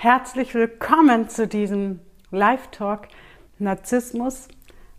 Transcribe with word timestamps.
Herzlich 0.00 0.54
willkommen 0.54 1.28
zu 1.28 1.48
diesem 1.48 1.98
Live-Talk 2.30 3.08
Narzissmus, 3.58 4.46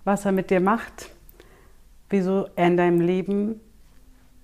was 0.04 0.26
er 0.26 0.34
mit 0.34 0.50
dir 0.50 0.60
macht, 0.60 1.12
wieso 2.10 2.50
er 2.58 2.68
in 2.68 2.76
deinem 2.76 3.00
Leben 3.00 3.62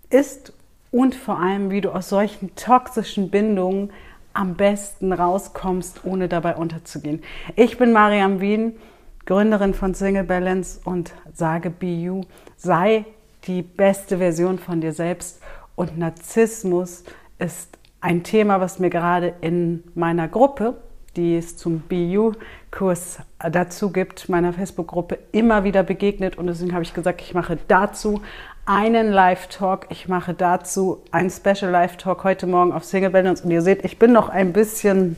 ist 0.09 0.53
und 0.91 1.13
vor 1.13 1.39
allem, 1.39 1.71
wie 1.71 1.81
du 1.81 1.91
aus 1.91 2.07
solchen 2.07 2.55
toxischen 2.55 3.29
Bindungen 3.29 3.91
am 4.31 4.55
besten 4.55 5.11
rauskommst, 5.11 6.05
ohne 6.05 6.29
dabei 6.29 6.55
unterzugehen. 6.55 7.21
Ich 7.57 7.77
bin 7.77 7.91
Mariam 7.91 8.39
Wien, 8.39 8.77
Gründerin 9.25 9.73
von 9.73 9.93
Single 9.93 10.23
Balance 10.23 10.79
und 10.85 11.13
sage 11.33 11.69
Be 11.69 11.95
You, 11.95 12.21
sei 12.55 13.03
die 13.43 13.61
beste 13.61 14.19
Version 14.19 14.57
von 14.57 14.79
dir 14.79 14.93
selbst 14.93 15.41
und 15.75 15.97
Narzissmus 15.97 17.03
ist 17.39 17.77
ein 18.05 18.21
Thema, 18.21 18.61
was 18.61 18.77
mir 18.77 18.91
gerade 18.91 19.33
in 19.41 19.83
meiner 19.95 20.27
Gruppe, 20.27 20.75
die 21.15 21.37
es 21.37 21.57
zum 21.57 21.79
BU-Kurs 21.79 23.17
dazu 23.51 23.91
gibt, 23.91 24.29
meiner 24.29 24.53
Facebook-Gruppe 24.53 25.17
immer 25.31 25.63
wieder 25.63 25.81
begegnet. 25.81 26.37
Und 26.37 26.45
deswegen 26.45 26.73
habe 26.73 26.83
ich 26.83 26.93
gesagt, 26.93 27.19
ich 27.21 27.33
mache 27.33 27.57
dazu 27.67 28.21
einen 28.67 29.11
Live-Talk. 29.11 29.87
Ich 29.89 30.07
mache 30.07 30.35
dazu 30.35 31.01
einen 31.09 31.31
Special 31.31 31.71
Live-Talk 31.71 32.23
heute 32.23 32.45
Morgen 32.45 32.73
auf 32.73 32.83
Single 32.83 33.09
Balance. 33.09 33.43
Und 33.43 33.49
ihr 33.49 33.63
seht, 33.63 33.83
ich 33.83 33.97
bin 33.97 34.11
noch 34.11 34.29
ein 34.29 34.53
bisschen 34.53 35.17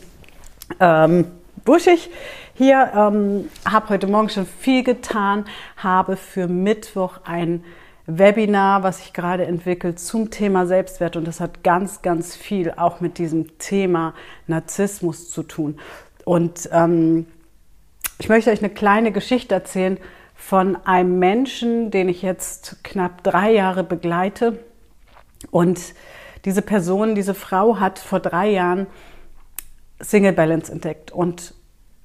ähm, 0.79 1.25
buschig 1.65 2.09
hier. 2.53 2.89
Ähm, 2.95 3.49
habe 3.69 3.89
heute 3.89 4.07
Morgen 4.07 4.29
schon 4.29 4.45
viel 4.45 4.83
getan, 4.83 5.43
habe 5.75 6.15
für 6.15 6.47
Mittwoch 6.47 7.19
ein 7.25 7.65
Webinar, 8.07 8.83
was 8.83 9.01
ich 9.01 9.11
gerade 9.11 9.45
entwickelt 9.45 9.99
zum 9.99 10.31
Thema 10.31 10.65
Selbstwert 10.65 11.17
und 11.17 11.27
das 11.27 11.41
hat 11.41 11.61
ganz, 11.63 12.01
ganz 12.01 12.37
viel 12.37 12.71
auch 12.71 13.01
mit 13.01 13.17
diesem 13.17 13.57
Thema 13.57 14.13
Narzissmus 14.47 15.29
zu 15.29 15.43
tun. 15.43 15.77
Und 16.23 16.69
ähm, 16.71 17.27
ich 18.17 18.29
möchte 18.29 18.49
euch 18.49 18.59
eine 18.59 18.69
kleine 18.69 19.11
Geschichte 19.11 19.53
erzählen 19.53 19.99
von 20.35 20.77
einem 20.85 21.19
Menschen, 21.19 21.91
den 21.91 22.07
ich 22.07 22.21
jetzt 22.21 22.81
knapp 22.83 23.23
drei 23.23 23.51
Jahre 23.51 23.83
begleite. 23.83 24.59
Und 25.51 25.93
diese 26.45 26.61
Person, 26.61 27.13
diese 27.13 27.33
Frau 27.33 27.79
hat 27.79 27.99
vor 27.99 28.21
drei 28.21 28.49
Jahren 28.51 28.87
Single 29.99 30.33
Balance 30.33 30.71
entdeckt 30.71 31.11
und 31.11 31.53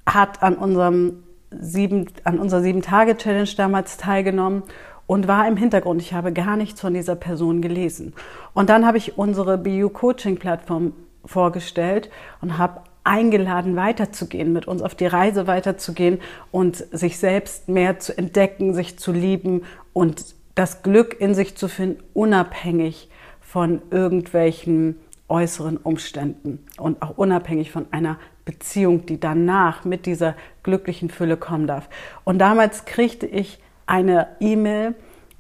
hat 0.05 0.43
an 0.43 0.57
unserem 0.57 1.23
sieben, 1.51 2.07
an 2.25 2.41
unserer 2.41 2.63
sieben 2.63 2.83
Tage 2.83 3.17
Challenge 3.17 3.51
damals 3.57 3.99
teilgenommen 3.99 4.65
und 5.07 5.29
war 5.29 5.47
im 5.47 5.57
Hintergrund. 5.57 6.01
Ich 6.01 6.13
habe 6.13 6.33
gar 6.33 6.57
nichts 6.57 6.81
von 6.81 6.95
dieser 6.95 7.17
Person 7.17 7.63
gelesen. 7.63 8.15
Und 8.55 8.71
dann 8.71 8.87
habe 8.87 8.99
ich 8.99 9.19
unsere 9.19 9.59
BU 9.59 9.89
Coaching 9.89 10.37
Plattform 10.37 10.93
vorgestellt 11.25 12.11
und 12.41 12.59
habe 12.59 12.81
eingeladen, 13.05 13.77
weiterzugehen, 13.77 14.53
mit 14.53 14.69
uns 14.69 14.83
auf 14.83 14.95
die 14.95 15.07
Reise 15.07 15.47
weiterzugehen 15.47 16.21
und 16.51 16.77
sich 16.93 17.19
selbst 17.19 17.69
mehr 17.69 17.99
zu 17.99 18.17
entdecken, 18.17 18.75
sich 18.75 18.99
zu 18.99 19.13
lieben 19.13 19.63
und 19.93 20.35
das 20.55 20.83
Glück 20.83 21.21
in 21.21 21.35
sich 21.35 21.57
zu 21.57 21.69
finden, 21.69 22.03
unabhängig 22.15 23.09
von 23.41 23.83
irgendwelchen 23.91 24.97
äußeren 25.29 25.79
Umständen 25.79 26.65
und 26.79 27.01
auch 27.03 27.17
unabhängig 27.17 27.71
von 27.71 27.87
einer 27.91 28.19
Beziehung, 28.45 29.07
die 29.07 29.19
danach 29.19 29.85
mit 29.85 30.07
dieser 30.07 30.35
glücklichen 30.63 31.11
Fülle 31.11 31.37
kommen 31.37 31.67
darf. 31.67 31.89
Und 32.25 32.39
damals 32.39 32.85
kriegte 32.85 33.27
ich 33.27 33.59
eine 33.87 34.29
E-Mail 34.41 34.95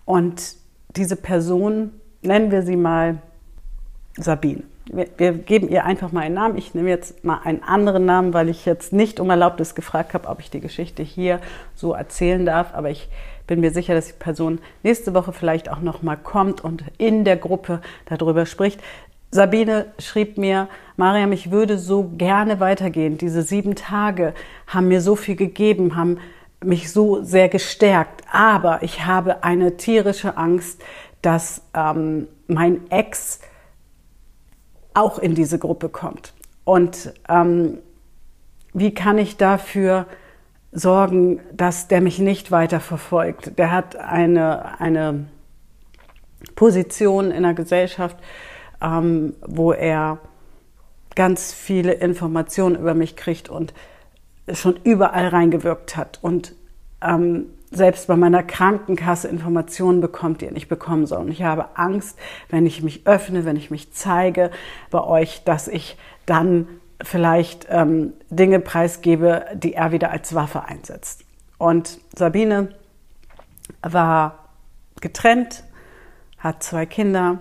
und 0.04 0.56
diese 0.96 1.16
Person, 1.16 1.92
nennen 2.22 2.50
wir 2.50 2.62
sie 2.62 2.76
mal 2.76 3.18
Sabine. 4.16 4.62
Wir, 4.86 5.06
wir, 5.16 5.32
geben 5.32 5.68
ihr 5.68 5.84
einfach 5.84 6.12
mal 6.12 6.22
einen 6.22 6.34
Namen. 6.34 6.58
Ich 6.58 6.74
nehme 6.74 6.90
jetzt 6.90 7.24
mal 7.24 7.40
einen 7.44 7.62
anderen 7.62 8.04
Namen, 8.04 8.34
weil 8.34 8.48
ich 8.48 8.66
jetzt 8.66 8.92
nicht 8.92 9.20
um 9.20 9.30
Erlaubnis 9.30 9.74
gefragt 9.74 10.12
habe, 10.12 10.28
ob 10.28 10.40
ich 10.40 10.50
die 10.50 10.60
Geschichte 10.60 11.02
hier 11.02 11.40
so 11.74 11.94
erzählen 11.94 12.44
darf. 12.44 12.74
Aber 12.74 12.90
ich 12.90 13.08
bin 13.46 13.60
mir 13.60 13.70
sicher, 13.70 13.94
dass 13.94 14.08
die 14.08 14.12
Person 14.18 14.58
nächste 14.82 15.14
Woche 15.14 15.32
vielleicht 15.32 15.70
auch 15.70 15.80
noch 15.80 16.02
mal 16.02 16.16
kommt 16.16 16.62
und 16.62 16.84
in 16.98 17.24
der 17.24 17.36
Gruppe 17.36 17.80
darüber 18.06 18.44
spricht. 18.44 18.80
Sabine 19.30 19.86
schrieb 19.98 20.36
mir, 20.36 20.68
Mariam, 20.96 21.32
ich 21.32 21.50
würde 21.50 21.78
so 21.78 22.10
gerne 22.18 22.60
weitergehen. 22.60 23.16
Diese 23.16 23.42
sieben 23.42 23.76
Tage 23.76 24.34
haben 24.66 24.88
mir 24.88 25.00
so 25.00 25.16
viel 25.16 25.36
gegeben, 25.36 25.96
haben 25.96 26.18
mich 26.64 26.92
so 26.92 27.22
sehr 27.22 27.48
gestärkt. 27.48 28.22
Aber 28.30 28.82
ich 28.82 29.06
habe 29.06 29.44
eine 29.44 29.76
tierische 29.76 30.36
Angst, 30.36 30.82
dass 31.22 31.62
ähm, 31.74 32.28
mein 32.46 32.90
Ex 32.90 33.40
auch 34.94 35.18
in 35.18 35.34
diese 35.34 35.58
Gruppe 35.58 35.88
kommt. 35.88 36.34
Und 36.64 37.12
ähm, 37.28 37.78
wie 38.72 38.94
kann 38.94 39.18
ich 39.18 39.36
dafür 39.36 40.06
sorgen, 40.70 41.40
dass 41.52 41.88
der 41.88 42.00
mich 42.00 42.18
nicht 42.18 42.50
weiter 42.50 42.80
verfolgt? 42.80 43.58
Der 43.58 43.70
hat 43.70 43.96
eine, 43.96 44.80
eine 44.80 45.26
Position 46.54 47.30
in 47.30 47.42
der 47.42 47.54
Gesellschaft, 47.54 48.16
ähm, 48.80 49.34
wo 49.46 49.72
er 49.72 50.18
ganz 51.14 51.52
viele 51.52 51.92
Informationen 51.92 52.76
über 52.76 52.94
mich 52.94 53.16
kriegt 53.16 53.48
und 53.48 53.74
schon 54.52 54.78
überall 54.84 55.28
reingewirkt 55.28 55.96
hat 55.96 56.18
und 56.22 56.54
ähm, 57.00 57.46
selbst 57.70 58.06
bei 58.06 58.16
meiner 58.16 58.42
Krankenkasse 58.42 59.28
Informationen 59.28 60.00
bekommt, 60.00 60.40
die 60.40 60.46
er 60.46 60.52
nicht 60.52 60.68
bekommen 60.68 61.06
soll. 61.06 61.20
Und 61.20 61.30
ich 61.30 61.42
habe 61.42 61.76
Angst, 61.76 62.18
wenn 62.50 62.66
ich 62.66 62.82
mich 62.82 63.06
öffne, 63.06 63.44
wenn 63.44 63.56
ich 63.56 63.70
mich 63.70 63.92
zeige 63.92 64.50
bei 64.90 65.00
euch, 65.02 65.42
dass 65.44 65.68
ich 65.68 65.96
dann 66.26 66.68
vielleicht 67.02 67.66
ähm, 67.70 68.12
Dinge 68.30 68.60
preisgebe, 68.60 69.46
die 69.54 69.74
er 69.74 69.90
wieder 69.90 70.10
als 70.10 70.34
Waffe 70.34 70.64
einsetzt. 70.64 71.24
Und 71.58 71.98
Sabine 72.14 72.74
war 73.82 74.48
getrennt, 75.00 75.64
hat 76.38 76.62
zwei 76.62 76.86
Kinder 76.86 77.38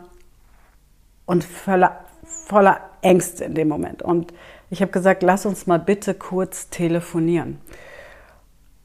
und 1.26 1.44
voller, 1.44 2.06
voller 2.24 2.80
Ängste 3.02 3.44
in 3.44 3.54
dem 3.54 3.68
Moment. 3.68 4.02
Und 4.02 4.34
ich 4.72 4.82
habe 4.82 4.92
gesagt, 4.94 5.22
lass 5.22 5.46
uns 5.46 5.68
mal 5.68 5.80
bitte 5.80 6.14
kurz 6.14 6.70
telefonieren. 6.70 7.60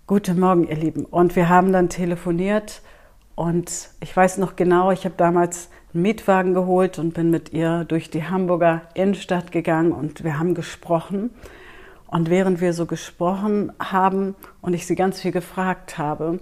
Guten 0.08 0.41
Morgen, 0.41 0.66
ihr 0.66 0.74
Lieben. 0.74 1.04
Und 1.04 1.36
wir 1.36 1.48
haben 1.48 1.72
dann 1.72 1.88
telefoniert 1.88 2.82
und 3.36 3.91
ich 4.00 4.14
weiß 4.14 4.38
noch 4.38 4.56
genau, 4.56 4.91
ich 4.91 5.04
habe 5.04 5.14
damals 5.16 5.70
einen 5.94 6.02
Mietwagen 6.02 6.54
geholt 6.54 6.98
und 6.98 7.14
bin 7.14 7.30
mit 7.30 7.52
ihr 7.52 7.84
durch 7.84 8.10
die 8.10 8.24
Hamburger 8.24 8.82
Innenstadt 8.94 9.52
gegangen 9.52 9.92
und 9.92 10.24
wir 10.24 10.41
haben 10.41 10.54
gesprochen. 10.54 11.30
Und 12.08 12.30
während 12.30 12.60
wir 12.60 12.72
so 12.72 12.86
gesprochen 12.86 13.72
haben 13.78 14.34
und 14.62 14.74
ich 14.74 14.88
sie 14.88 14.97
ganz 14.97 15.20
viel 15.20 15.32
gefragt 15.32 15.98
habe 15.98 16.41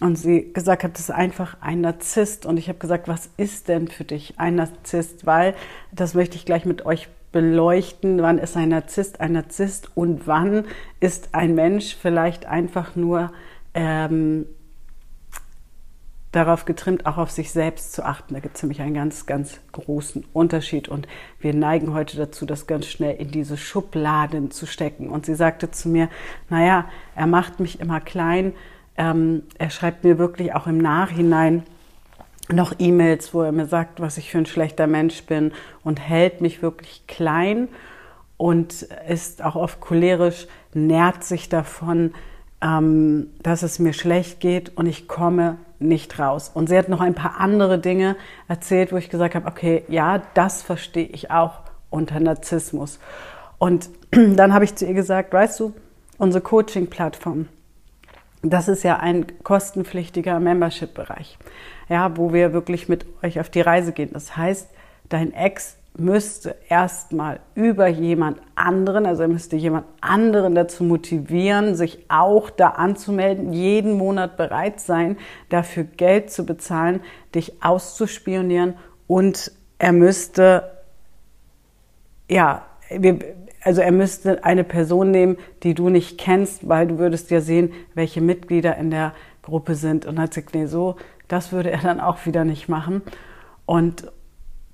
und 0.00 0.16
sie 0.16 0.52
gesagt 0.52 0.82
hat, 0.82 0.94
das 0.94 1.02
ist 1.02 1.10
einfach 1.12 1.56
ein 1.60 1.80
Narzisst 1.80 2.44
und 2.44 2.56
ich 2.56 2.68
habe 2.68 2.80
gesagt, 2.80 3.06
was 3.06 3.30
ist 3.36 3.68
denn 3.68 3.86
für 3.86 4.04
dich 4.04 4.40
ein 4.40 4.56
Narzisst? 4.56 5.26
Weil 5.26 5.54
das 5.92 6.14
möchte 6.14 6.34
ich 6.34 6.44
gleich 6.44 6.64
mit 6.64 6.84
euch 6.84 7.08
beleuchten, 7.32 8.22
wann 8.22 8.38
ist 8.38 8.56
ein 8.56 8.70
Narzisst 8.70 9.20
ein 9.20 9.32
Narzisst 9.32 9.90
und 9.94 10.26
wann 10.26 10.64
ist 10.98 11.30
ein 11.32 11.54
Mensch 11.54 11.96
vielleicht 11.96 12.46
einfach 12.46 12.96
nur 12.96 13.32
ähm, 13.74 14.46
darauf 16.32 16.64
getrimmt, 16.64 17.06
auch 17.06 17.18
auf 17.18 17.30
sich 17.30 17.50
selbst 17.50 17.92
zu 17.92 18.04
achten. 18.04 18.34
Da 18.34 18.40
gibt 18.40 18.56
es 18.56 18.62
nämlich 18.62 18.80
einen 18.80 18.94
ganz, 18.94 19.26
ganz 19.26 19.60
großen 19.72 20.24
Unterschied. 20.32 20.88
Und 20.88 21.08
wir 21.40 21.54
neigen 21.54 21.92
heute 21.92 22.16
dazu, 22.16 22.46
das 22.46 22.66
ganz 22.66 22.86
schnell 22.86 23.16
in 23.16 23.30
diese 23.30 23.56
Schubladen 23.56 24.50
zu 24.50 24.66
stecken. 24.66 25.10
Und 25.10 25.26
sie 25.26 25.34
sagte 25.34 25.70
zu 25.70 25.88
mir, 25.88 26.08
naja, 26.48 26.86
er 27.16 27.26
macht 27.26 27.58
mich 27.58 27.80
immer 27.80 28.00
klein. 28.00 28.52
Ähm, 28.96 29.42
er 29.58 29.70
schreibt 29.70 30.04
mir 30.04 30.18
wirklich 30.18 30.54
auch 30.54 30.66
im 30.66 30.78
Nachhinein, 30.78 31.64
noch 32.52 32.74
E-Mails, 32.78 33.34
wo 33.34 33.42
er 33.42 33.52
mir 33.52 33.66
sagt, 33.66 34.00
was 34.00 34.18
ich 34.18 34.30
für 34.30 34.38
ein 34.38 34.46
schlechter 34.46 34.86
Mensch 34.86 35.24
bin 35.24 35.52
und 35.84 36.00
hält 36.00 36.40
mich 36.40 36.62
wirklich 36.62 37.06
klein 37.06 37.68
und 38.36 38.82
ist 39.08 39.44
auch 39.44 39.56
oft 39.56 39.80
cholerisch, 39.80 40.46
nährt 40.72 41.24
sich 41.24 41.48
davon, 41.48 42.14
ähm, 42.62 43.28
dass 43.42 43.62
es 43.62 43.78
mir 43.78 43.92
schlecht 43.92 44.40
geht 44.40 44.76
und 44.76 44.86
ich 44.86 45.08
komme 45.08 45.58
nicht 45.78 46.18
raus. 46.18 46.50
Und 46.52 46.68
sie 46.68 46.76
hat 46.76 46.88
noch 46.88 47.00
ein 47.00 47.14
paar 47.14 47.40
andere 47.40 47.78
Dinge 47.78 48.16
erzählt, 48.48 48.92
wo 48.92 48.96
ich 48.96 49.10
gesagt 49.10 49.34
habe, 49.34 49.46
okay, 49.46 49.84
ja, 49.88 50.22
das 50.34 50.62
verstehe 50.62 51.06
ich 51.06 51.30
auch 51.30 51.60
unter 51.88 52.20
Narzissmus. 52.20 52.98
Und 53.58 53.90
dann 54.10 54.52
habe 54.52 54.64
ich 54.64 54.74
zu 54.74 54.86
ihr 54.86 54.94
gesagt, 54.94 55.32
weißt 55.32 55.60
du, 55.60 55.74
unsere 56.18 56.42
Coaching-Plattform, 56.42 57.48
das 58.42 58.68
ist 58.68 58.82
ja 58.84 58.98
ein 58.98 59.26
kostenpflichtiger 59.42 60.40
Membership-Bereich 60.40 61.38
ja, 61.90 62.16
wo 62.16 62.32
wir 62.32 62.54
wirklich 62.54 62.88
mit 62.88 63.04
euch 63.22 63.40
auf 63.40 63.50
die 63.50 63.60
Reise 63.60 63.92
gehen. 63.92 64.10
Das 64.12 64.36
heißt, 64.36 64.70
dein 65.08 65.34
Ex 65.34 65.76
müsste 65.98 66.54
erstmal 66.68 67.40
über 67.56 67.88
jemand 67.88 68.40
anderen, 68.54 69.06
also 69.06 69.22
er 69.22 69.28
müsste 69.28 69.56
jemand 69.56 69.86
anderen 70.00 70.54
dazu 70.54 70.84
motivieren, 70.84 71.74
sich 71.74 72.06
auch 72.08 72.48
da 72.48 72.68
anzumelden, 72.68 73.52
jeden 73.52 73.94
Monat 73.94 74.36
bereit 74.36 74.80
sein, 74.80 75.18
dafür 75.48 75.82
Geld 75.82 76.30
zu 76.30 76.46
bezahlen, 76.46 77.00
dich 77.34 77.62
auszuspionieren 77.62 78.74
und 79.08 79.50
er 79.78 79.92
müsste, 79.92 80.70
ja, 82.30 82.66
wir, 82.88 83.18
also 83.62 83.80
er 83.80 83.92
müsste 83.92 84.44
eine 84.44 84.62
Person 84.62 85.10
nehmen, 85.10 85.38
die 85.64 85.74
du 85.74 85.88
nicht 85.88 86.18
kennst, 86.18 86.68
weil 86.68 86.86
du 86.86 86.98
würdest 86.98 87.30
ja 87.32 87.40
sehen, 87.40 87.72
welche 87.94 88.20
Mitglieder 88.20 88.76
in 88.76 88.90
der 88.90 89.12
Gruppe 89.42 89.74
sind. 89.74 90.06
Und 90.06 90.18
hat 90.20 90.30
gesagt, 90.30 90.54
nee, 90.54 90.66
so, 90.66 90.96
das 91.30 91.52
würde 91.52 91.70
er 91.70 91.80
dann 91.80 92.00
auch 92.00 92.26
wieder 92.26 92.44
nicht 92.44 92.68
machen. 92.68 93.02
Und 93.64 94.10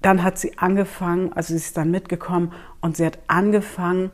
dann 0.00 0.22
hat 0.22 0.38
sie 0.38 0.58
angefangen, 0.58 1.32
also 1.32 1.48
sie 1.48 1.56
ist 1.56 1.76
dann 1.76 1.90
mitgekommen 1.90 2.52
und 2.80 2.96
sie 2.96 3.04
hat 3.04 3.18
angefangen, 3.26 4.10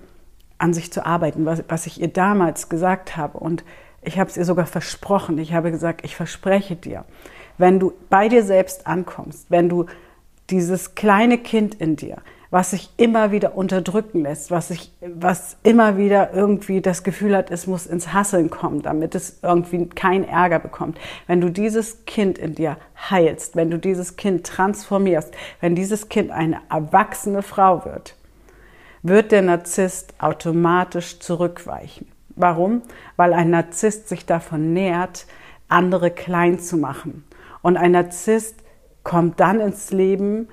an 0.59 0.75
sich 0.75 0.93
zu 0.93 1.05
arbeiten, 1.05 1.45
was, 1.45 1.65
was 1.69 1.87
ich 1.87 2.01
ihr 2.01 2.09
damals 2.09 2.69
gesagt 2.69 3.17
habe. 3.17 3.39
Und 3.39 3.65
ich 4.01 4.19
habe 4.19 4.31
es 4.31 4.37
ihr 4.37 4.45
sogar 4.45 4.67
versprochen. 4.67 5.39
Ich 5.39 5.55
habe 5.55 5.71
gesagt, 5.71 6.05
ich 6.05 6.17
verspreche 6.17 6.77
dir, 6.77 7.05
wenn 7.59 7.79
du 7.79 7.93
bei 8.11 8.29
dir 8.29 8.43
selbst 8.43 8.87
ankommst, 8.87 9.51
wenn 9.51 9.69
du 9.69 9.87
dieses 10.51 10.95
kleine 10.95 11.39
Kind 11.39 11.75
in 11.75 11.97
dir, 11.97 12.19
was 12.53 12.73
sich 12.73 12.91
immer 12.99 13.33
wieder 13.33 13.57
unterdrücken 13.57 14.25
lässt, 14.25 14.51
was 14.51 14.69
sich, 14.69 14.93
was 15.01 15.57
immer 15.63 15.97
wieder 15.97 16.35
irgendwie 16.35 16.83
das 16.83 17.03
Gefühl 17.03 17.35
hat, 17.35 17.51
es 17.51 17.67
muss 17.67 17.87
ins 17.87 18.13
Hasseln 18.13 18.51
kommen, 18.51 18.83
damit 18.83 19.15
es 19.15 19.39
irgendwie 19.43 19.87
keinen 19.89 20.25
Ärger 20.25 20.59
bekommt. 20.59 20.99
Wenn 21.27 21.41
du 21.41 21.49
dieses 21.49 22.05
Kind 22.05 22.37
in 22.37 22.55
dir 22.55 22.77
heilst, 23.09 23.57
wenn 23.57 23.71
du 23.71 23.79
dieses 23.79 24.17
Kind 24.17 24.47
transformierst, 24.47 25.33
wenn 25.63 25.75
dieses 25.75 26.11
Kind 26.11 26.31
eine 26.31 26.59
erwachsene 26.69 27.43
Frau 27.43 27.87
wird, 27.87 28.17
wird 29.03 29.33
der 29.33 29.41
Narzisst 29.41 30.13
automatisch 30.19 31.21
zurückweichen. 31.21 32.07
Warum? 32.37 32.83
Weil 33.17 33.33
ein 33.33 33.49
Narzisst 33.49 34.11
sich 34.11 34.27
davon 34.27 34.75
nährt, 34.75 35.25
andere 35.69 36.11
klein 36.11 36.59
zu 36.59 36.77
machen. 36.77 37.25
Und 37.63 37.79
ein 37.79 37.93
Narzisst 37.93 38.57
kommt 39.05 39.41
dann 39.41 39.59
ins 39.59 39.91
Leben, 39.91 40.49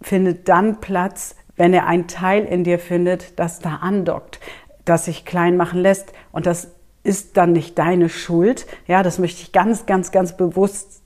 findet 0.00 0.48
dann 0.48 0.80
Platz, 0.80 1.34
wenn 1.56 1.74
er 1.74 1.86
ein 1.86 2.06
Teil 2.06 2.44
in 2.44 2.64
dir 2.64 2.78
findet, 2.78 3.38
das 3.38 3.58
da 3.58 3.76
andockt, 3.76 4.40
das 4.84 5.06
sich 5.06 5.24
klein 5.24 5.56
machen 5.56 5.80
lässt. 5.80 6.12
Und 6.32 6.46
das 6.46 6.68
ist 7.02 7.36
dann 7.36 7.52
nicht 7.52 7.78
deine 7.78 8.08
Schuld. 8.08 8.66
Ja, 8.86 9.02
das 9.02 9.18
möchte 9.18 9.42
ich 9.42 9.52
ganz, 9.52 9.86
ganz, 9.86 10.12
ganz 10.12 10.36
bewusst 10.36 11.02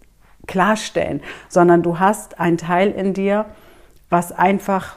klarstellen, 0.47 1.23
sondern 1.49 1.83
du 1.83 1.99
hast 1.99 2.41
ein 2.41 2.59
Teil 2.59 2.91
in 2.91 3.15
dir, 3.15 3.47
was 4.11 4.33
einfach 4.33 4.97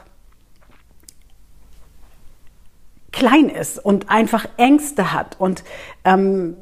klein 3.12 3.48
ist 3.48 3.82
und 3.82 4.10
einfach 4.10 4.46
Ängste 4.58 5.12
hat. 5.12 5.40
Und 5.40 5.64
ähm, 6.04 6.56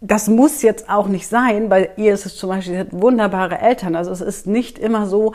das 0.00 0.28
muss 0.28 0.62
jetzt 0.62 0.88
auch 0.88 1.08
nicht 1.08 1.26
sein, 1.26 1.70
weil 1.70 1.90
ihr 1.96 2.14
ist 2.14 2.26
es 2.26 2.36
zum 2.36 2.50
Beispiel, 2.50 2.78
hat 2.78 2.92
wunderbare 2.92 3.58
Eltern. 3.58 3.96
Also 3.96 4.12
es 4.12 4.20
ist 4.20 4.46
nicht 4.46 4.78
immer 4.78 5.06
so, 5.06 5.34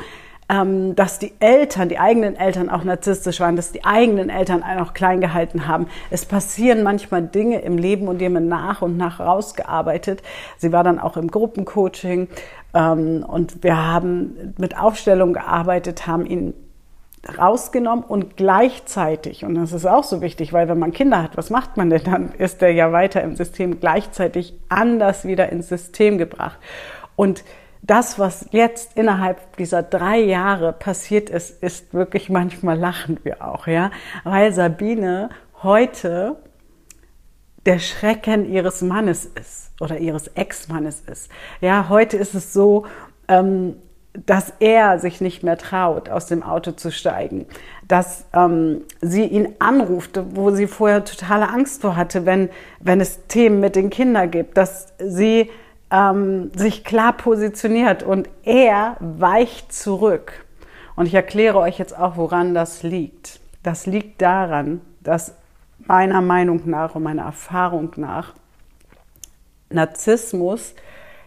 ähm, 0.49 0.95
dass 0.95 1.19
die 1.19 1.33
Eltern, 1.39 1.89
die 1.89 1.99
eigenen 1.99 2.35
Eltern 2.35 2.69
auch 2.69 2.83
narzisstisch 2.83 3.39
waren, 3.39 3.55
dass 3.55 3.71
die 3.71 3.85
eigenen 3.85 4.29
Eltern 4.29 4.63
einen 4.63 4.81
auch 4.81 4.93
klein 4.93 5.21
gehalten 5.21 5.67
haben. 5.67 5.87
Es 6.09 6.25
passieren 6.25 6.81
manchmal 6.81 7.21
Dinge 7.21 7.59
im 7.61 7.77
Leben 7.77 8.07
und 8.07 8.17
die 8.17 8.25
haben 8.25 8.47
nach 8.47 8.81
und 8.81 8.97
nach 8.97 9.19
rausgearbeitet. 9.19 10.23
Sie 10.57 10.71
war 10.71 10.83
dann 10.83 10.99
auch 10.99 11.17
im 11.17 11.29
Gruppencoaching 11.29 12.27
ähm, 12.73 13.23
und 13.27 13.63
wir 13.63 13.77
haben 13.77 14.55
mit 14.57 14.77
Aufstellung 14.77 15.33
gearbeitet, 15.33 16.07
haben 16.07 16.25
ihn 16.25 16.53
rausgenommen 17.37 18.05
und 18.05 18.37
gleichzeitig, 18.37 19.43
und 19.43 19.55
das 19.55 19.73
ist 19.73 19.85
auch 19.85 20.05
so 20.05 20.21
wichtig, 20.21 20.53
weil 20.53 20.69
wenn 20.69 20.79
man 20.79 20.93
Kinder 20.93 21.21
hat, 21.21 21.35
was 21.35 21.49
macht 21.49 21.75
man 21.75 21.89
denn 21.89 22.03
dann? 22.05 22.31
Ist 22.37 22.61
der 22.61 22.71
ja 22.71 22.91
weiter 22.91 23.21
im 23.21 23.35
System 23.35 23.79
gleichzeitig 23.79 24.53
anders 24.69 25.25
wieder 25.25 25.49
ins 25.49 25.67
System 25.67 26.17
gebracht. 26.17 26.57
Und 27.17 27.43
das, 27.81 28.19
was 28.19 28.47
jetzt 28.51 28.97
innerhalb 28.97 29.55
dieser 29.57 29.83
drei 29.83 30.19
Jahre 30.19 30.73
passiert 30.73 31.29
ist, 31.29 31.63
ist 31.63 31.93
wirklich 31.93 32.29
manchmal 32.29 32.77
lachen 32.77 33.19
wir 33.23 33.43
auch, 33.45 33.67
ja, 33.67 33.91
weil 34.23 34.53
Sabine 34.53 35.29
heute 35.63 36.37
der 37.65 37.79
Schrecken 37.79 38.51
ihres 38.51 38.81
Mannes 38.81 39.25
ist 39.25 39.71
oder 39.81 39.97
ihres 39.97 40.27
Ex-Mannes 40.29 41.01
ist. 41.01 41.29
Ja, 41.61 41.89
heute 41.89 42.17
ist 42.17 42.33
es 42.33 42.53
so, 42.53 42.85
ähm, 43.27 43.75
dass 44.13 44.53
er 44.59 44.99
sich 44.99 45.21
nicht 45.21 45.43
mehr 45.43 45.57
traut, 45.57 46.09
aus 46.09 46.25
dem 46.25 46.41
Auto 46.41 46.71
zu 46.71 46.91
steigen, 46.91 47.45
dass 47.87 48.25
ähm, 48.33 48.81
sie 49.01 49.25
ihn 49.25 49.55
anruft, 49.59 50.19
wo 50.31 50.51
sie 50.51 50.67
vorher 50.67 51.05
totale 51.05 51.49
Angst 51.49 51.81
vor 51.81 51.95
hatte, 51.95 52.25
wenn, 52.25 52.49
wenn 52.79 53.01
es 53.01 53.27
Themen 53.27 53.59
mit 53.59 53.75
den 53.75 53.89
Kindern 53.89 54.31
gibt, 54.31 54.57
dass 54.57 54.93
sie 54.99 55.49
ähm, 55.91 56.51
sich 56.55 56.83
klar 56.83 57.13
positioniert 57.13 58.03
und 58.03 58.29
er 58.43 58.97
weicht 58.99 59.73
zurück. 59.73 60.45
Und 60.95 61.05
ich 61.05 61.13
erkläre 61.13 61.59
euch 61.59 61.79
jetzt 61.79 61.97
auch, 61.97 62.17
woran 62.17 62.53
das 62.53 62.83
liegt. 62.83 63.39
Das 63.63 63.85
liegt 63.85 64.21
daran, 64.21 64.81
dass 65.01 65.33
meiner 65.79 66.21
Meinung 66.21 66.61
nach 66.65 66.95
und 66.95 67.03
meiner 67.03 67.23
Erfahrung 67.23 67.91
nach 67.95 68.33
Narzissmus 69.69 70.75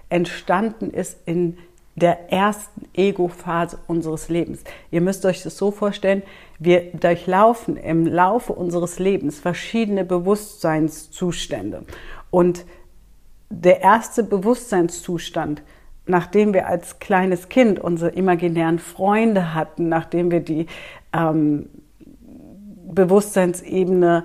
entstanden 0.09 0.91
ist 0.91 1.17
in 1.27 1.59
der 1.95 2.33
ersten 2.33 2.89
Ego-Phase 2.95 3.79
unseres 3.87 4.29
Lebens. 4.29 4.65
Ihr 4.91 5.01
müsst 5.01 5.25
euch 5.27 5.43
das 5.43 5.59
so 5.59 5.71
vorstellen, 5.71 6.23
wir 6.59 6.93
durchlaufen 6.93 7.77
im 7.77 8.07
Laufe 8.07 8.53
unseres 8.53 8.99
Lebens 8.99 9.41
verschiedene 9.41 10.05
Bewusstseinszustände. 10.05 11.85
Und 12.31 12.65
der 13.53 13.83
erste 13.83 14.23
Bewusstseinszustand, 14.23 15.63
nachdem 16.07 16.55
wir 16.55 16.67
als 16.67 16.99
kleines 16.99 17.49
Kind 17.49 17.79
unsere 17.79 18.11
imaginären 18.13 18.79
Freunde 18.79 19.55
hatten, 19.55 19.89
nachdem 19.89 20.31
wir 20.31 20.41
die 20.41 20.67
ähm, 21.13 21.69
Bewusstseinsebene, 22.91 24.25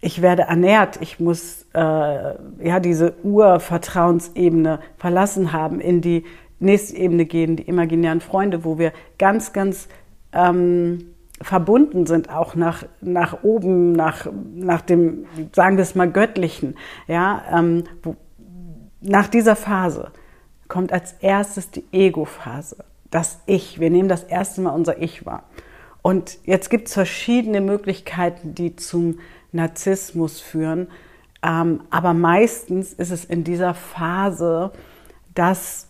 ich 0.00 0.22
werde 0.22 0.42
ernährt, 0.42 0.98
ich 1.00 1.20
muss 1.20 1.66
äh, 1.74 1.78
ja 1.78 2.80
diese 2.80 3.14
Urvertrauensebene 3.22 4.80
verlassen 4.96 5.52
haben, 5.52 5.80
in 5.80 6.00
die 6.00 6.24
nächste 6.60 6.96
Ebene 6.96 7.26
gehen, 7.26 7.56
die 7.56 7.64
imaginären 7.64 8.20
Freunde, 8.20 8.64
wo 8.64 8.78
wir 8.78 8.92
ganz, 9.18 9.52
ganz 9.52 9.88
ähm, 10.32 11.14
verbunden 11.40 12.06
sind, 12.06 12.30
auch 12.30 12.54
nach, 12.54 12.84
nach 13.00 13.42
oben, 13.42 13.92
nach, 13.92 14.26
nach 14.54 14.80
dem, 14.80 15.26
sagen 15.52 15.76
wir 15.76 15.82
es 15.82 15.94
mal, 15.94 16.10
Göttlichen. 16.10 16.76
Ja, 17.06 17.42
ähm, 17.52 17.84
wo, 18.02 18.16
nach 19.00 19.28
dieser 19.28 19.56
Phase 19.56 20.10
kommt 20.66 20.92
als 20.92 21.14
erstes 21.20 21.70
die 21.70 21.84
Ego-Phase, 21.92 22.84
das 23.10 23.40
Ich. 23.46 23.80
Wir 23.80 23.90
nehmen 23.90 24.08
das 24.08 24.24
erste 24.24 24.60
Mal 24.60 24.70
unser 24.70 25.00
Ich 25.00 25.24
wahr. 25.24 25.44
Und 26.02 26.38
jetzt 26.44 26.70
gibt 26.70 26.88
es 26.88 26.94
verschiedene 26.94 27.60
Möglichkeiten, 27.60 28.54
die 28.54 28.76
zum 28.76 29.18
Narzissmus 29.52 30.40
führen. 30.40 30.88
Ähm, 31.42 31.82
aber 31.90 32.14
meistens 32.14 32.92
ist 32.92 33.10
es 33.10 33.24
in 33.24 33.44
dieser 33.44 33.74
Phase, 33.74 34.72
dass 35.34 35.88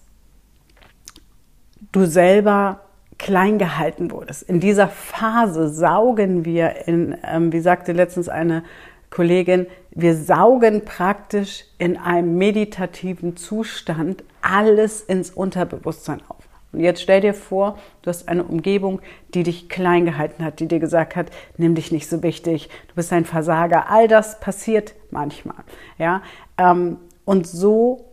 du 1.92 2.04
selber 2.04 2.80
klein 3.18 3.58
gehalten 3.58 4.10
wurdest. 4.10 4.42
In 4.42 4.60
dieser 4.60 4.88
Phase 4.88 5.68
saugen 5.68 6.44
wir 6.44 6.86
in, 6.86 7.16
ähm, 7.24 7.52
wie 7.52 7.60
sagte 7.60 7.92
letztens 7.92 8.28
eine 8.28 8.62
Kollegin, 9.10 9.66
wir 9.90 10.14
saugen 10.14 10.84
praktisch 10.84 11.64
in 11.78 11.96
einem 11.96 12.38
meditativen 12.38 13.36
Zustand 13.36 14.22
alles 14.42 15.00
ins 15.00 15.30
Unterbewusstsein 15.30 16.20
auf. 16.28 16.36
Und 16.72 16.80
jetzt 16.80 17.00
stell 17.00 17.22
dir 17.22 17.32
vor, 17.32 17.78
du 18.02 18.10
hast 18.10 18.28
eine 18.28 18.44
Umgebung, 18.44 19.00
die 19.34 19.42
dich 19.42 19.68
klein 19.68 20.04
gehalten 20.04 20.44
hat, 20.44 20.60
die 20.60 20.68
dir 20.68 20.78
gesagt 20.78 21.16
hat, 21.16 21.30
nimm 21.56 21.74
dich 21.74 21.90
nicht 21.90 22.08
so 22.08 22.22
wichtig, 22.22 22.68
du 22.88 22.94
bist 22.94 23.12
ein 23.12 23.24
Versager. 23.24 23.90
All 23.90 24.06
das 24.06 24.38
passiert 24.38 24.94
manchmal. 25.10 25.56
Ja? 25.96 26.22
Ähm, 26.58 26.98
und 27.24 27.46
so 27.46 28.04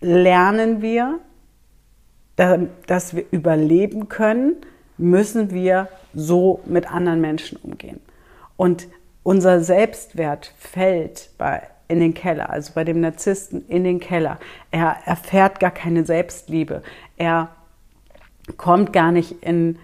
lernen 0.00 0.80
wir 0.80 1.18
dass 2.36 3.14
wir 3.14 3.24
überleben 3.30 4.08
können, 4.08 4.56
müssen 4.98 5.50
wir 5.50 5.88
so 6.14 6.60
mit 6.66 6.90
anderen 6.90 7.20
Menschen 7.20 7.58
umgehen. 7.62 8.00
Und 8.56 8.88
unser 9.22 9.60
Selbstwert 9.60 10.52
fällt 10.58 11.30
bei, 11.38 11.62
in 11.88 12.00
den 12.00 12.14
Keller, 12.14 12.50
also 12.50 12.72
bei 12.74 12.84
dem 12.84 13.00
Narzissten 13.00 13.66
in 13.68 13.84
den 13.84 14.00
Keller. 14.00 14.38
Er 14.70 14.96
erfährt 15.04 15.60
gar 15.60 15.70
keine 15.70 16.04
Selbstliebe. 16.04 16.82
Er 17.16 17.48
kommt 18.56 18.92
gar 18.92 19.12
nicht 19.12 19.42
in, 19.42 19.78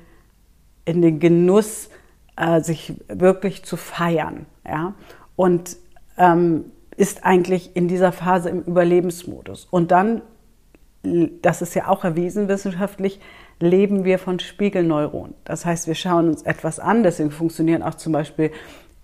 in 0.84 1.02
den 1.02 1.20
Genuss, 1.20 1.90
äh, 2.36 2.60
sich 2.60 2.94
wirklich 3.08 3.64
zu 3.64 3.76
feiern. 3.76 4.46
Ja? 4.66 4.94
Und 5.36 5.76
ähm, 6.16 6.64
ist 6.96 7.24
eigentlich 7.24 7.76
in 7.76 7.86
dieser 7.86 8.10
Phase 8.10 8.48
im 8.48 8.62
Überlebensmodus. 8.62 9.66
Und 9.70 9.92
dann 9.92 10.22
das 11.02 11.62
ist 11.62 11.74
ja 11.74 11.88
auch 11.88 12.04
erwiesen 12.04 12.48
wissenschaftlich, 12.48 13.20
leben 13.60 14.04
wir 14.04 14.18
von 14.18 14.38
Spiegelneuronen. 14.38 15.34
Das 15.44 15.64
heißt, 15.64 15.86
wir 15.86 15.94
schauen 15.94 16.28
uns 16.28 16.42
etwas 16.42 16.78
an, 16.78 17.02
deswegen 17.02 17.30
funktionieren 17.30 17.82
auch 17.82 17.94
zum 17.94 18.12
Beispiel 18.12 18.50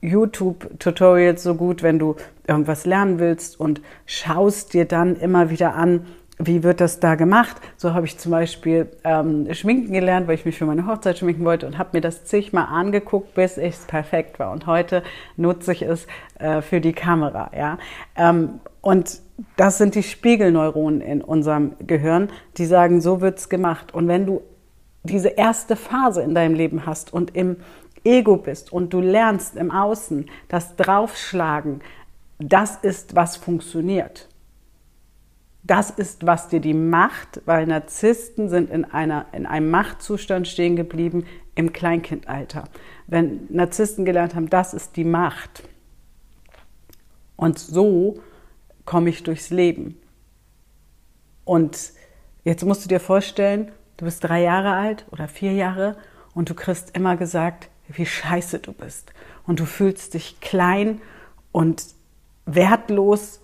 YouTube-Tutorials 0.00 1.42
so 1.42 1.54
gut, 1.54 1.82
wenn 1.82 1.98
du 1.98 2.16
irgendwas 2.46 2.84
lernen 2.84 3.18
willst 3.18 3.58
und 3.58 3.80
schaust 4.06 4.74
dir 4.74 4.84
dann 4.84 5.16
immer 5.16 5.50
wieder 5.50 5.74
an, 5.74 6.06
wie 6.38 6.64
wird 6.64 6.80
das 6.80 6.98
da 6.98 7.14
gemacht? 7.14 7.56
So 7.76 7.94
habe 7.94 8.06
ich 8.06 8.18
zum 8.18 8.32
Beispiel 8.32 8.88
ähm, 9.04 9.52
Schminken 9.54 9.92
gelernt, 9.92 10.26
weil 10.26 10.34
ich 10.34 10.44
mich 10.44 10.58
für 10.58 10.66
meine 10.66 10.86
Hochzeit 10.86 11.18
schminken 11.18 11.44
wollte 11.44 11.66
und 11.66 11.78
habe 11.78 11.90
mir 11.92 12.00
das 12.00 12.24
zigmal 12.24 12.66
angeguckt, 12.66 13.34
bis 13.34 13.56
es 13.56 13.86
perfekt 13.86 14.40
war. 14.40 14.50
Und 14.50 14.66
heute 14.66 15.04
nutze 15.36 15.72
ich 15.72 15.82
es 15.82 16.06
äh, 16.40 16.60
für 16.60 16.80
die 16.80 16.92
Kamera. 16.92 17.50
Ja? 17.56 17.78
Ähm, 18.16 18.60
und 18.80 19.20
das 19.56 19.78
sind 19.78 19.94
die 19.94 20.02
Spiegelneuronen 20.02 21.00
in 21.00 21.20
unserem 21.20 21.74
Gehirn, 21.86 22.28
die 22.56 22.66
sagen, 22.66 23.00
so 23.00 23.20
wird's 23.20 23.48
gemacht. 23.48 23.92
Und 23.92 24.08
wenn 24.08 24.26
du 24.26 24.42
diese 25.02 25.28
erste 25.28 25.76
Phase 25.76 26.22
in 26.22 26.34
deinem 26.34 26.54
Leben 26.54 26.86
hast 26.86 27.12
und 27.12 27.36
im 27.36 27.56
Ego 28.04 28.36
bist 28.36 28.72
und 28.72 28.92
du 28.92 29.00
lernst 29.00 29.56
im 29.56 29.70
Außen 29.70 30.30
das 30.48 30.76
Draufschlagen, 30.76 31.80
das 32.38 32.76
ist, 32.76 33.14
was 33.16 33.36
funktioniert. 33.36 34.28
Das 35.62 35.90
ist, 35.90 36.26
was 36.26 36.48
dir 36.48 36.60
die 36.60 36.74
Macht, 36.74 37.40
weil 37.46 37.66
Narzissten 37.66 38.50
sind 38.50 38.70
in, 38.70 38.84
einer, 38.84 39.26
in 39.32 39.46
einem 39.46 39.70
Machtzustand 39.70 40.46
stehen 40.46 40.76
geblieben 40.76 41.24
im 41.54 41.72
Kleinkindalter. 41.72 42.64
Wenn 43.06 43.46
Narzissten 43.48 44.04
gelernt 44.04 44.34
haben, 44.34 44.50
das 44.50 44.74
ist 44.74 44.96
die 44.96 45.04
Macht. 45.04 45.62
Und 47.36 47.58
so 47.58 48.20
komme 48.84 49.10
ich 49.10 49.22
durchs 49.22 49.50
Leben. 49.50 49.98
Und 51.44 51.92
jetzt 52.44 52.64
musst 52.64 52.84
du 52.84 52.88
dir 52.88 53.00
vorstellen, 53.00 53.72
du 53.96 54.04
bist 54.04 54.24
drei 54.24 54.42
Jahre 54.42 54.72
alt 54.72 55.06
oder 55.10 55.28
vier 55.28 55.52
Jahre 55.52 55.96
und 56.34 56.50
du 56.50 56.54
kriegst 56.54 56.96
immer 56.96 57.16
gesagt, 57.16 57.68
wie 57.88 58.06
scheiße 58.06 58.58
du 58.58 58.72
bist. 58.72 59.12
Und 59.46 59.60
du 59.60 59.66
fühlst 59.66 60.14
dich 60.14 60.40
klein 60.40 61.00
und 61.52 61.84
wertlos. 62.46 63.40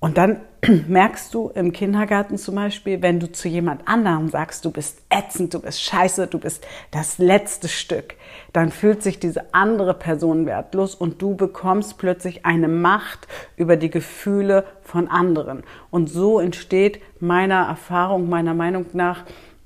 Und 0.00 0.18
dann 0.18 0.40
merkst 0.88 1.32
du 1.34 1.50
im 1.50 1.72
Kindergarten 1.72 2.36
zum 2.36 2.56
Beispiel, 2.56 3.00
wenn 3.02 3.20
du 3.20 3.30
zu 3.30 3.48
jemand 3.48 3.86
anderem 3.86 4.28
sagst, 4.28 4.64
du 4.64 4.70
bist 4.70 5.02
ätzend, 5.08 5.54
du 5.54 5.60
bist 5.60 5.82
scheiße, 5.82 6.26
du 6.26 6.38
bist 6.38 6.66
das 6.90 7.18
letzte 7.18 7.68
Stück, 7.68 8.14
dann 8.52 8.70
fühlt 8.70 9.02
sich 9.02 9.20
diese 9.20 9.54
andere 9.54 9.94
Person 9.94 10.46
wertlos 10.46 10.94
und 10.94 11.22
du 11.22 11.36
bekommst 11.36 11.98
plötzlich 11.98 12.44
eine 12.44 12.68
Macht 12.68 13.28
über 13.56 13.76
die 13.76 13.90
Gefühle 13.90 14.64
von 14.82 15.08
anderen. 15.08 15.62
Und 15.90 16.08
so 16.08 16.40
entsteht 16.40 17.00
meiner 17.20 17.66
Erfahrung, 17.66 18.28
meiner 18.28 18.54
Meinung 18.54 18.86
nach, 18.94 19.24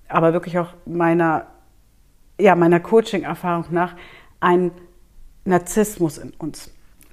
aber 0.08 0.32
wirklich 0.32 0.58
auch 0.58 0.74
meiner, 0.84 1.46
ja, 2.38 2.54
meiner 2.54 2.80
Coaching-Erfahrung 2.80 3.66
nach, 3.70 3.94
ein 4.40 4.72
Narzissmus 5.44 6.18
in 6.18 6.32
uns. 6.38 6.70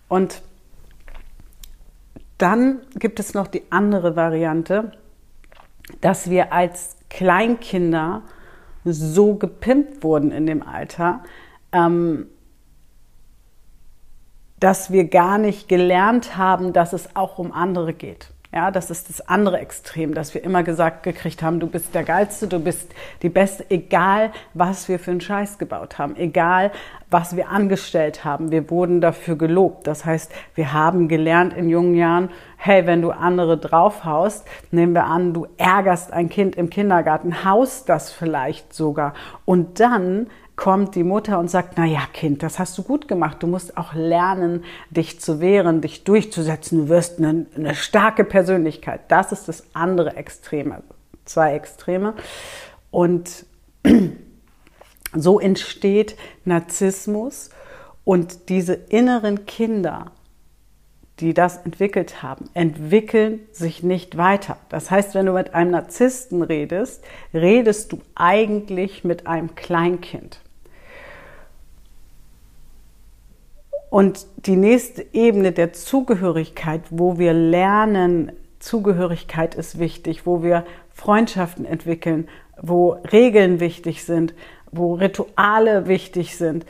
Und 0.09 0.41
dann 2.39 2.79
gibt 2.95 3.19
es 3.19 3.35
noch 3.35 3.47
die 3.47 3.63
andere 3.69 4.15
Variante, 4.15 4.93
dass 6.01 6.29
wir 6.29 6.51
als 6.51 6.97
Kleinkinder 7.09 8.23
so 8.85 9.35
gepimpt 9.35 10.03
wurden 10.03 10.31
in 10.31 10.45
dem 10.45 10.63
Alter, 10.63 11.21
ähm, 11.71 12.27
dass 14.59 14.91
wir 14.91 15.07
gar 15.09 15.37
nicht 15.37 15.67
gelernt 15.67 16.37
haben, 16.37 16.73
dass 16.73 16.93
es 16.93 17.15
auch 17.15 17.37
um 17.37 17.51
andere 17.51 17.93
geht. 17.93 18.31
Ja, 18.51 18.71
das 18.71 18.89
ist 18.89 19.09
das 19.09 19.21
andere 19.29 19.59
Extrem, 19.59 20.15
dass 20.15 20.33
wir 20.33 20.43
immer 20.43 20.63
gesagt 20.63 21.03
gekriegt 21.03 21.43
haben, 21.43 21.59
du 21.59 21.67
bist 21.67 21.93
der 21.93 22.01
Geilste, 22.01 22.47
du 22.47 22.57
bist 22.57 22.91
die 23.21 23.29
Beste, 23.29 23.63
egal 23.69 24.31
was 24.55 24.89
wir 24.89 24.97
für 24.97 25.11
einen 25.11 25.21
Scheiß 25.21 25.59
gebaut 25.59 25.99
haben, 25.99 26.15
egal 26.15 26.71
was 27.11 27.35
wir 27.35 27.49
angestellt 27.49 28.25
haben. 28.25 28.49
Wir 28.49 28.71
wurden 28.71 29.01
dafür 29.01 29.35
gelobt. 29.35 29.85
Das 29.85 30.03
heißt, 30.03 30.31
wir 30.55 30.73
haben 30.73 31.07
gelernt 31.07 31.53
in 31.53 31.69
jungen 31.69 31.93
Jahren, 31.93 32.31
hey, 32.57 32.87
wenn 32.87 33.03
du 33.03 33.11
andere 33.11 33.55
draufhaust, 33.55 34.47
nehmen 34.71 34.95
wir 34.95 35.05
an, 35.05 35.31
du 35.31 35.45
ärgerst 35.57 36.11
ein 36.11 36.29
Kind 36.29 36.55
im 36.55 36.71
Kindergarten, 36.71 37.45
haust 37.45 37.87
das 37.87 38.11
vielleicht 38.11 38.73
sogar 38.73 39.13
und 39.45 39.79
dann 39.79 40.25
kommt 40.59 40.95
die 40.95 41.05
Mutter 41.05 41.39
und 41.39 41.49
sagt, 41.49 41.75
na 41.77 41.85
ja, 41.85 42.01
Kind, 42.11 42.43
das 42.43 42.59
hast 42.59 42.77
du 42.77 42.83
gut 42.83 43.07
gemacht. 43.07 43.37
Du 43.39 43.47
musst 43.47 43.77
auch 43.77 43.93
lernen, 43.93 44.65
dich 44.89 45.21
zu 45.21 45.39
wehren, 45.39 45.79
dich 45.79 46.03
durchzusetzen. 46.03 46.79
Du 46.79 46.89
wirst 46.89 47.17
eine, 47.17 47.45
eine 47.55 47.75
starke 47.75 48.25
Persönlichkeit. 48.25 49.03
Das 49.07 49.31
ist 49.31 49.47
das 49.47 49.63
andere 49.71 50.17
Extreme, 50.17 50.83
zwei 51.23 51.53
Extreme. 51.53 52.13
Und 52.91 53.45
so 55.15 55.39
entsteht 55.39 56.17
Narzissmus 56.43 57.51
und 58.03 58.49
diese 58.49 58.73
inneren 58.73 59.45
Kinder, 59.45 60.11
die 61.21 61.33
das 61.33 61.55
entwickelt 61.59 62.21
haben, 62.21 62.49
entwickeln 62.53 63.39
sich 63.53 63.81
nicht 63.81 64.17
weiter. 64.17 64.57
Das 64.67 64.91
heißt, 64.91 65.15
wenn 65.15 65.25
du 65.25 65.31
mit 65.31 65.53
einem 65.53 65.71
Narzissten 65.71 66.41
redest, 66.41 67.01
redest 67.33 67.93
du 67.93 68.01
eigentlich 68.13 69.05
mit 69.05 69.25
einem 69.25 69.55
Kleinkind. 69.55 70.41
Und 73.89 74.27
die 74.45 74.55
nächste 74.55 75.05
Ebene 75.13 75.51
der 75.51 75.73
Zugehörigkeit, 75.73 76.81
wo 76.89 77.17
wir 77.17 77.33
lernen, 77.33 78.31
Zugehörigkeit 78.59 79.55
ist 79.55 79.79
wichtig, 79.79 80.25
wo 80.25 80.43
wir 80.43 80.65
Freundschaften 80.91 81.65
entwickeln, 81.65 82.27
wo 82.61 82.97
Regeln 83.11 83.59
wichtig 83.59 84.03
sind, 84.03 84.33
wo 84.71 84.93
Rituale 84.93 85.87
wichtig 85.87 86.37
sind, 86.37 86.65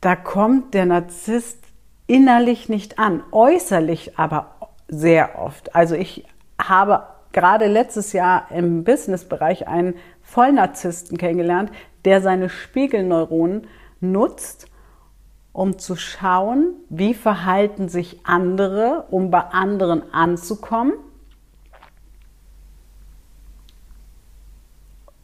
da 0.00 0.16
kommt 0.16 0.74
der 0.74 0.86
Narzisst 0.86 1.58
innerlich 2.06 2.68
nicht 2.68 2.98
an, 2.98 3.22
äußerlich 3.32 4.18
aber 4.18 4.54
sehr 4.88 5.38
oft. 5.38 5.74
Also 5.74 5.94
ich 5.94 6.24
habe 6.60 7.04
gerade 7.32 7.66
letztes 7.66 8.12
Jahr 8.12 8.48
im 8.50 8.84
Businessbereich 8.84 9.68
einen 9.68 9.94
Vollnarzissten 10.22 11.16
kennengelernt, 11.18 11.70
der 12.04 12.20
seine 12.20 12.48
Spiegelneuronen 12.48 13.66
nutzt, 14.00 14.66
um 15.58 15.76
zu 15.76 15.96
schauen, 15.96 16.76
wie 16.88 17.14
verhalten 17.14 17.88
sich 17.88 18.20
andere, 18.22 19.06
um 19.10 19.32
bei 19.32 19.40
anderen 19.40 20.14
anzukommen. 20.14 20.92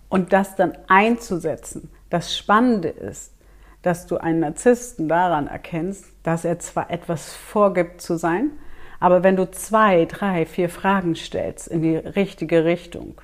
Und 0.09 0.33
das 0.33 0.57
dann 0.57 0.77
einzusetzen. 0.89 1.89
Das 2.11 2.37
Spannende 2.37 2.89
ist, 2.89 3.33
dass 3.83 4.09
du 4.09 4.17
einen 4.17 4.41
Narzissten 4.41 5.09
daran 5.09 5.47
erkennst, 5.47 6.07
dass 6.25 6.45
er 6.45 6.59
zwar 6.59 6.91
etwas 6.91 7.33
vorgibt 7.33 8.01
zu 8.01 8.17
sein, 8.17 8.51
aber 8.99 9.23
wenn 9.23 9.37
du 9.37 9.49
zwei, 9.49 10.05
drei, 10.05 10.47
vier 10.47 10.69
Fragen 10.69 11.15
stellst 11.15 11.69
in 11.69 11.83
die 11.83 11.97
richtige 11.97 12.65
Richtung, 12.65 13.21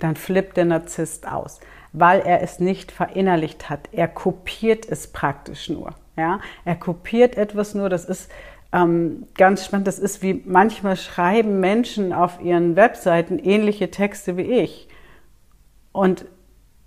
dann 0.00 0.16
flippt 0.16 0.56
der 0.56 0.64
Narzisst 0.64 1.28
aus, 1.28 1.60
weil 1.92 2.18
er 2.18 2.42
es 2.42 2.58
nicht 2.58 2.90
verinnerlicht 2.90 3.70
hat. 3.70 3.88
Er 3.92 4.08
kopiert 4.08 4.84
es 4.84 5.06
praktisch 5.06 5.68
nur. 5.68 5.94
Ja, 6.18 6.40
er 6.64 6.74
kopiert 6.74 7.36
etwas 7.36 7.74
nur. 7.74 7.88
Das 7.88 8.04
ist 8.04 8.28
ähm, 8.72 9.26
ganz 9.36 9.64
spannend. 9.64 9.86
Das 9.86 9.98
ist 9.98 10.20
wie 10.20 10.42
manchmal 10.44 10.96
schreiben 10.96 11.60
Menschen 11.60 12.12
auf 12.12 12.40
ihren 12.42 12.74
Webseiten 12.76 13.38
ähnliche 13.38 13.90
Texte 13.90 14.36
wie 14.36 14.42
ich. 14.42 14.88
Und 15.92 16.26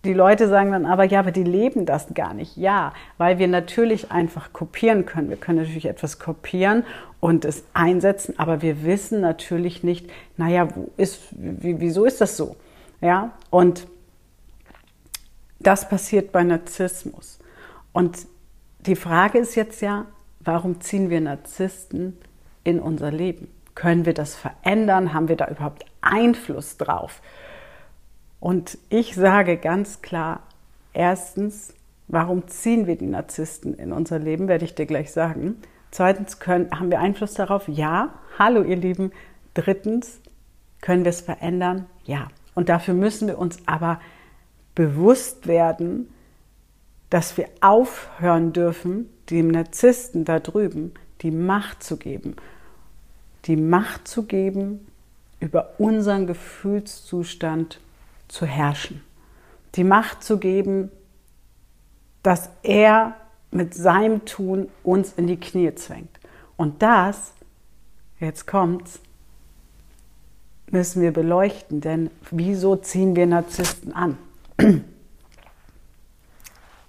die 0.03 0.13
Leute 0.13 0.47
sagen 0.47 0.71
dann 0.71 0.85
aber, 0.85 1.05
ja, 1.05 1.19
aber 1.19 1.31
die 1.31 1.43
leben 1.43 1.85
das 1.85 2.13
gar 2.13 2.33
nicht. 2.33 2.57
Ja, 2.57 2.93
weil 3.17 3.39
wir 3.39 3.47
natürlich 3.47 4.11
einfach 4.11 4.51
kopieren 4.51 5.05
können. 5.05 5.29
Wir 5.29 5.37
können 5.37 5.59
natürlich 5.59 5.85
etwas 5.85 6.19
kopieren 6.19 6.83
und 7.19 7.45
es 7.45 7.63
einsetzen, 7.73 8.37
aber 8.37 8.61
wir 8.61 8.83
wissen 8.83 9.21
natürlich 9.21 9.83
nicht, 9.83 10.09
naja, 10.37 10.67
wo 10.75 10.89
ist, 10.97 11.21
wieso 11.31 12.05
ist 12.05 12.19
das 12.19 12.35
so? 12.35 12.55
Ja, 12.99 13.31
und 13.49 13.87
das 15.59 15.87
passiert 15.87 16.31
bei 16.31 16.43
Narzissmus. 16.43 17.39
Und 17.93 18.25
die 18.85 18.95
Frage 18.95 19.37
ist 19.37 19.55
jetzt 19.55 19.81
ja, 19.81 20.05
warum 20.39 20.81
ziehen 20.81 21.09
wir 21.09 21.21
Narzissten 21.21 22.17
in 22.63 22.79
unser 22.79 23.11
Leben? 23.11 23.47
Können 23.75 24.05
wir 24.05 24.13
das 24.13 24.35
verändern? 24.35 25.13
Haben 25.13 25.27
wir 25.27 25.37
da 25.37 25.47
überhaupt 25.47 25.85
Einfluss 26.01 26.77
drauf? 26.77 27.21
Und 28.39 28.77
ich 28.89 29.15
sage 29.15 29.57
ganz 29.57 30.01
klar, 30.01 30.41
erstens, 30.93 31.73
warum 32.07 32.47
ziehen 32.47 32.87
wir 32.87 32.95
die 32.95 33.05
Narzissten 33.05 33.75
in 33.75 33.93
unser 33.93 34.19
Leben, 34.19 34.47
werde 34.47 34.65
ich 34.65 34.75
dir 34.75 34.87
gleich 34.87 35.11
sagen. 35.11 35.61
Zweitens, 35.91 36.39
können, 36.39 36.71
haben 36.71 36.89
wir 36.89 36.99
Einfluss 36.99 37.35
darauf? 37.35 37.67
Ja. 37.67 38.15
Hallo 38.39 38.63
ihr 38.63 38.77
Lieben. 38.77 39.11
Drittens, 39.53 40.21
können 40.81 41.05
wir 41.05 41.09
es 41.09 41.21
verändern? 41.21 41.85
Ja. 42.03 42.29
Und 42.55 42.69
dafür 42.69 42.93
müssen 42.93 43.27
wir 43.27 43.37
uns 43.37 43.59
aber 43.67 43.99
bewusst 44.73 45.47
werden, 45.47 46.09
dass 47.11 47.37
wir 47.37 47.49
aufhören 47.59 48.53
dürfen, 48.53 49.07
dem 49.29 49.49
Narzissten 49.49 50.25
da 50.25 50.39
drüben 50.39 50.93
die 51.21 51.29
Macht 51.29 51.83
zu 51.83 51.97
geben. 51.97 52.35
Die 53.45 53.57
Macht 53.57 54.07
zu 54.07 54.23
geben, 54.23 54.87
über 55.39 55.73
unseren 55.77 56.25
Gefühlszustand 56.25 57.79
zu 58.27 58.45
herrschen. 58.45 59.03
Die 59.75 59.83
Macht 59.83 60.23
zu 60.23 60.37
geben, 60.37 60.89
dass 62.23 62.49
er 62.63 63.15
mit 63.51 63.73
seinem 63.73 64.25
Tun 64.25 64.69
uns 64.83 65.13
in 65.17 65.27
die 65.27 65.39
Knie 65.39 65.75
zwängt. 65.75 66.17
Und 66.55 66.81
das, 66.81 67.33
jetzt 68.19 68.47
kommt's, 68.47 68.99
müssen 70.69 71.01
wir 71.01 71.11
beleuchten, 71.11 71.81
denn 71.81 72.09
wieso 72.29 72.77
ziehen 72.77 73.15
wir 73.15 73.25
Narzissten 73.25 73.91
an? 73.93 74.17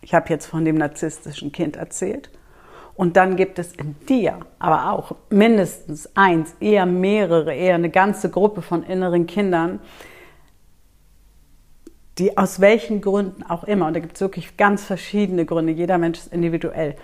Ich 0.02 0.14
habe 0.14 0.28
jetzt 0.28 0.47
von 0.47 0.64
dem 0.64 0.76
narzisstischen 0.76 1.52
Kind 1.52 1.76
erzählt. 1.76 2.30
Und 2.94 3.16
dann 3.16 3.37
gibt 3.37 3.59
es 3.59 3.73
in 3.73 3.97
dir 4.06 4.40
aber 4.59 4.92
auch 4.92 5.16
mindestens 5.30 6.14
eins, 6.14 6.54
eher 6.61 6.85
mehrere, 6.85 7.54
eher 7.54 7.76
eine 7.76 7.88
ganze 7.88 8.28
Gruppe 8.28 8.61
von 8.61 8.82
inneren 8.82 9.26
Kindern, 9.26 9.80
die 12.18 12.37
aus 12.37 12.61
welchen 12.61 13.00
Gründen 13.00 13.42
auch 13.44 13.64
immer, 13.64 13.87
und 13.87 13.94
da 13.94 14.00
gibt 14.00 14.16
es 14.16 14.21
wirklich 14.21 14.59
ganz 14.59 14.85
verschiedene 14.85 15.47
Gründe, 15.47 15.73
jeder 15.73 15.97
Mensch 15.97 16.18
ist 16.18 16.32
individuell, 16.32 16.97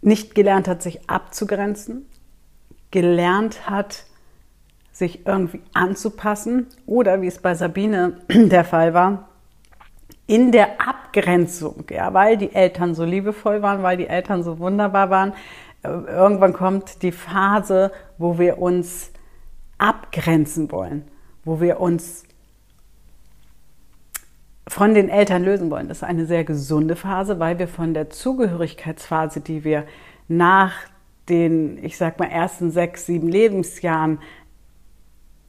nicht 0.00 0.34
gelernt 0.34 0.66
hat, 0.66 0.82
sich 0.82 1.08
abzugrenzen, 1.10 2.08
gelernt 2.90 3.68
hat, 3.68 4.04
sich 4.92 5.26
irgendwie 5.26 5.60
anzupassen 5.74 6.68
oder 6.86 7.20
wie 7.20 7.26
es 7.26 7.38
bei 7.38 7.54
Sabine 7.54 8.18
der 8.30 8.64
Fall 8.64 8.94
war, 8.94 9.28
in 10.26 10.52
der 10.52 10.80
Abgrenzung, 10.80 11.84
ja, 11.90 12.14
weil 12.14 12.36
die 12.36 12.54
Eltern 12.54 12.94
so 12.94 13.04
liebevoll 13.04 13.62
waren, 13.62 13.82
weil 13.82 13.96
die 13.96 14.06
Eltern 14.06 14.42
so 14.42 14.58
wunderbar 14.58 15.10
waren. 15.10 15.34
Äh, 15.82 15.88
irgendwann 15.88 16.52
kommt 16.52 17.02
die 17.02 17.12
Phase, 17.12 17.92
wo 18.16 18.38
wir 18.38 18.58
uns 18.58 19.12
abgrenzen 19.78 20.70
wollen, 20.72 21.04
wo 21.44 21.60
wir 21.60 21.80
uns 21.80 22.24
von 24.66 24.94
den 24.94 25.10
Eltern 25.10 25.44
lösen 25.44 25.70
wollen. 25.70 25.88
Das 25.88 25.98
ist 25.98 26.04
eine 26.04 26.24
sehr 26.24 26.44
gesunde 26.44 26.96
Phase, 26.96 27.38
weil 27.38 27.58
wir 27.58 27.68
von 27.68 27.92
der 27.92 28.08
Zugehörigkeitsphase, 28.08 29.40
die 29.40 29.62
wir 29.62 29.84
nach 30.26 30.72
den, 31.28 31.82
ich 31.84 31.98
sag 31.98 32.18
mal, 32.18 32.26
ersten 32.26 32.70
sechs, 32.70 33.04
sieben 33.06 33.28
Lebensjahren 33.28 34.20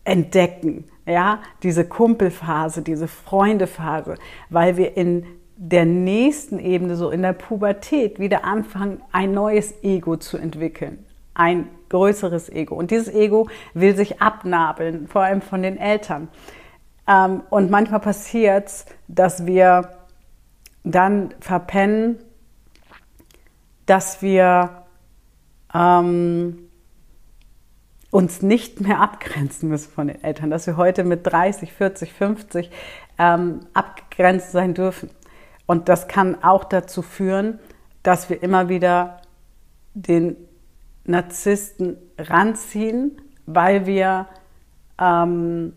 entdecken, 0.04 0.86
ja, 1.06 1.40
diese 1.64 1.86
Kumpelphase, 1.86 2.82
diese 2.82 3.08
Freundephase, 3.08 4.16
weil 4.50 4.78
wir 4.78 4.98
in 4.98 5.26
der 5.58 5.86
nächsten 5.86 6.60
Ebene, 6.60 6.96
so 6.96 7.10
in 7.10 7.22
der 7.22 7.34
Pubertät, 7.34 8.20
wieder 8.20 8.44
anfangen, 8.44 9.02
ein 9.12 9.34
neues 9.34 9.74
Ego 9.84 10.18
zu 10.18 10.38
entwickeln. 10.38 11.06
Ein 11.34 11.70
größeres 11.90 12.50
Ego. 12.50 12.76
Und 12.76 12.92
dieses 12.92 13.14
Ego 13.14 13.48
will 13.74 13.96
sich 13.96 14.22
abnabeln, 14.22 15.08
vor 15.08 15.22
allem 15.22 15.42
von 15.42 15.62
den 15.62 15.78
Eltern. 15.78 16.28
Ähm, 17.08 17.44
und 17.50 17.70
manchmal 17.70 18.00
passiert 18.00 18.68
es, 18.68 18.86
dass 19.08 19.46
wir 19.46 19.90
dann 20.84 21.34
verpennen, 21.40 22.20
dass 23.86 24.22
wir 24.22 24.84
ähm, 25.74 26.65
uns 28.16 28.42
nicht 28.42 28.80
mehr 28.80 29.02
abgrenzen 29.02 29.68
müssen 29.68 29.92
von 29.92 30.08
den 30.08 30.24
Eltern, 30.24 30.50
dass 30.50 30.68
wir 30.68 30.78
heute 30.78 31.04
mit 31.04 31.28
30, 31.28 31.74
40, 31.74 32.14
50 32.14 32.72
ähm, 33.18 33.60
abgegrenzt 33.74 34.54
sein 34.54 34.74
dürfen. 34.74 35.10
Und 35.66 35.90
das 35.90 36.08
kann 36.08 36.42
auch 36.42 36.64
dazu 36.64 37.02
führen, 37.02 37.60
dass 38.04 38.30
wir 38.30 38.42
immer 38.42 38.70
wieder 38.70 39.20
den 39.96 40.38
Narzissten 41.04 41.98
ranziehen, 42.18 43.22
weil 43.48 43.86
wir 43.86 44.28
ähm, 44.98 45.74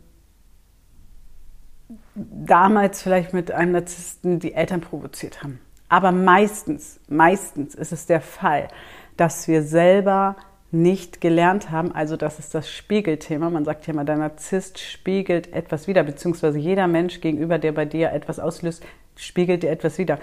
damals 2.14 3.02
vielleicht 3.02 3.32
mit 3.32 3.50
einem 3.50 3.72
Narzissten 3.72 4.38
die 4.38 4.54
Eltern 4.54 4.80
provoziert 4.80 5.42
haben. 5.42 5.58
Aber 5.88 6.12
meistens, 6.12 7.00
meistens 7.08 7.74
ist 7.74 7.92
es 7.92 8.06
der 8.06 8.20
Fall, 8.20 8.68
dass 9.16 9.48
wir 9.48 9.64
selber 9.64 10.36
nicht 10.70 11.20
gelernt 11.20 11.70
haben. 11.70 11.92
Also 11.92 12.16
das 12.16 12.38
ist 12.38 12.54
das 12.54 12.70
Spiegelthema. 12.70 13.48
Man 13.50 13.64
sagt 13.64 13.86
ja 13.86 13.94
immer, 13.94 14.04
der 14.04 14.16
Narzisst 14.16 14.78
spiegelt 14.78 15.52
etwas 15.52 15.86
wieder, 15.86 16.02
beziehungsweise 16.02 16.58
jeder 16.58 16.86
Mensch 16.86 17.20
gegenüber, 17.20 17.58
der 17.58 17.72
bei 17.72 17.84
dir 17.84 18.12
etwas 18.12 18.38
auslöst, 18.38 18.84
spiegelt 19.16 19.62
dir 19.62 19.70
etwas 19.70 19.98
wieder. 19.98 20.18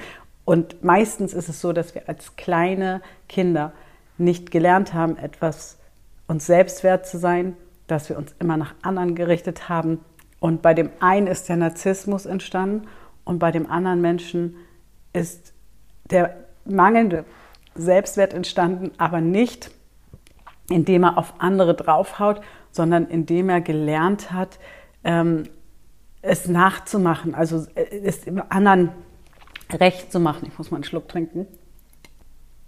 Und 0.45 0.83
meistens 0.83 1.33
ist 1.33 1.49
es 1.49 1.59
so, 1.59 1.73
dass 1.73 1.95
wir 1.95 2.07
als 2.07 2.35
kleine 2.35 3.01
Kinder 3.27 3.73
nicht 4.17 4.51
gelernt 4.51 4.93
haben, 4.93 5.17
etwas 5.17 5.77
uns 6.27 6.45
selbst 6.45 6.83
wert 6.83 7.07
zu 7.07 7.17
sein, 7.17 7.57
dass 7.87 8.09
wir 8.09 8.17
uns 8.17 8.33
immer 8.39 8.57
nach 8.57 8.75
anderen 8.81 9.15
gerichtet 9.15 9.67
haben. 9.69 9.99
Und 10.39 10.61
bei 10.61 10.73
dem 10.73 10.89
einen 10.99 11.27
ist 11.27 11.49
der 11.49 11.57
Narzissmus 11.57 12.25
entstanden 12.25 12.87
und 13.23 13.39
bei 13.39 13.51
dem 13.51 13.69
anderen 13.69 14.01
Menschen 14.01 14.55
ist 15.13 15.53
der 16.11 16.35
mangelnde 16.65 17.25
Selbstwert 17.73 18.33
entstanden, 18.33 18.91
aber 18.97 19.21
nicht 19.21 19.71
indem 20.69 21.03
er 21.03 21.17
auf 21.17 21.33
andere 21.39 21.75
draufhaut, 21.75 22.41
sondern 22.71 23.07
indem 23.07 23.49
er 23.49 23.61
gelernt 23.61 24.31
hat, 24.31 24.59
ähm, 25.03 25.43
es 26.21 26.47
nachzumachen, 26.47 27.35
also 27.35 27.65
es 27.75 28.21
anderen 28.49 28.91
recht 29.71 30.11
zu 30.11 30.19
machen. 30.19 30.47
Ich 30.47 30.57
muss 30.57 30.71
mal 30.71 30.77
einen 30.77 30.83
Schluck 30.83 31.07
trinken. 31.07 31.47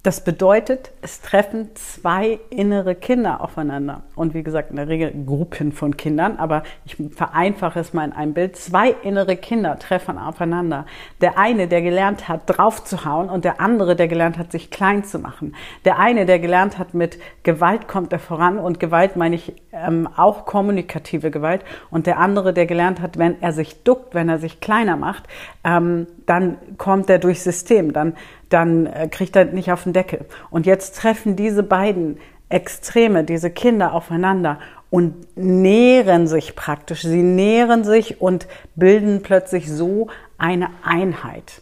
Das 0.07 0.21
bedeutet, 0.21 0.91
es 1.01 1.19
treffen 1.19 1.71
zwei 1.75 2.39
innere 2.49 2.95
Kinder 2.95 3.41
aufeinander. 3.41 4.03
Und 4.15 4.33
wie 4.33 4.41
gesagt, 4.41 4.69
in 4.69 4.77
der 4.77 4.87
Regel 4.87 5.11
Gruppen 5.25 5.73
von 5.73 5.97
Kindern, 5.97 6.37
aber 6.37 6.63
ich 6.85 6.95
vereinfache 7.13 7.81
es 7.81 7.91
mal 7.91 8.05
in 8.05 8.13
einem 8.13 8.33
Bild. 8.33 8.55
Zwei 8.55 8.95
innere 9.03 9.35
Kinder 9.35 9.77
treffen 9.77 10.17
aufeinander. 10.17 10.85
Der 11.19 11.37
eine, 11.37 11.67
der 11.67 11.81
gelernt 11.81 12.29
hat, 12.29 12.43
draufzuhauen 12.45 13.29
und 13.29 13.43
der 13.43 13.59
andere, 13.59 13.97
der 13.97 14.07
gelernt 14.07 14.37
hat, 14.37 14.53
sich 14.53 14.71
klein 14.71 15.03
zu 15.03 15.19
machen. 15.19 15.55
Der 15.83 15.99
eine, 15.99 16.25
der 16.25 16.39
gelernt 16.39 16.77
hat, 16.77 16.93
mit 16.93 17.19
Gewalt 17.43 17.89
kommt 17.89 18.13
er 18.13 18.19
voran 18.19 18.59
und 18.59 18.79
Gewalt 18.79 19.17
meine 19.17 19.35
ich 19.35 19.61
ähm, 19.73 20.07
auch 20.15 20.45
kommunikative 20.45 21.31
Gewalt. 21.31 21.65
Und 21.91 22.07
der 22.07 22.17
andere, 22.19 22.53
der 22.53 22.65
gelernt 22.65 23.01
hat, 23.01 23.17
wenn 23.17 23.41
er 23.41 23.51
sich 23.51 23.83
duckt, 23.83 24.15
wenn 24.15 24.29
er 24.29 24.39
sich 24.39 24.61
kleiner 24.61 24.95
macht, 24.95 25.25
ähm, 25.65 26.07
dann 26.25 26.57
kommt 26.77 27.09
er 27.09 27.19
durchs 27.19 27.43
System. 27.43 27.91
Dann 27.91 28.13
dann 28.49 28.85
äh, 28.87 29.07
kriegt 29.09 29.35
er 29.35 29.45
nicht 29.45 29.71
auf 29.71 29.83
den 29.83 29.93
Deckel. 29.93 30.25
Und 30.49 30.65
jetzt 30.65 30.95
treffen 30.97 31.35
diese 31.35 31.63
beiden 31.63 32.19
Extreme, 32.49 33.23
diese 33.23 33.49
Kinder 33.49 33.93
aufeinander 33.93 34.59
und 34.89 35.37
nähren 35.37 36.27
sich 36.27 36.55
praktisch. 36.55 37.01
Sie 37.01 37.23
nähren 37.23 37.83
sich 37.83 38.21
und 38.21 38.47
bilden 38.75 39.21
plötzlich 39.21 39.69
so 39.69 40.07
eine 40.37 40.69
Einheit. 40.83 41.61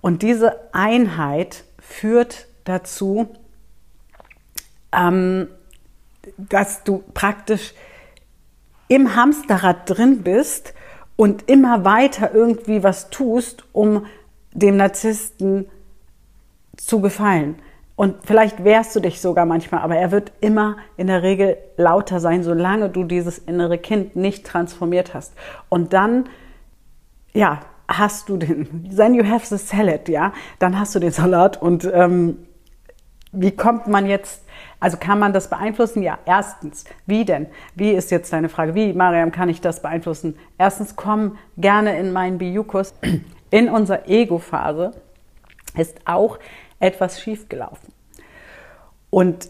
Und 0.00 0.22
diese 0.22 0.60
Einheit 0.72 1.64
führt 1.78 2.46
dazu, 2.64 3.28
ähm, 4.92 5.48
dass 6.38 6.84
du 6.84 7.04
praktisch 7.12 7.74
im 8.88 9.14
Hamsterrad 9.16 9.88
drin 9.90 10.22
bist 10.22 10.74
und 11.16 11.48
immer 11.48 11.84
weiter 11.84 12.34
irgendwie 12.34 12.82
was 12.82 13.10
tust, 13.10 13.64
um 13.72 14.06
dem 14.52 14.76
Narzissten 14.76 15.66
zu 16.76 17.00
gefallen. 17.00 17.56
Und 17.96 18.16
vielleicht 18.24 18.64
wehrst 18.64 18.96
du 18.96 19.00
dich 19.00 19.20
sogar 19.20 19.46
manchmal, 19.46 19.82
aber 19.82 19.96
er 19.96 20.10
wird 20.10 20.32
immer 20.40 20.78
in 20.96 21.06
der 21.06 21.22
Regel 21.22 21.56
lauter 21.76 22.18
sein, 22.18 22.42
solange 22.42 22.88
du 22.88 23.04
dieses 23.04 23.38
innere 23.38 23.78
Kind 23.78 24.16
nicht 24.16 24.44
transformiert 24.44 25.14
hast. 25.14 25.34
Und 25.68 25.92
dann, 25.92 26.28
ja, 27.32 27.60
hast 27.86 28.28
du 28.28 28.36
den, 28.36 28.90
then 28.96 29.14
you 29.14 29.24
have 29.24 29.46
the 29.46 29.58
salad, 29.64 30.08
ja, 30.08 30.32
dann 30.58 30.78
hast 30.78 30.94
du 30.94 30.98
den 30.98 31.12
Salat. 31.12 31.60
Und 31.60 31.88
ähm, 31.92 32.38
wie 33.30 33.52
kommt 33.52 33.86
man 33.86 34.06
jetzt, 34.06 34.42
also 34.80 34.96
kann 34.96 35.20
man 35.20 35.32
das 35.32 35.48
beeinflussen? 35.48 36.02
Ja, 36.02 36.18
erstens, 36.24 36.84
wie 37.06 37.24
denn? 37.24 37.46
Wie 37.76 37.92
ist 37.92 38.10
jetzt 38.10 38.32
deine 38.32 38.48
Frage? 38.48 38.74
Wie, 38.74 38.92
Mariam, 38.92 39.30
kann 39.30 39.48
ich 39.48 39.60
das 39.60 39.82
beeinflussen? 39.82 40.36
Erstens, 40.58 40.96
komm 40.96 41.38
gerne 41.56 41.96
in 41.98 42.12
meinen 42.12 42.38
Biukus. 42.38 42.94
In 43.50 43.68
unserer 43.68 44.08
Ego-Phase 44.08 44.92
ist 45.76 45.98
auch 46.06 46.38
etwas 46.84 47.20
schiefgelaufen. 47.20 47.92
Und 49.10 49.48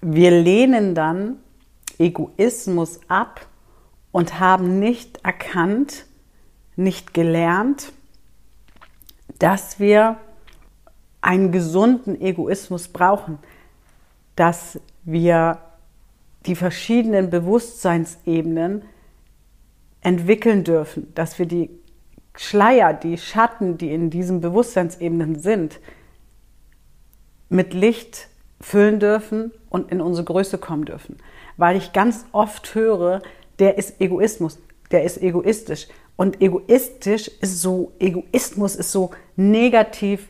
wir 0.00 0.30
lehnen 0.30 0.94
dann 0.94 1.36
Egoismus 1.98 3.00
ab 3.08 3.46
und 4.10 4.40
haben 4.40 4.78
nicht 4.78 5.24
erkannt, 5.24 6.06
nicht 6.76 7.12
gelernt, 7.14 7.92
dass 9.38 9.78
wir 9.78 10.16
einen 11.20 11.52
gesunden 11.52 12.20
Egoismus 12.20 12.88
brauchen, 12.88 13.38
dass 14.36 14.80
wir 15.04 15.58
die 16.46 16.54
verschiedenen 16.54 17.30
Bewusstseinsebenen 17.30 18.82
entwickeln 20.00 20.64
dürfen, 20.64 21.12
dass 21.14 21.38
wir 21.38 21.46
die 21.46 21.70
Schleier, 22.36 22.92
die 22.92 23.16
Schatten, 23.16 23.78
die 23.78 23.92
in 23.92 24.10
diesen 24.10 24.40
Bewusstseinsebenen 24.40 25.38
sind, 25.38 25.80
mit 27.48 27.74
Licht 27.74 28.28
füllen 28.60 28.98
dürfen 28.98 29.52
und 29.68 29.92
in 29.92 30.00
unsere 30.00 30.24
Größe 30.24 30.58
kommen 30.58 30.84
dürfen. 30.84 31.18
Weil 31.56 31.76
ich 31.76 31.92
ganz 31.92 32.26
oft 32.32 32.74
höre, 32.74 33.22
der 33.58 33.78
ist 33.78 34.00
Egoismus, 34.00 34.58
der 34.90 35.04
ist 35.04 35.22
egoistisch. 35.22 35.86
Und 36.16 36.40
egoistisch 36.40 37.28
ist 37.40 37.60
so, 37.60 37.92
Egoismus 37.98 38.76
ist 38.76 38.92
so 38.92 39.10
negativ 39.36 40.28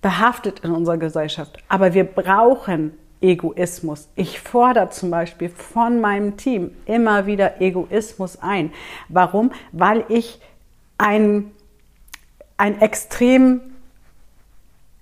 behaftet 0.00 0.60
in 0.60 0.70
unserer 0.70 0.98
Gesellschaft. 0.98 1.58
Aber 1.68 1.94
wir 1.94 2.04
brauchen 2.04 2.92
Egoismus. 3.20 4.08
Ich 4.14 4.40
fordere 4.40 4.90
zum 4.90 5.10
Beispiel 5.10 5.48
von 5.48 6.00
meinem 6.00 6.36
Team 6.36 6.70
immer 6.86 7.26
wieder 7.26 7.60
Egoismus 7.60 8.38
ein. 8.40 8.72
Warum? 9.08 9.52
Weil 9.72 10.04
ich 10.08 10.40
ein, 10.98 11.50
ein 12.56 12.80
extrem 12.80 13.60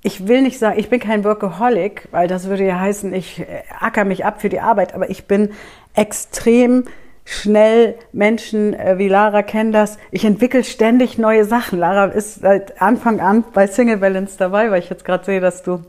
ich 0.07 0.29
will 0.29 0.43
nicht 0.43 0.59
sagen, 0.59 0.79
ich 0.79 0.91
bin 0.91 1.01
kein 1.01 1.25
Workaholic, 1.25 2.09
weil 2.11 2.29
das 2.29 2.47
würde 2.47 2.67
ja 2.67 2.79
heißen, 2.79 3.15
ich 3.15 3.41
äh, 3.41 3.63
acker 3.81 4.05
mich 4.05 4.27
ab 4.27 4.43
für 4.43 4.51
die 4.51 4.61
Arbeit, 4.61 4.95
aber 4.95 5.09
ich 5.09 5.25
bin 5.25 5.53
extrem 5.95 6.85
schnell 7.25 7.95
Menschen 8.13 8.75
äh, 8.75 8.99
wie 8.99 9.09
Lara 9.09 9.43
kennen 9.43 9.73
das. 9.73 9.97
Ich 10.11 10.27
entwickle 10.27 10.63
ständig 10.63 11.17
neue 11.17 11.47
Sachen. 11.47 11.79
Lara 11.79 12.05
ist 12.05 12.43
seit 12.43 12.83
Anfang 12.83 13.21
an 13.21 13.45
bei 13.55 13.67
Single 13.67 13.97
Balance 13.97 14.37
dabei, 14.37 14.71
weil 14.71 14.81
ich 14.81 14.91
jetzt 14.91 15.07
gerade 15.07 15.25
sehe, 15.25 15.41
dass 15.41 15.63
du 15.63 15.83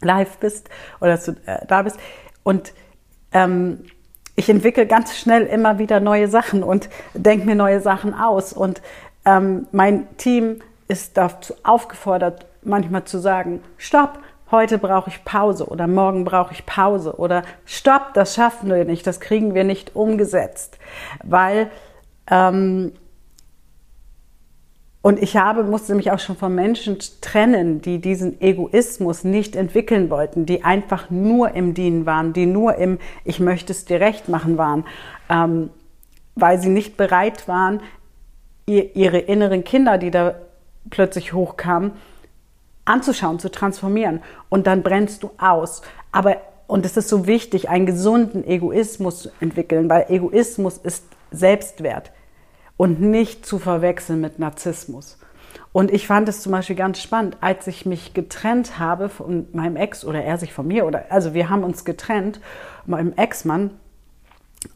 live 0.00 0.38
bist 0.38 0.70
oder 1.02 1.10
dass 1.10 1.26
du 1.26 1.32
äh, 1.44 1.66
da 1.66 1.82
bist. 1.82 1.98
Und 2.44 2.72
ähm, 3.32 3.80
ich 4.36 4.48
entwickle 4.48 4.86
ganz 4.86 5.16
schnell 5.18 5.42
immer 5.42 5.78
wieder 5.78 6.00
neue 6.00 6.28
Sachen 6.28 6.62
und 6.62 6.88
denke 7.12 7.44
mir 7.44 7.56
neue 7.56 7.80
Sachen 7.80 8.14
aus. 8.14 8.54
Und 8.54 8.80
ähm, 9.24 9.66
mein 9.72 10.16
Team 10.16 10.60
ist 10.88 11.16
dazu 11.16 11.54
aufgefordert, 11.62 12.46
manchmal 12.62 13.04
zu 13.04 13.18
sagen, 13.18 13.60
stopp, 13.78 14.18
heute 14.50 14.78
brauche 14.78 15.10
ich 15.10 15.24
Pause 15.24 15.66
oder 15.66 15.86
morgen 15.86 16.24
brauche 16.24 16.52
ich 16.52 16.66
Pause 16.66 17.18
oder 17.18 17.42
stopp, 17.64 18.14
das 18.14 18.34
schaffen 18.34 18.70
wir 18.70 18.84
nicht, 18.84 19.06
das 19.06 19.20
kriegen 19.20 19.54
wir 19.54 19.64
nicht 19.64 19.96
umgesetzt, 19.96 20.78
weil 21.22 21.70
ähm, 22.30 22.92
und 25.04 25.22
ich 25.22 25.36
habe, 25.36 25.64
musste 25.64 25.94
mich 25.94 26.10
auch 26.12 26.18
schon 26.18 26.36
von 26.36 26.54
Menschen 26.54 26.96
trennen, 27.20 27.82
die 27.82 28.00
diesen 28.00 28.40
Egoismus 28.40 29.22
nicht 29.22 29.54
entwickeln 29.54 30.08
wollten, 30.08 30.46
die 30.46 30.64
einfach 30.64 31.10
nur 31.10 31.50
im 31.50 31.74
Dienen 31.74 32.06
waren, 32.06 32.32
die 32.32 32.46
nur 32.46 32.76
im 32.76 32.98
Ich 33.22 33.38
möchte 33.38 33.74
es 33.74 33.84
dir 33.84 34.00
recht 34.00 34.30
machen 34.30 34.56
waren, 34.56 34.84
ähm, 35.28 35.68
weil 36.36 36.58
sie 36.58 36.70
nicht 36.70 36.96
bereit 36.96 37.46
waren, 37.48 37.80
ihr, 38.66 38.94
ihre 38.96 39.18
inneren 39.18 39.64
Kinder, 39.64 39.98
die 39.98 40.10
da 40.10 40.34
plötzlich 40.90 41.32
hochkamen, 41.32 41.92
anzuschauen, 42.84 43.38
zu 43.38 43.50
transformieren. 43.50 44.22
Und 44.48 44.66
dann 44.66 44.82
brennst 44.82 45.22
du 45.22 45.30
aus. 45.38 45.82
Aber, 46.12 46.36
und 46.66 46.84
es 46.84 46.96
ist 46.96 47.08
so 47.08 47.26
wichtig, 47.26 47.68
einen 47.68 47.86
gesunden 47.86 48.46
Egoismus 48.46 49.22
zu 49.22 49.30
entwickeln, 49.40 49.88
weil 49.88 50.06
Egoismus 50.08 50.78
ist 50.78 51.04
Selbstwert 51.30 52.12
und 52.76 53.00
nicht 53.00 53.46
zu 53.46 53.58
verwechseln 53.58 54.20
mit 54.20 54.38
Narzissmus. 54.38 55.18
Und 55.72 55.92
ich 55.92 56.06
fand 56.06 56.28
es 56.28 56.40
zum 56.40 56.52
Beispiel 56.52 56.76
ganz 56.76 57.00
spannend, 57.00 57.36
als 57.40 57.66
ich 57.66 57.84
mich 57.84 58.14
getrennt 58.14 58.78
habe 58.78 59.08
von 59.08 59.48
meinem 59.52 59.76
Ex 59.76 60.04
oder 60.04 60.22
er 60.22 60.38
sich 60.38 60.52
von 60.52 60.68
mir 60.68 60.86
oder 60.86 61.06
also 61.10 61.34
wir 61.34 61.50
haben 61.50 61.64
uns 61.64 61.84
getrennt, 61.84 62.40
meinem 62.86 63.12
Ex-Mann. 63.14 63.70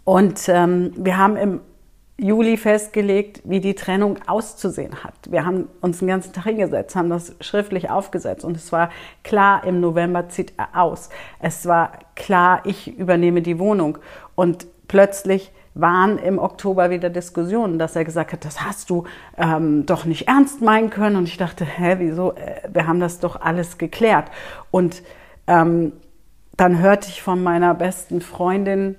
Und 0.04 0.48
ähm, 0.48 0.92
wir 0.96 1.16
haben 1.16 1.36
im 1.36 1.60
Juli 2.20 2.56
festgelegt, 2.56 3.42
wie 3.44 3.60
die 3.60 3.74
Trennung 3.74 4.18
auszusehen 4.26 5.04
hat. 5.04 5.14
Wir 5.30 5.46
haben 5.46 5.68
uns 5.80 6.00
den 6.00 6.08
ganzen 6.08 6.32
Tag 6.32 6.44
hingesetzt, 6.44 6.96
haben 6.96 7.10
das 7.10 7.36
schriftlich 7.40 7.90
aufgesetzt 7.90 8.44
und 8.44 8.56
es 8.56 8.72
war 8.72 8.90
klar, 9.22 9.62
im 9.64 9.80
November 9.80 10.28
zieht 10.28 10.52
er 10.56 10.82
aus. 10.82 11.10
Es 11.38 11.66
war 11.66 11.92
klar, 12.16 12.62
ich 12.64 12.98
übernehme 12.98 13.40
die 13.40 13.60
Wohnung 13.60 13.98
und 14.34 14.66
plötzlich 14.88 15.52
waren 15.74 16.18
im 16.18 16.40
Oktober 16.40 16.90
wieder 16.90 17.08
Diskussionen, 17.08 17.78
dass 17.78 17.94
er 17.94 18.04
gesagt 18.04 18.32
hat, 18.32 18.44
das 18.44 18.64
hast 18.64 18.90
du 18.90 19.04
ähm, 19.36 19.86
doch 19.86 20.04
nicht 20.04 20.26
ernst 20.26 20.60
meinen 20.60 20.90
können. 20.90 21.14
Und 21.14 21.28
ich 21.28 21.36
dachte, 21.36 21.64
hä, 21.64 21.96
wieso? 21.98 22.32
Äh, 22.32 22.62
wir 22.72 22.88
haben 22.88 22.98
das 22.98 23.20
doch 23.20 23.40
alles 23.40 23.78
geklärt. 23.78 24.28
Und 24.72 25.04
ähm, 25.46 25.92
dann 26.56 26.80
hörte 26.80 27.08
ich 27.08 27.22
von 27.22 27.44
meiner 27.44 27.74
besten 27.74 28.20
Freundin, 28.20 28.96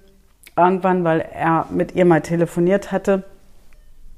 irgendwann, 0.63 1.03
weil 1.03 1.21
er 1.21 1.65
mit 1.69 1.95
ihr 1.95 2.05
mal 2.05 2.21
telefoniert 2.21 2.91
hatte, 2.91 3.23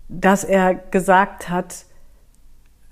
dass 0.07 0.43
er 0.43 0.75
gesagt 0.75 1.49
hat, 1.49 1.85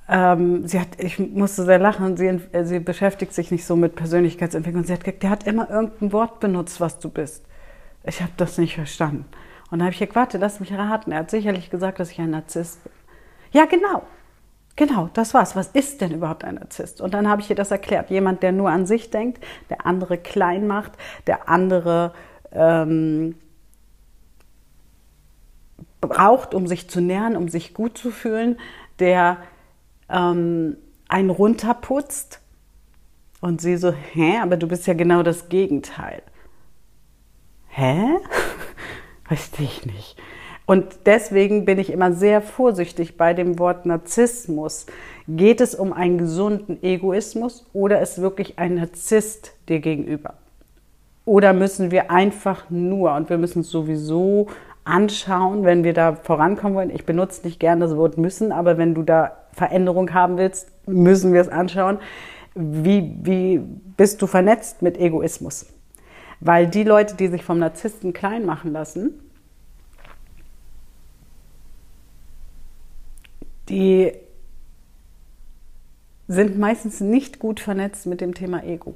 ähm, 0.07 0.67
sie 0.67 0.79
hat, 0.79 0.87
ich 0.97 1.19
musste 1.19 1.63
sehr 1.63 1.77
lachen, 1.77 2.17
sie, 2.17 2.39
sie 2.63 2.79
beschäftigt 2.79 3.33
sich 3.33 3.51
nicht 3.51 3.65
so 3.65 3.75
mit 3.75 3.95
Persönlichkeitsentwicklung. 3.95 4.83
Sie 4.83 4.93
hat 4.93 5.03
gesagt, 5.03 5.23
der 5.23 5.29
hat 5.29 5.43
immer 5.45 5.69
irgendein 5.69 6.11
Wort 6.11 6.39
benutzt, 6.39 6.81
was 6.81 6.99
du 6.99 7.09
bist. 7.09 7.45
Ich 8.03 8.21
habe 8.21 8.31
das 8.37 8.57
nicht 8.57 8.75
verstanden. 8.75 9.25
Und 9.69 9.79
dann 9.79 9.83
habe 9.83 9.91
ich 9.91 9.99
gesagt, 9.99 10.15
warte, 10.15 10.37
lass 10.39 10.59
mich 10.59 10.73
raten. 10.73 11.11
Er 11.11 11.19
hat 11.19 11.29
sicherlich 11.29 11.69
gesagt, 11.69 11.99
dass 11.99 12.09
ich 12.09 12.19
ein 12.19 12.31
Narzisst 12.31 12.83
bin. 12.83 12.93
Ja, 13.51 13.65
genau. 13.65 14.03
Genau, 14.75 15.09
das 15.13 15.33
war's. 15.33 15.55
Was 15.55 15.67
ist 15.67 16.01
denn 16.01 16.11
überhaupt 16.11 16.43
ein 16.43 16.55
Narzisst? 16.55 17.01
Und 17.01 17.13
dann 17.13 17.27
habe 17.27 17.41
ich 17.41 17.49
ihr 17.49 17.55
das 17.55 17.69
erklärt. 17.69 18.09
Jemand, 18.09 18.41
der 18.41 18.51
nur 18.51 18.69
an 18.69 18.85
sich 18.85 19.11
denkt, 19.11 19.43
der 19.69 19.85
andere 19.85 20.17
klein 20.17 20.65
macht, 20.65 20.93
der 21.27 21.49
andere 21.49 22.13
ähm, 22.51 23.35
braucht, 26.01 26.53
um 26.53 26.67
sich 26.67 26.89
zu 26.89 27.01
nähren, 27.01 27.35
um 27.35 27.49
sich 27.49 27.73
gut 27.73 27.97
zu 27.97 28.11
fühlen, 28.11 28.57
der 28.99 29.37
ähm, 30.09 30.77
einen 31.07 31.29
runterputzt. 31.29 32.41
Und 33.41 33.61
sie 33.61 33.77
so, 33.77 33.91
hä, 33.91 34.37
aber 34.41 34.57
du 34.57 34.67
bist 34.67 34.85
ja 34.87 34.93
genau 34.93 35.23
das 35.23 35.47
Gegenteil. 35.47 36.21
Hä? 37.69 38.05
Verstehe 39.23 39.65
ich 39.65 39.85
nicht. 39.85 40.17
Und 40.65 40.85
deswegen 41.05 41.65
bin 41.65 41.79
ich 41.79 41.89
immer 41.89 42.13
sehr 42.13 42.41
vorsichtig 42.41 43.17
bei 43.17 43.33
dem 43.33 43.57
Wort 43.57 43.85
Narzissmus. 43.85 44.85
Geht 45.27 45.61
es 45.61 45.73
um 45.73 45.93
einen 45.93 46.17
gesunden 46.17 46.83
Egoismus 46.83 47.65
oder 47.73 48.01
ist 48.01 48.21
wirklich 48.21 48.59
ein 48.59 48.75
Narzisst 48.75 49.53
dir 49.67 49.79
gegenüber? 49.79 50.35
Oder 51.29 51.53
müssen 51.53 51.91
wir 51.91 52.09
einfach 52.09 52.71
nur, 52.71 53.13
und 53.13 53.29
wir 53.29 53.37
müssen 53.37 53.59
es 53.59 53.69
sowieso 53.69 54.47
anschauen, 54.83 55.63
wenn 55.63 55.83
wir 55.83 55.93
da 55.93 56.15
vorankommen 56.15 56.75
wollen. 56.75 56.89
Ich 56.89 57.05
benutze 57.05 57.45
nicht 57.45 57.59
gerne 57.59 57.81
das 57.81 57.95
Wort 57.95 58.17
müssen, 58.17 58.51
aber 58.51 58.79
wenn 58.79 58.95
du 58.95 59.03
da 59.03 59.37
Veränderung 59.51 60.11
haben 60.11 60.39
willst, 60.39 60.71
müssen 60.87 61.31
wir 61.31 61.39
es 61.39 61.47
anschauen. 61.47 61.99
Wie, 62.55 63.15
wie 63.21 63.59
bist 63.95 64.23
du 64.23 64.25
vernetzt 64.25 64.81
mit 64.81 64.97
Egoismus? 64.97 65.67
Weil 66.39 66.65
die 66.65 66.83
Leute, 66.83 67.13
die 67.13 67.27
sich 67.27 67.43
vom 67.43 67.59
Narzissten 67.59 68.11
klein 68.11 68.43
machen 68.43 68.71
lassen, 68.71 69.11
die 73.69 74.13
sind 76.27 76.57
meistens 76.57 77.01
nicht 77.01 77.37
gut 77.37 77.59
vernetzt 77.59 78.07
mit 78.07 78.19
dem 78.19 78.33
Thema 78.33 78.63
Ego. 78.63 78.95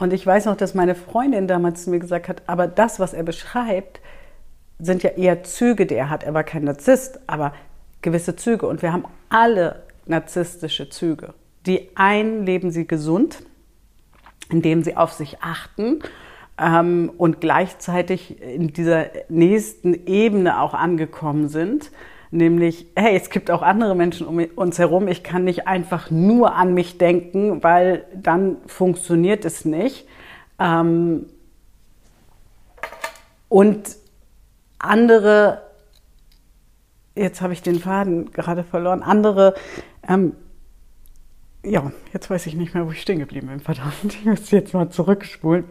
Und 0.00 0.14
ich 0.14 0.26
weiß 0.26 0.46
noch, 0.46 0.56
dass 0.56 0.74
meine 0.74 0.94
Freundin 0.94 1.46
damals 1.46 1.84
zu 1.84 1.90
mir 1.90 1.98
gesagt 1.98 2.28
hat, 2.28 2.42
aber 2.46 2.66
das, 2.66 2.98
was 2.98 3.12
er 3.12 3.22
beschreibt, 3.22 4.00
sind 4.78 5.02
ja 5.02 5.10
eher 5.10 5.42
Züge, 5.44 5.84
die 5.84 5.94
er 5.94 6.08
hat. 6.08 6.24
Er 6.24 6.32
war 6.32 6.42
kein 6.42 6.64
Narzisst, 6.64 7.20
aber 7.26 7.52
gewisse 8.00 8.34
Züge. 8.34 8.66
Und 8.66 8.80
wir 8.80 8.94
haben 8.94 9.04
alle 9.28 9.82
narzisstische 10.06 10.88
Züge. 10.88 11.34
Die 11.66 11.94
einen 11.96 12.46
leben 12.46 12.70
sie 12.70 12.86
gesund, 12.86 13.42
indem 14.48 14.82
sie 14.82 14.96
auf 14.96 15.12
sich 15.12 15.42
achten 15.42 16.00
ähm, 16.58 17.12
und 17.18 17.42
gleichzeitig 17.42 18.42
in 18.42 18.72
dieser 18.72 19.08
nächsten 19.28 20.06
Ebene 20.06 20.62
auch 20.62 20.72
angekommen 20.72 21.50
sind 21.50 21.90
nämlich, 22.30 22.86
hey, 22.96 23.16
es 23.16 23.30
gibt 23.30 23.50
auch 23.50 23.62
andere 23.62 23.94
Menschen 23.94 24.26
um 24.26 24.38
uns 24.56 24.78
herum. 24.78 25.08
Ich 25.08 25.22
kann 25.22 25.44
nicht 25.44 25.66
einfach 25.66 26.10
nur 26.10 26.54
an 26.54 26.74
mich 26.74 26.98
denken, 26.98 27.62
weil 27.62 28.04
dann 28.14 28.56
funktioniert 28.66 29.44
es 29.44 29.64
nicht. 29.64 30.06
Ähm 30.58 31.26
und 33.48 33.96
andere, 34.78 35.62
jetzt 37.16 37.40
habe 37.40 37.52
ich 37.52 37.62
den 37.62 37.80
Faden 37.80 38.30
gerade 38.32 38.62
verloren, 38.62 39.02
andere, 39.02 39.54
ähm 40.08 40.34
ja, 41.62 41.92
jetzt 42.12 42.30
weiß 42.30 42.46
ich 42.46 42.54
nicht 42.54 42.74
mehr, 42.74 42.86
wo 42.86 42.92
ich 42.92 43.02
stehen 43.02 43.18
geblieben 43.18 43.48
bin, 43.48 43.60
verdammt. 43.60 43.92
Ich 44.04 44.24
muss 44.24 44.50
jetzt 44.50 44.72
mal 44.72 44.88
zurückspulen. 44.88 45.64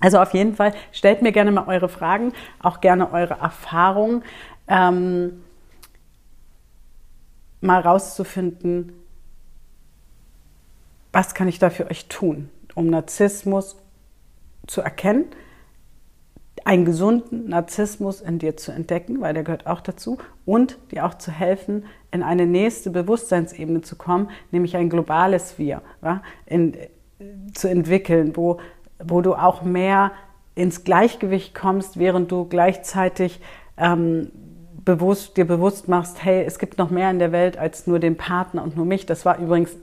Also 0.00 0.18
auf 0.18 0.34
jeden 0.34 0.56
Fall, 0.56 0.74
stellt 0.92 1.22
mir 1.22 1.32
gerne 1.32 1.52
mal 1.52 1.66
eure 1.68 1.88
Fragen, 1.88 2.32
auch 2.58 2.80
gerne 2.80 3.12
eure 3.12 3.34
Erfahrungen. 3.34 4.22
Ähm, 4.66 5.42
mal 7.60 7.80
rauszufinden, 7.80 8.92
was 11.12 11.34
kann 11.34 11.48
ich 11.48 11.58
da 11.58 11.70
für 11.70 11.90
euch 11.90 12.06
tun, 12.06 12.50
um 12.74 12.86
Narzissmus 12.86 13.76
zu 14.66 14.80
erkennen, 14.80 15.26
einen 16.64 16.84
gesunden 16.84 17.48
Narzissmus 17.48 18.20
in 18.20 18.38
dir 18.38 18.56
zu 18.56 18.70
entdecken, 18.70 19.20
weil 19.20 19.34
der 19.34 19.44
gehört 19.44 19.66
auch 19.66 19.80
dazu, 19.80 20.18
und 20.44 20.78
dir 20.90 21.06
auch 21.06 21.14
zu 21.14 21.30
helfen, 21.32 21.84
in 22.10 22.22
eine 22.22 22.46
nächste 22.46 22.90
Bewusstseinsebene 22.90 23.80
zu 23.82 23.96
kommen, 23.96 24.30
nämlich 24.50 24.76
ein 24.76 24.90
globales 24.90 25.58
Wir 25.58 25.82
ja, 26.02 26.22
in, 26.46 26.76
zu 27.54 27.68
entwickeln, 27.68 28.36
wo, 28.36 28.60
wo 29.02 29.20
du 29.20 29.34
auch 29.34 29.62
mehr 29.62 30.12
ins 30.54 30.84
Gleichgewicht 30.84 31.54
kommst, 31.54 31.98
während 31.98 32.30
du 32.30 32.44
gleichzeitig 32.44 33.40
ähm, 33.76 34.30
bewusst, 34.94 35.36
dir 35.36 35.46
bewusst 35.46 35.88
machst, 35.88 36.24
hey, 36.24 36.42
es 36.44 36.58
gibt 36.58 36.78
noch 36.78 36.90
mehr 36.90 37.10
in 37.10 37.18
der 37.18 37.30
Welt 37.32 37.56
als 37.56 37.86
nur 37.86 37.98
den 37.98 38.16
Partner 38.16 38.62
und 38.62 38.76
nur 38.76 38.84
mich. 38.84 39.06
Das 39.06 39.24
war 39.24 39.38
übrigens 39.38 39.76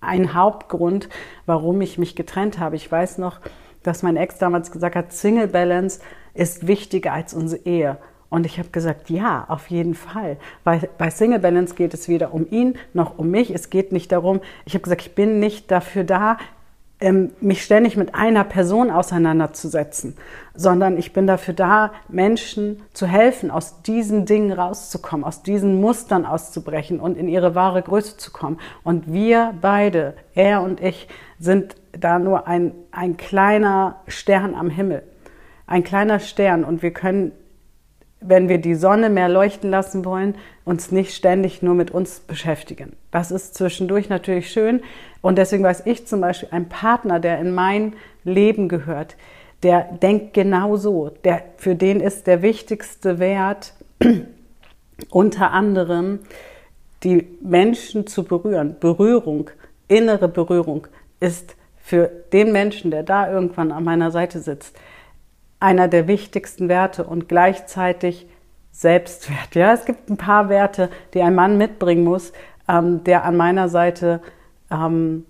ein 0.00 0.34
Hauptgrund, 0.34 1.08
warum 1.44 1.80
ich 1.80 1.98
mich 1.98 2.16
getrennt 2.16 2.58
habe. 2.58 2.76
Ich 2.76 2.90
weiß 2.90 3.18
noch, 3.18 3.40
dass 3.82 4.02
mein 4.02 4.16
Ex 4.16 4.38
damals 4.38 4.70
gesagt 4.70 4.96
hat, 4.96 5.12
Single 5.12 5.48
Balance 5.48 6.00
ist 6.34 6.66
wichtiger 6.66 7.12
als 7.12 7.34
unsere 7.34 7.64
Ehe. 7.66 7.98
Und 8.30 8.46
ich 8.46 8.58
habe 8.58 8.68
gesagt, 8.70 9.10
ja, 9.10 9.44
auf 9.48 9.68
jeden 9.68 9.94
Fall. 9.94 10.36
Weil 10.64 10.88
bei 10.98 11.10
Single 11.10 11.38
Balance 11.38 11.74
geht 11.74 11.94
es 11.94 12.08
weder 12.08 12.32
um 12.32 12.46
ihn 12.50 12.78
noch 12.94 13.18
um 13.18 13.30
mich. 13.30 13.50
Es 13.50 13.70
geht 13.70 13.92
nicht 13.92 14.12
darum, 14.12 14.40
ich 14.64 14.74
habe 14.74 14.82
gesagt, 14.82 15.02
ich 15.02 15.14
bin 15.14 15.38
nicht 15.38 15.70
dafür 15.70 16.04
da, 16.04 16.38
mich 17.40 17.62
ständig 17.62 17.96
mit 17.96 18.16
einer 18.16 18.42
Person 18.42 18.90
auseinanderzusetzen, 18.90 20.16
sondern 20.54 20.98
ich 20.98 21.12
bin 21.12 21.28
dafür 21.28 21.54
da, 21.54 21.92
Menschen 22.08 22.82
zu 22.92 23.06
helfen, 23.06 23.52
aus 23.52 23.82
diesen 23.82 24.26
Dingen 24.26 24.52
rauszukommen, 24.52 25.24
aus 25.24 25.42
diesen 25.42 25.80
Mustern 25.80 26.26
auszubrechen 26.26 26.98
und 26.98 27.16
in 27.16 27.28
ihre 27.28 27.54
wahre 27.54 27.82
Größe 27.82 28.16
zu 28.16 28.32
kommen. 28.32 28.58
Und 28.82 29.12
wir 29.12 29.54
beide, 29.60 30.14
er 30.34 30.62
und 30.62 30.80
ich, 30.80 31.06
sind 31.38 31.76
da 31.92 32.18
nur 32.18 32.48
ein, 32.48 32.72
ein 32.90 33.16
kleiner 33.16 34.00
Stern 34.08 34.56
am 34.56 34.68
Himmel. 34.68 35.04
Ein 35.68 35.84
kleiner 35.84 36.18
Stern 36.18 36.64
und 36.64 36.82
wir 36.82 36.92
können 36.92 37.30
wenn 38.20 38.48
wir 38.48 38.58
die 38.58 38.74
Sonne 38.74 39.10
mehr 39.10 39.28
leuchten 39.28 39.70
lassen 39.70 40.04
wollen, 40.04 40.34
uns 40.64 40.90
nicht 40.90 41.14
ständig 41.14 41.62
nur 41.62 41.74
mit 41.74 41.90
uns 41.90 42.20
beschäftigen. 42.20 42.94
Das 43.10 43.30
ist 43.30 43.54
zwischendurch 43.54 44.08
natürlich 44.08 44.50
schön. 44.50 44.82
Und 45.20 45.38
deswegen 45.38 45.64
weiß 45.64 45.82
ich 45.86 46.06
zum 46.06 46.20
Beispiel, 46.20 46.48
ein 46.52 46.68
Partner, 46.68 47.20
der 47.20 47.38
in 47.38 47.54
mein 47.54 47.94
Leben 48.24 48.68
gehört, 48.68 49.16
der 49.62 49.82
denkt 50.02 50.34
genau 50.34 50.76
so. 50.76 51.10
Der, 51.24 51.42
für 51.56 51.74
den 51.74 52.00
ist 52.00 52.26
der 52.26 52.42
wichtigste 52.42 53.18
Wert 53.18 53.74
unter 55.10 55.52
anderem, 55.52 56.20
die 57.04 57.28
Menschen 57.40 58.06
zu 58.06 58.24
berühren. 58.24 58.76
Berührung, 58.80 59.50
innere 59.86 60.28
Berührung 60.28 60.86
ist 61.20 61.56
für 61.78 62.10
den 62.32 62.52
Menschen, 62.52 62.90
der 62.90 63.02
da 63.02 63.30
irgendwann 63.30 63.72
an 63.72 63.84
meiner 63.84 64.10
Seite 64.10 64.40
sitzt, 64.40 64.76
einer 65.60 65.88
der 65.88 66.06
wichtigsten 66.06 66.68
Werte 66.68 67.04
und 67.04 67.28
gleichzeitig 67.28 68.26
Selbstwert. 68.70 69.54
Ja, 69.54 69.72
es 69.72 69.84
gibt 69.84 70.08
ein 70.08 70.16
paar 70.16 70.48
Werte, 70.48 70.88
die 71.14 71.22
ein 71.22 71.34
Mann 71.34 71.58
mitbringen 71.58 72.04
muss, 72.04 72.32
ähm, 72.68 73.02
der 73.04 73.24
an 73.24 73.36
meiner 73.36 73.68
Seite 73.68 74.20
ähm, 74.70 75.26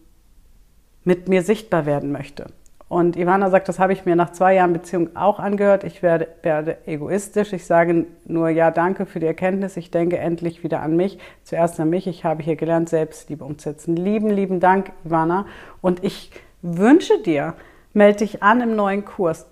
mit 1.04 1.28
mir 1.28 1.42
sichtbar 1.42 1.86
werden 1.86 2.12
möchte. 2.12 2.46
Und 2.88 3.16
Ivana 3.16 3.50
sagt, 3.50 3.68
das 3.68 3.78
habe 3.78 3.92
ich 3.92 4.06
mir 4.06 4.16
nach 4.16 4.32
zwei 4.32 4.54
Jahren 4.54 4.72
Beziehung 4.72 5.14
auch 5.14 5.38
angehört. 5.38 5.84
Ich 5.84 6.02
werde, 6.02 6.28
werde 6.42 6.78
egoistisch. 6.86 7.52
Ich 7.52 7.66
sage 7.66 8.06
nur 8.24 8.48
ja, 8.48 8.70
danke 8.70 9.04
für 9.04 9.20
die 9.20 9.26
Erkenntnis. 9.26 9.76
Ich 9.76 9.90
denke 9.90 10.16
endlich 10.16 10.64
wieder 10.64 10.80
an 10.80 10.96
mich. 10.96 11.18
Zuerst 11.44 11.78
an 11.80 11.90
mich. 11.90 12.06
Ich 12.06 12.24
habe 12.24 12.42
hier 12.42 12.56
gelernt, 12.56 12.88
Selbstliebe 12.88 13.44
umzusetzen. 13.44 13.94
Lieben, 13.94 14.30
lieben 14.30 14.58
Dank, 14.58 14.92
Ivana. 15.04 15.44
Und 15.82 16.02
ich 16.02 16.30
wünsche 16.62 17.22
dir, 17.22 17.54
melde 17.92 18.20
dich 18.20 18.42
an 18.42 18.62
im 18.62 18.74
neuen 18.74 19.04
Kurs 19.04 19.46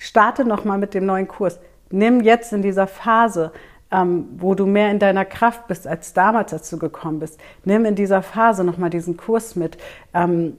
starte 0.00 0.44
nochmal 0.44 0.78
mit 0.78 0.94
dem 0.94 1.06
neuen 1.06 1.28
Kurs. 1.28 1.60
Nimm 1.90 2.20
jetzt 2.20 2.52
in 2.52 2.62
dieser 2.62 2.86
Phase, 2.86 3.52
ähm, 3.92 4.28
wo 4.36 4.54
du 4.54 4.66
mehr 4.66 4.90
in 4.90 4.98
deiner 4.98 5.24
Kraft 5.24 5.68
bist 5.68 5.86
als 5.86 6.12
damals, 6.12 6.52
als 6.52 6.70
du 6.70 6.78
gekommen 6.78 7.20
bist, 7.20 7.38
nimm 7.64 7.84
in 7.84 7.94
dieser 7.94 8.22
Phase 8.22 8.64
nochmal 8.64 8.90
diesen 8.90 9.16
Kurs 9.16 9.56
mit. 9.56 9.78
Ähm, 10.14 10.56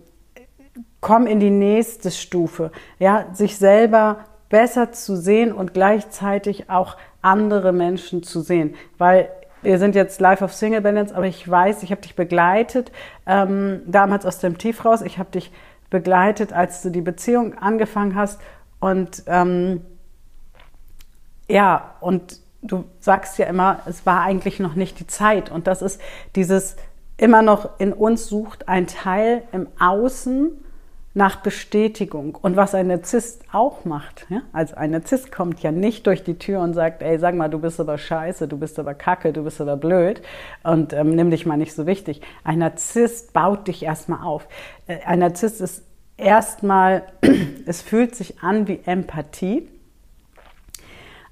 komm 0.99 1.27
in 1.27 1.39
die 1.39 1.49
nächste 1.49 2.12
Stufe. 2.12 2.71
Ja, 2.99 3.25
sich 3.34 3.58
selber 3.58 4.25
besser 4.49 4.91
zu 4.91 5.15
sehen 5.15 5.51
und 5.51 5.73
gleichzeitig 5.73 6.69
auch 6.69 6.97
andere 7.21 7.71
Menschen 7.71 8.21
zu 8.21 8.41
sehen. 8.41 8.75
Weil 8.97 9.30
wir 9.63 9.80
sind 9.80 9.95
jetzt 9.95 10.19
live 10.19 10.41
auf 10.41 10.54
Single 10.54 10.82
Balance, 10.82 11.15
aber 11.15 11.25
ich 11.25 11.49
weiß, 11.49 11.84
ich 11.84 11.91
habe 11.91 12.01
dich 12.01 12.15
begleitet, 12.15 12.91
ähm, 13.25 13.82
damals 13.86 14.25
aus 14.25 14.39
dem 14.39 14.58
Tief 14.58 14.86
raus. 14.86 15.01
Ich 15.01 15.17
habe 15.17 15.32
dich 15.32 15.51
begleitet, 15.89 16.51
als 16.54 16.82
du 16.82 16.89
die 16.89 17.01
Beziehung 17.01 17.58
angefangen 17.58 18.15
hast 18.15 18.39
und 18.81 19.23
ähm, 19.27 19.81
ja, 21.47 21.95
und 22.01 22.39
du 22.61 22.85
sagst 22.99 23.37
ja 23.37 23.45
immer, 23.45 23.79
es 23.85 24.05
war 24.05 24.21
eigentlich 24.21 24.59
noch 24.59 24.75
nicht 24.75 24.99
die 24.99 25.07
Zeit. 25.07 25.51
Und 25.51 25.67
das 25.67 25.81
ist 25.81 26.01
dieses 26.35 26.75
immer 27.17 27.41
noch 27.41 27.79
in 27.79 27.93
uns 27.93 28.27
sucht 28.27 28.67
ein 28.67 28.87
Teil 28.87 29.43
im 29.51 29.67
Außen 29.79 30.51
nach 31.13 31.35
Bestätigung. 31.37 32.35
Und 32.41 32.55
was 32.55 32.73
ein 32.73 32.87
Narzisst 32.87 33.43
auch 33.51 33.85
macht, 33.85 34.25
ja? 34.29 34.41
also 34.53 34.75
ein 34.75 34.91
Narzisst 34.91 35.31
kommt 35.31 35.61
ja 35.61 35.71
nicht 35.71 36.07
durch 36.07 36.23
die 36.23 36.39
Tür 36.39 36.61
und 36.61 36.73
sagt, 36.73 37.01
ey, 37.01 37.19
sag 37.19 37.35
mal, 37.35 37.49
du 37.49 37.59
bist 37.59 37.79
aber 37.79 37.97
scheiße, 37.97 38.47
du 38.47 38.57
bist 38.57 38.79
aber 38.79 38.93
kacke, 38.93 39.33
du 39.33 39.43
bist 39.43 39.59
aber 39.59 39.75
blöd 39.75 40.21
und 40.63 40.93
ähm, 40.93 41.13
nimm 41.13 41.29
dich 41.29 41.45
mal 41.45 41.57
nicht 41.57 41.73
so 41.73 41.85
wichtig. 41.85 42.21
Ein 42.43 42.59
Narzisst 42.59 43.33
baut 43.33 43.67
dich 43.67 43.83
erstmal 43.83 44.25
auf. 44.25 44.47
Äh, 44.87 44.99
ein 45.05 45.19
Narzisst 45.19 45.59
ist 45.59 45.83
erstmal, 46.21 47.03
es 47.65 47.81
fühlt 47.81 48.15
sich 48.15 48.41
an 48.41 48.67
wie 48.67 48.79
Empathie. 48.86 49.67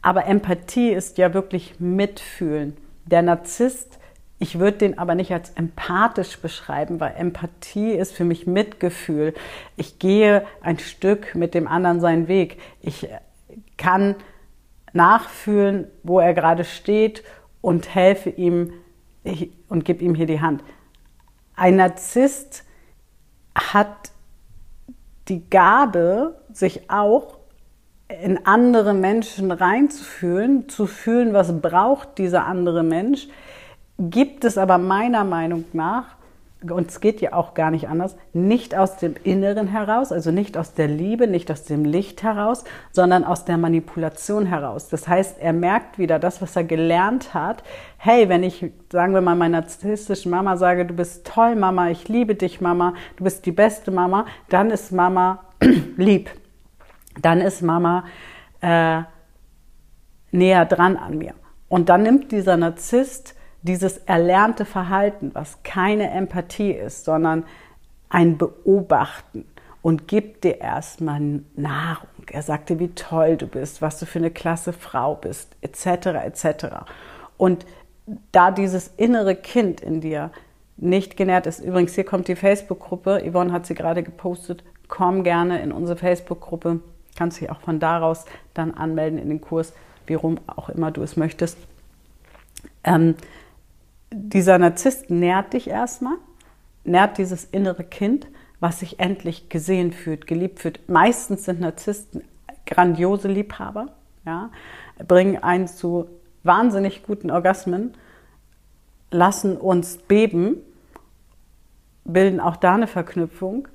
Aber 0.01 0.25
Empathie 0.25 0.89
ist 0.91 1.17
ja 1.17 1.33
wirklich 1.33 1.79
Mitfühlen. 1.79 2.77
Der 3.05 3.21
Narzisst, 3.21 3.99
ich 4.39 4.59
würde 4.59 4.77
den 4.77 4.97
aber 4.97 5.15
nicht 5.15 5.33
als 5.33 5.51
empathisch 5.51 6.39
beschreiben, 6.39 6.99
weil 6.99 7.15
Empathie 7.17 7.91
ist 7.91 8.13
für 8.13 8.23
mich 8.23 8.47
Mitgefühl. 8.47 9.33
Ich 9.75 9.99
gehe 9.99 10.45
ein 10.61 10.79
Stück 10.79 11.35
mit 11.35 11.53
dem 11.53 11.67
anderen 11.67 11.99
seinen 11.99 12.27
Weg. 12.29 12.59
Ich 12.81 13.09
kann 13.77 14.15
nachfühlen, 14.93 15.87
wo 16.03 16.19
er 16.19 16.33
gerade 16.33 16.63
steht 16.63 17.23
und 17.61 17.93
helfe 17.93 18.29
ihm 18.29 18.73
und 19.67 19.83
gebe 19.83 20.03
ihm 20.03 20.15
hier 20.15 20.25
die 20.25 20.39
Hand. 20.39 20.63
Ein 21.55 21.75
Narzisst 21.75 22.63
hat 23.53 24.11
die 25.29 25.49
Gabe, 25.49 26.35
sich 26.51 26.89
auch 26.89 27.37
in 28.23 28.45
andere 28.45 28.93
Menschen 28.93 29.51
reinzufühlen, 29.51 30.67
zu 30.67 30.87
fühlen, 30.87 31.33
was 31.33 31.61
braucht 31.61 32.17
dieser 32.17 32.45
andere 32.45 32.83
Mensch, 32.83 33.27
gibt 33.99 34.43
es 34.45 34.57
aber 34.57 34.77
meiner 34.77 35.23
Meinung 35.23 35.65
nach 35.73 36.18
und 36.61 36.89
es 36.89 36.99
geht 36.99 37.21
ja 37.21 37.31
auch 37.33 37.53
gar 37.53 37.71
nicht 37.71 37.87
anders, 37.87 38.17
nicht 38.33 38.75
aus 38.75 38.97
dem 38.97 39.15
Inneren 39.23 39.67
heraus, 39.67 40.11
also 40.11 40.31
nicht 40.31 40.57
aus 40.57 40.73
der 40.73 40.89
Liebe, 40.89 41.25
nicht 41.25 41.49
aus 41.51 41.63
dem 41.63 41.85
Licht 41.85 42.21
heraus, 42.21 42.65
sondern 42.91 43.23
aus 43.23 43.45
der 43.45 43.57
Manipulation 43.57 44.45
heraus. 44.45 44.89
Das 44.89 45.07
heißt, 45.07 45.39
er 45.39 45.53
merkt 45.53 45.97
wieder 45.97 46.19
das, 46.19 46.41
was 46.41 46.57
er 46.57 46.65
gelernt 46.65 47.33
hat. 47.33 47.63
Hey, 47.97 48.27
wenn 48.27 48.43
ich, 48.43 48.71
sagen 48.91 49.13
wir 49.13 49.21
mal, 49.21 49.35
meiner 49.35 49.61
narzisstischen 49.61 50.31
Mama 50.31 50.57
sage, 50.57 50.85
du 50.85 50.93
bist 50.93 51.25
toll, 51.25 51.55
Mama, 51.55 51.91
ich 51.91 52.09
liebe 52.09 52.35
dich, 52.35 52.59
Mama, 52.59 52.93
du 53.15 53.23
bist 53.23 53.45
die 53.45 53.53
beste 53.53 53.91
Mama, 53.91 54.25
dann 54.49 54.69
ist 54.69 54.91
Mama 54.91 55.45
lieb. 55.95 56.29
Dann 57.21 57.39
ist 57.39 57.61
Mama 57.61 58.03
äh, 58.59 59.01
näher 60.31 60.65
dran 60.65 60.97
an 60.97 61.17
mir. 61.17 61.35
Und 61.69 61.87
dann 61.87 62.03
nimmt 62.03 62.33
dieser 62.33 62.57
Narzisst 62.57 63.35
dieses 63.61 63.97
erlernte 63.97 64.65
Verhalten, 64.65 65.31
was 65.33 65.63
keine 65.63 66.09
Empathie 66.11 66.71
ist, 66.71 67.05
sondern 67.05 67.43
ein 68.09 68.37
Beobachten 68.37 69.45
und 69.81 70.07
gibt 70.07 70.43
dir 70.43 70.61
erstmal 70.61 71.41
Nahrung. 71.55 72.07
Er 72.31 72.41
sagte, 72.41 72.79
wie 72.79 72.89
toll 72.89 73.37
du 73.37 73.47
bist, 73.47 73.81
was 73.81 73.99
du 73.99 74.05
für 74.05 74.19
eine 74.19 74.31
klasse 74.31 74.73
Frau 74.73 75.15
bist, 75.15 75.55
etc. 75.61 76.07
etc. 76.25 76.65
Und 77.37 77.65
da 78.31 78.51
dieses 78.51 78.91
innere 78.97 79.35
Kind 79.35 79.81
in 79.81 80.01
dir 80.01 80.31
nicht 80.77 81.17
genährt 81.17 81.45
ist, 81.45 81.59
übrigens 81.59 81.95
hier 81.95 82.05
kommt 82.05 82.27
die 82.27 82.35
Facebook-Gruppe, 82.35 83.23
Yvonne 83.29 83.51
hat 83.51 83.65
sie 83.65 83.75
gerade 83.75 84.03
gepostet, 84.03 84.63
komm 84.87 85.23
gerne 85.23 85.61
in 85.61 85.71
unsere 85.71 85.97
Facebook-Gruppe, 85.97 86.79
kannst 87.17 87.39
dich 87.39 87.49
auch 87.49 87.61
von 87.61 87.79
daraus 87.79 88.25
dann 88.53 88.73
anmelden 88.73 89.19
in 89.19 89.29
den 89.29 89.41
Kurs, 89.41 89.73
wie 90.07 90.13
rum 90.15 90.39
auch 90.47 90.69
immer 90.69 90.91
du 90.91 91.03
es 91.03 91.17
möchtest. 91.17 91.57
Ähm, 92.83 93.15
dieser 94.11 94.57
Narzisst 94.57 95.09
nährt 95.09 95.53
dich 95.53 95.69
erstmal, 95.69 96.15
nährt 96.83 97.17
dieses 97.17 97.45
innere 97.45 97.83
Kind, 97.83 98.27
was 98.59 98.79
sich 98.79 98.99
endlich 98.99 99.49
gesehen 99.49 99.91
fühlt, 99.91 100.27
geliebt 100.27 100.59
fühlt. 100.59 100.89
Meistens 100.89 101.45
sind 101.45 101.59
Narzissten 101.59 102.23
grandiose 102.65 103.27
Liebhaber, 103.27 103.89
ja, 104.25 104.49
bringen 105.07 105.41
einen 105.41 105.67
zu 105.67 106.09
wahnsinnig 106.43 107.03
guten 107.03 107.31
Orgasmen, 107.31 107.93
lassen 109.11 109.57
uns 109.57 109.97
beben, 109.97 110.57
bilden 112.03 112.39
auch 112.39 112.57
da 112.57 112.75
eine 112.75 112.87
Verknüpfung, 112.87 113.67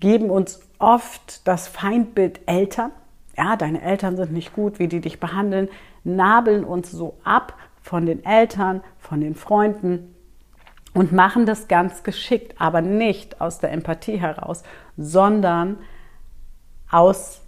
geben 0.00 0.30
uns 0.30 0.60
oft 0.78 1.46
das 1.46 1.68
Feindbild 1.68 2.40
Eltern. 2.46 2.92
Ja, 3.36 3.56
deine 3.56 3.82
Eltern 3.82 4.16
sind 4.16 4.32
nicht 4.32 4.54
gut, 4.54 4.78
wie 4.78 4.88
die 4.88 5.00
dich 5.00 5.20
behandeln, 5.20 5.68
nabeln 6.04 6.64
uns 6.64 6.90
so 6.90 7.18
ab 7.22 7.54
von 7.86 8.04
den 8.04 8.24
Eltern, 8.24 8.82
von 8.98 9.20
den 9.20 9.36
Freunden 9.36 10.12
und 10.92 11.12
machen 11.12 11.46
das 11.46 11.68
ganz 11.68 12.02
geschickt, 12.02 12.56
aber 12.58 12.80
nicht 12.80 13.40
aus 13.40 13.60
der 13.60 13.70
Empathie 13.70 14.16
heraus, 14.16 14.64
sondern 14.96 15.76
aus 16.90 17.42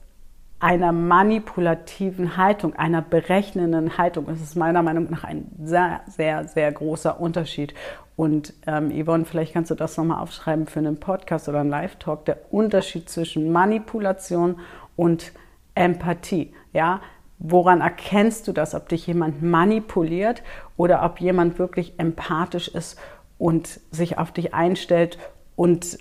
einer 0.61 0.93
manipulativen 0.93 2.37
Haltung, 2.37 2.77
einer 2.77 3.03
berechnenden 3.03 3.99
Haltung. 3.99 4.27
Das 4.27 4.41
ist 4.41 4.55
meiner 4.55 4.83
Meinung 4.85 5.11
nach 5.11 5.25
ein 5.25 5.51
sehr, 5.61 6.03
sehr, 6.07 6.47
sehr 6.47 6.71
großer 6.71 7.21
Unterschied. 7.21 7.75
Und 8.15 8.55
ähm, 8.69 8.93
Yvonne, 8.93 9.25
vielleicht 9.25 9.55
kannst 9.55 9.73
du 9.73 9.75
das 9.75 9.97
nochmal 9.97 10.23
aufschreiben 10.23 10.69
für 10.69 10.79
einen 10.79 11.01
Podcast 11.01 11.49
oder 11.49 11.61
einen 11.61 11.71
Live-Talk, 11.71 12.27
der 12.27 12.53
Unterschied 12.53 13.09
zwischen 13.09 13.51
Manipulation 13.51 14.61
und 14.95 15.33
Empathie. 15.75 16.53
Ja, 16.73 17.01
woran 17.39 17.81
erkennst 17.81 18.49
du 18.49 18.53
das, 18.53 18.75
ob 18.75 18.89
dich 18.89 19.07
jemand 19.07 19.43
manipuliert 19.43 20.43
oder 20.77 21.05
ob 21.05 21.21
jemand 21.21 21.59
wirklich 21.59 21.99
empathisch 21.99 22.69
ist 22.69 22.99
und 23.39 23.81
sich 23.91 24.19
auf 24.19 24.33
dich 24.33 24.55
einstellt 24.55 25.19
und 25.55 25.99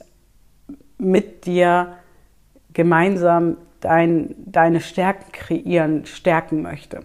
mit 0.97 1.45
dir 1.45 1.93
gemeinsam 2.73 3.57
dein, 3.79 4.35
deine 4.37 4.81
Stärken 4.81 5.31
kreieren, 5.31 6.05
stärken 6.05 6.61
möchte. 6.61 7.01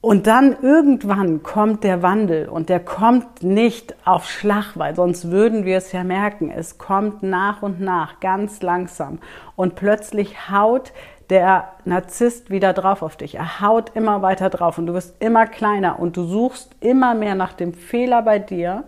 Und 0.00 0.28
dann 0.28 0.56
irgendwann 0.62 1.42
kommt 1.42 1.82
der 1.82 2.02
Wandel 2.02 2.48
und 2.48 2.68
der 2.68 2.78
kommt 2.78 3.42
nicht 3.42 3.96
auf 4.06 4.30
Schlag, 4.30 4.76
weil 4.76 4.94
sonst 4.94 5.32
würden 5.32 5.64
wir 5.64 5.76
es 5.76 5.90
ja 5.90 6.04
merken. 6.04 6.52
Es 6.52 6.78
kommt 6.78 7.24
nach 7.24 7.62
und 7.62 7.80
nach, 7.80 8.20
ganz 8.20 8.62
langsam. 8.62 9.18
Und 9.56 9.74
plötzlich 9.74 10.50
haut 10.50 10.92
der 11.30 11.72
Narzisst 11.84 12.50
wieder 12.50 12.72
drauf 12.72 13.02
auf 13.02 13.16
dich. 13.16 13.34
Er 13.34 13.60
haut 13.60 13.94
immer 13.94 14.22
weiter 14.22 14.48
drauf 14.50 14.78
und 14.78 14.86
du 14.86 14.94
wirst 14.94 15.22
immer 15.22 15.46
kleiner 15.46 15.98
und 15.98 16.16
du 16.16 16.24
suchst 16.24 16.74
immer 16.80 17.14
mehr 17.14 17.34
nach 17.34 17.52
dem 17.52 17.74
Fehler 17.74 18.22
bei 18.22 18.38
dir, 18.38 18.84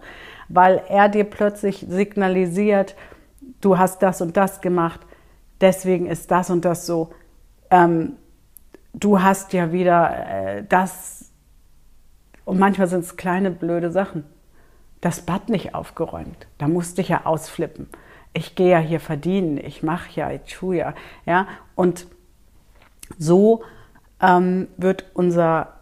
weil 0.49 0.83
er 0.89 1.09
dir 1.09 1.25
plötzlich 1.25 1.87
signalisiert, 1.89 2.97
du 3.61 3.79
hast 3.79 4.03
das 4.03 4.21
und 4.21 4.37
das 4.37 4.61
gemacht, 4.61 5.01
deswegen 5.61 6.07
ist 6.07 6.31
das 6.31 6.51
und 6.51 6.65
das 6.65 6.87
so. 6.87 7.11
Ähm, 7.71 8.17
du 8.95 9.23
hast 9.23 9.53
ja 9.53 9.73
wieder 9.73 10.11
äh, 10.29 10.65
das, 10.69 11.31
und 12.45 12.59
manchmal 12.59 12.89
sind 12.89 13.05
es 13.05 13.17
kleine 13.17 13.51
blöde 13.51 13.93
Sachen. 13.93 14.25
Das 15.01 15.23
Bad 15.23 15.49
nicht 15.49 15.75
aufgeräumt, 15.75 16.47
da 16.59 16.69
musste 16.69 17.01
ich 17.01 17.09
ja 17.09 17.25
ausflippen. 17.25 17.89
Ich 18.33 18.55
gehe 18.55 18.71
ja 18.71 18.79
hier 18.79 19.01
verdienen, 19.01 19.59
ich 19.59 19.83
mache 19.83 20.11
ja, 20.15 20.31
ich 20.31 20.43
tue 20.43 20.77
ja, 20.77 20.95
ja. 21.27 21.49
Und 21.75 22.07
so 23.19 23.63
ähm, 24.21 24.69
wird 24.77 25.05
unser 25.15 25.81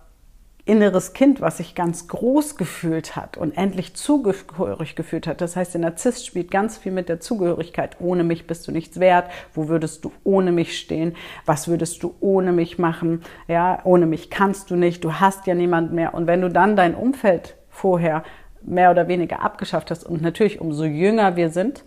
inneres 0.69 1.15
Kind, 1.15 1.41
was 1.41 1.57
sich 1.57 1.75
ganz 1.75 2.09
groß 2.09 2.57
gefühlt 2.57 3.17
hat 3.17 3.39
und 3.39 3.57
endlich 3.57 3.95
zugehörig 3.95 4.97
gefühlt 4.97 5.27
hat. 5.27 5.41
Das 5.41 5.57
heißt, 5.57 5.73
der 5.73 5.81
Narzisst 5.81 6.27
spielt 6.27 6.51
ganz 6.51 6.77
viel 6.77 6.93
mit 6.93 7.09
der 7.09 7.21
Zugehörigkeit. 7.21 7.97
Ohne 8.01 8.23
mich 8.23 8.47
bist 8.47 8.69
du 8.69 8.73
nichts 8.73 9.01
wert. 9.01 9.31
Wo 9.55 9.69
würdest 9.69 10.05
du 10.05 10.13
ohne 10.25 10.53
mich 10.53 10.79
stehen? 10.79 11.17
Was 11.47 11.69
würdest 11.69 12.03
du 12.03 12.15
ohne 12.21 12.53
mich 12.53 12.79
machen? 12.79 13.23
Ja, 13.49 13.81
ohne 13.85 14.05
mich 14.05 14.29
kannst 14.29 14.71
du 14.71 14.77
nicht. 14.77 15.03
Du 15.05 15.15
hast 15.15 15.47
ja 15.47 15.55
niemand 15.55 15.95
mehr. 15.95 16.13
Und 16.13 16.27
wenn 16.27 16.43
du 16.43 16.51
dann 16.51 16.77
dein 16.77 16.95
Umfeld 16.95 17.57
vorher 17.71 18.23
mehr 18.61 18.91
oder 18.91 19.09
weniger 19.09 19.43
abgeschafft 19.43 19.91
hast 19.91 20.05
und 20.05 20.21
natürlich 20.21 20.61
umso 20.61 20.85
jünger 20.85 21.37
wir 21.37 21.49
sind, 21.49 21.83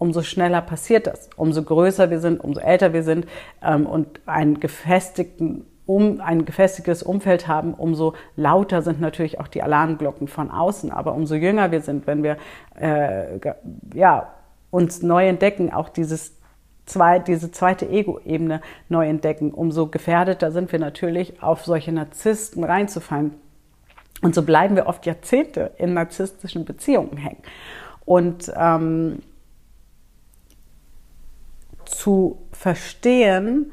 umso 0.00 0.22
schneller 0.22 0.62
passiert 0.62 1.06
das. 1.06 1.30
Umso 1.36 1.62
größer 1.62 2.10
wir 2.10 2.18
sind, 2.18 2.42
umso 2.42 2.58
älter 2.60 2.92
wir 2.92 3.04
sind 3.04 3.26
ähm, 3.62 3.86
und 3.86 4.20
einen 4.26 4.58
gefestigten 4.58 5.66
um 5.86 6.20
ein 6.20 6.44
gefestigtes 6.44 7.02
Umfeld 7.02 7.48
haben, 7.48 7.74
umso 7.74 8.14
lauter 8.36 8.80
sind 8.80 9.00
natürlich 9.00 9.40
auch 9.40 9.48
die 9.48 9.60
Alarmglocken 9.60 10.28
von 10.28 10.48
außen. 10.48 10.92
Aber 10.92 11.14
umso 11.14 11.34
jünger 11.34 11.72
wir 11.72 11.80
sind, 11.80 12.06
wenn 12.06 12.22
wir 12.22 12.36
äh, 12.80 13.40
ja, 13.92 14.28
uns 14.70 15.02
neu 15.02 15.26
entdecken, 15.26 15.72
auch 15.72 15.88
dieses 15.88 16.36
zwei, 16.86 17.18
diese 17.18 17.50
zweite 17.50 17.88
Ego-Ebene 17.88 18.60
neu 18.88 19.08
entdecken, 19.08 19.50
umso 19.50 19.88
gefährdeter 19.88 20.52
sind 20.52 20.70
wir 20.70 20.78
natürlich, 20.78 21.42
auf 21.42 21.64
solche 21.64 21.90
Narzissten 21.90 22.62
reinzufallen. 22.62 23.34
Und 24.22 24.36
so 24.36 24.42
bleiben 24.42 24.76
wir 24.76 24.86
oft 24.86 25.06
Jahrzehnte 25.06 25.72
in 25.76 25.94
narzisstischen 25.94 26.64
Beziehungen 26.64 27.16
hängen. 27.16 27.42
Und 28.04 28.52
ähm, 28.56 29.22
zu 31.90 32.38
verstehen, 32.52 33.72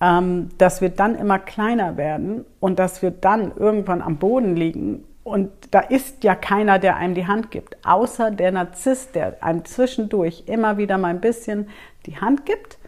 ähm, 0.00 0.50
dass 0.58 0.80
wir 0.80 0.90
dann 0.90 1.16
immer 1.16 1.38
kleiner 1.38 1.96
werden 1.96 2.44
und 2.60 2.78
dass 2.78 3.02
wir 3.02 3.10
dann 3.10 3.52
irgendwann 3.56 4.02
am 4.02 4.16
Boden 4.16 4.56
liegen. 4.56 5.04
Und 5.24 5.50
da 5.72 5.80
ist 5.80 6.24
ja 6.24 6.34
keiner, 6.34 6.78
der 6.78 6.96
einem 6.96 7.14
die 7.14 7.26
Hand 7.26 7.50
gibt, 7.50 7.76
außer 7.84 8.30
der 8.30 8.52
Narzisst, 8.52 9.14
der 9.14 9.42
einem 9.42 9.64
zwischendurch 9.64 10.44
immer 10.46 10.78
wieder 10.78 10.96
mal 10.96 11.08
ein 11.08 11.20
bisschen 11.20 11.68
die 12.06 12.18
Hand 12.18 12.46
gibt 12.46 12.78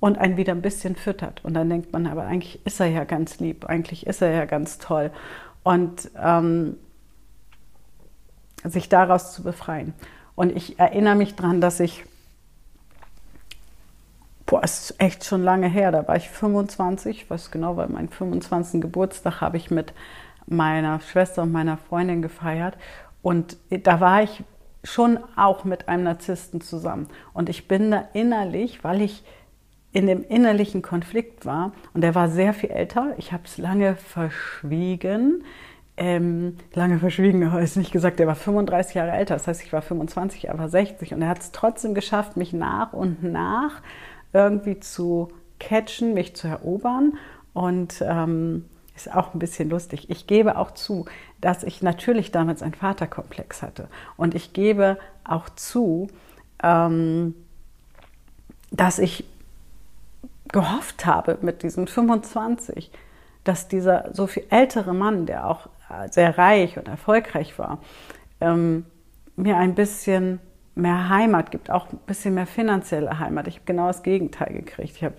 und 0.00 0.16
einen 0.16 0.36
wieder 0.36 0.54
ein 0.54 0.62
bisschen 0.62 0.96
füttert. 0.96 1.44
Und 1.44 1.54
dann 1.54 1.68
denkt 1.68 1.92
man, 1.92 2.06
aber 2.06 2.24
eigentlich 2.24 2.64
ist 2.64 2.80
er 2.80 2.86
ja 2.86 3.04
ganz 3.04 3.38
lieb, 3.40 3.66
eigentlich 3.66 4.06
ist 4.06 4.22
er 4.22 4.30
ja 4.30 4.44
ganz 4.46 4.78
toll. 4.78 5.10
Und 5.62 6.10
ähm, 6.22 6.76
sich 8.64 8.88
daraus 8.88 9.34
zu 9.34 9.42
befreien. 9.42 9.92
Und 10.34 10.56
ich 10.56 10.78
erinnere 10.78 11.14
mich 11.14 11.34
daran, 11.34 11.60
dass 11.60 11.80
ich 11.80 12.04
boah, 14.46 14.62
ist 14.62 14.94
echt 14.98 15.24
schon 15.24 15.42
lange 15.42 15.68
her, 15.68 15.92
da 15.92 16.06
war 16.06 16.16
ich 16.16 16.28
25, 16.28 17.22
ich 17.22 17.30
weiß 17.30 17.50
genau, 17.50 17.76
weil 17.76 17.88
meinen 17.88 18.08
25. 18.08 18.80
Geburtstag 18.80 19.40
habe 19.40 19.56
ich 19.56 19.70
mit 19.70 19.94
meiner 20.46 21.00
Schwester 21.00 21.42
und 21.42 21.52
meiner 21.52 21.76
Freundin 21.76 22.22
gefeiert. 22.22 22.76
Und 23.22 23.56
da 23.70 24.00
war 24.00 24.22
ich 24.22 24.44
schon 24.82 25.18
auch 25.36 25.64
mit 25.64 25.88
einem 25.88 26.04
Narzissten 26.04 26.60
zusammen. 26.60 27.08
Und 27.32 27.48
ich 27.48 27.68
bin 27.68 27.90
da 27.90 28.04
innerlich, 28.12 28.84
weil 28.84 29.00
ich 29.00 29.24
in 29.92 30.06
dem 30.06 30.24
innerlichen 30.24 30.82
Konflikt 30.82 31.46
war 31.46 31.72
und 31.94 32.00
der 32.00 32.14
war 32.14 32.28
sehr 32.28 32.52
viel 32.52 32.70
älter, 32.70 33.14
ich 33.16 33.32
habe 33.32 33.44
es 33.46 33.58
lange 33.58 33.94
verschwiegen, 33.94 35.44
ähm, 35.96 36.56
lange 36.74 36.98
verschwiegen, 36.98 37.46
aber 37.46 37.60
ist 37.62 37.76
nicht 37.76 37.92
gesagt, 37.92 38.18
er 38.18 38.26
war 38.26 38.34
35 38.34 38.96
Jahre 38.96 39.12
älter, 39.12 39.34
das 39.34 39.46
heißt, 39.46 39.62
ich 39.62 39.72
war 39.72 39.82
25, 39.82 40.48
er 40.48 40.58
war 40.58 40.68
60 40.68 41.14
und 41.14 41.22
er 41.22 41.28
hat 41.28 41.38
es 41.38 41.52
trotzdem 41.52 41.94
geschafft, 41.94 42.36
mich 42.36 42.52
nach 42.52 42.92
und 42.92 43.22
nach 43.22 43.82
irgendwie 44.34 44.80
zu 44.80 45.32
catchen, 45.58 46.12
mich 46.12 46.36
zu 46.36 46.48
erobern. 46.48 47.16
Und 47.54 48.02
ähm, 48.06 48.64
ist 48.96 49.12
auch 49.12 49.34
ein 49.34 49.38
bisschen 49.38 49.70
lustig. 49.70 50.10
Ich 50.10 50.26
gebe 50.26 50.56
auch 50.56 50.72
zu, 50.72 51.06
dass 51.40 51.62
ich 51.62 51.82
natürlich 51.82 52.30
damals 52.30 52.62
einen 52.62 52.74
Vaterkomplex 52.74 53.62
hatte. 53.62 53.88
Und 54.16 54.34
ich 54.34 54.52
gebe 54.52 54.98
auch 55.24 55.48
zu, 55.50 56.08
ähm, 56.62 57.34
dass 58.70 58.98
ich 58.98 59.24
gehofft 60.48 61.06
habe 61.06 61.38
mit 61.42 61.62
diesen 61.62 61.88
25, 61.88 62.90
dass 63.42 63.68
dieser 63.68 64.12
so 64.12 64.26
viel 64.26 64.44
ältere 64.50 64.94
Mann, 64.94 65.26
der 65.26 65.48
auch 65.48 65.68
sehr 66.10 66.38
reich 66.38 66.78
und 66.78 66.88
erfolgreich 66.88 67.58
war, 67.58 67.78
ähm, 68.40 68.86
mir 69.36 69.56
ein 69.56 69.74
bisschen 69.74 70.40
mehr 70.74 71.08
Heimat 71.08 71.50
gibt, 71.50 71.70
auch 71.70 71.92
ein 71.92 71.98
bisschen 72.06 72.34
mehr 72.34 72.46
finanzielle 72.46 73.18
Heimat. 73.18 73.46
Ich 73.48 73.56
habe 73.56 73.66
genau 73.66 73.86
das 73.86 74.02
Gegenteil 74.02 74.52
gekriegt. 74.52 74.96
Ich 74.96 75.04
habe 75.04 75.14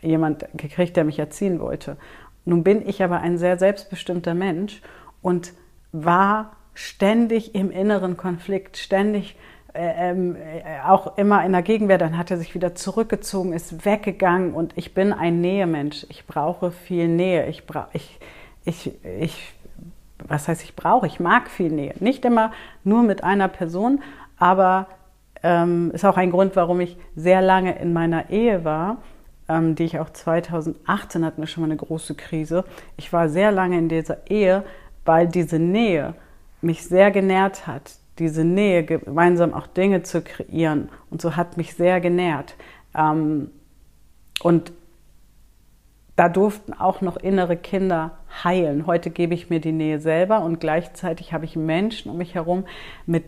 jemand 0.00 0.46
gekriegt, 0.54 0.96
der 0.96 1.04
mich 1.04 1.18
erziehen 1.18 1.60
wollte. 1.60 1.96
Nun 2.44 2.64
bin 2.64 2.86
ich 2.88 3.02
aber 3.02 3.20
ein 3.20 3.38
sehr 3.38 3.58
selbstbestimmter 3.58 4.34
Mensch 4.34 4.82
und 5.20 5.52
war 5.92 6.56
ständig 6.74 7.54
im 7.54 7.70
inneren 7.70 8.16
Konflikt, 8.16 8.76
ständig 8.76 9.36
äh, 9.74 10.10
ähm, 10.10 10.36
äh, 10.36 10.86
auch 10.86 11.16
immer 11.16 11.44
in 11.44 11.52
der 11.52 11.62
Gegenwehr. 11.62 11.98
Dann 11.98 12.18
hat 12.18 12.30
er 12.30 12.36
sich 12.36 12.54
wieder 12.54 12.74
zurückgezogen, 12.74 13.52
ist 13.52 13.84
weggegangen 13.84 14.52
und 14.52 14.76
ich 14.76 14.94
bin 14.94 15.12
ein 15.12 15.40
Nähemensch. 15.40 16.06
Ich 16.08 16.26
brauche 16.26 16.72
viel 16.72 17.08
Nähe. 17.08 17.46
Ich 17.46 17.66
brauche, 17.66 17.88
ich, 17.92 18.18
ich, 18.64 18.92
ich, 19.20 19.54
was 20.26 20.48
heißt 20.48 20.62
ich 20.62 20.76
brauche? 20.76 21.06
Ich 21.06 21.20
mag 21.20 21.48
viel 21.48 21.70
Nähe. 21.70 21.94
Nicht 22.00 22.24
immer 22.24 22.52
nur 22.84 23.02
mit 23.02 23.24
einer 23.24 23.48
Person, 23.48 24.02
aber 24.42 24.88
ähm, 25.44 25.92
ist 25.92 26.04
auch 26.04 26.16
ein 26.16 26.32
Grund, 26.32 26.56
warum 26.56 26.80
ich 26.80 26.96
sehr 27.14 27.40
lange 27.40 27.78
in 27.78 27.92
meiner 27.92 28.28
Ehe 28.30 28.64
war, 28.64 28.96
ähm, 29.48 29.76
die 29.76 29.84
ich 29.84 30.00
auch 30.00 30.10
2018 30.10 31.24
hatten 31.24 31.40
wir 31.40 31.46
schon 31.46 31.60
mal 31.60 31.68
eine 31.68 31.76
große 31.76 32.16
Krise. 32.16 32.64
Ich 32.96 33.12
war 33.12 33.28
sehr 33.28 33.52
lange 33.52 33.78
in 33.78 33.88
dieser 33.88 34.28
Ehe, 34.28 34.64
weil 35.04 35.28
diese 35.28 35.60
Nähe 35.60 36.14
mich 36.60 36.82
sehr 36.82 37.12
genährt 37.12 37.68
hat. 37.68 37.92
Diese 38.18 38.42
Nähe, 38.42 38.82
gemeinsam 38.82 39.54
auch 39.54 39.68
Dinge 39.68 40.02
zu 40.02 40.22
kreieren. 40.22 40.88
Und 41.08 41.22
so 41.22 41.36
hat 41.36 41.56
mich 41.56 41.74
sehr 41.74 42.00
genährt. 42.00 42.56
Ähm, 42.96 43.52
und 44.42 44.72
da 46.16 46.28
durften 46.28 46.72
auch 46.72 47.00
noch 47.00 47.16
innere 47.16 47.56
Kinder 47.56 48.18
heilen. 48.42 48.88
Heute 48.88 49.10
gebe 49.10 49.34
ich 49.34 49.50
mir 49.50 49.60
die 49.60 49.70
Nähe 49.70 50.00
selber 50.00 50.42
und 50.42 50.58
gleichzeitig 50.58 51.32
habe 51.32 51.44
ich 51.44 51.54
Menschen 51.54 52.10
um 52.10 52.18
mich 52.18 52.34
herum, 52.34 52.64
mit 53.06 53.24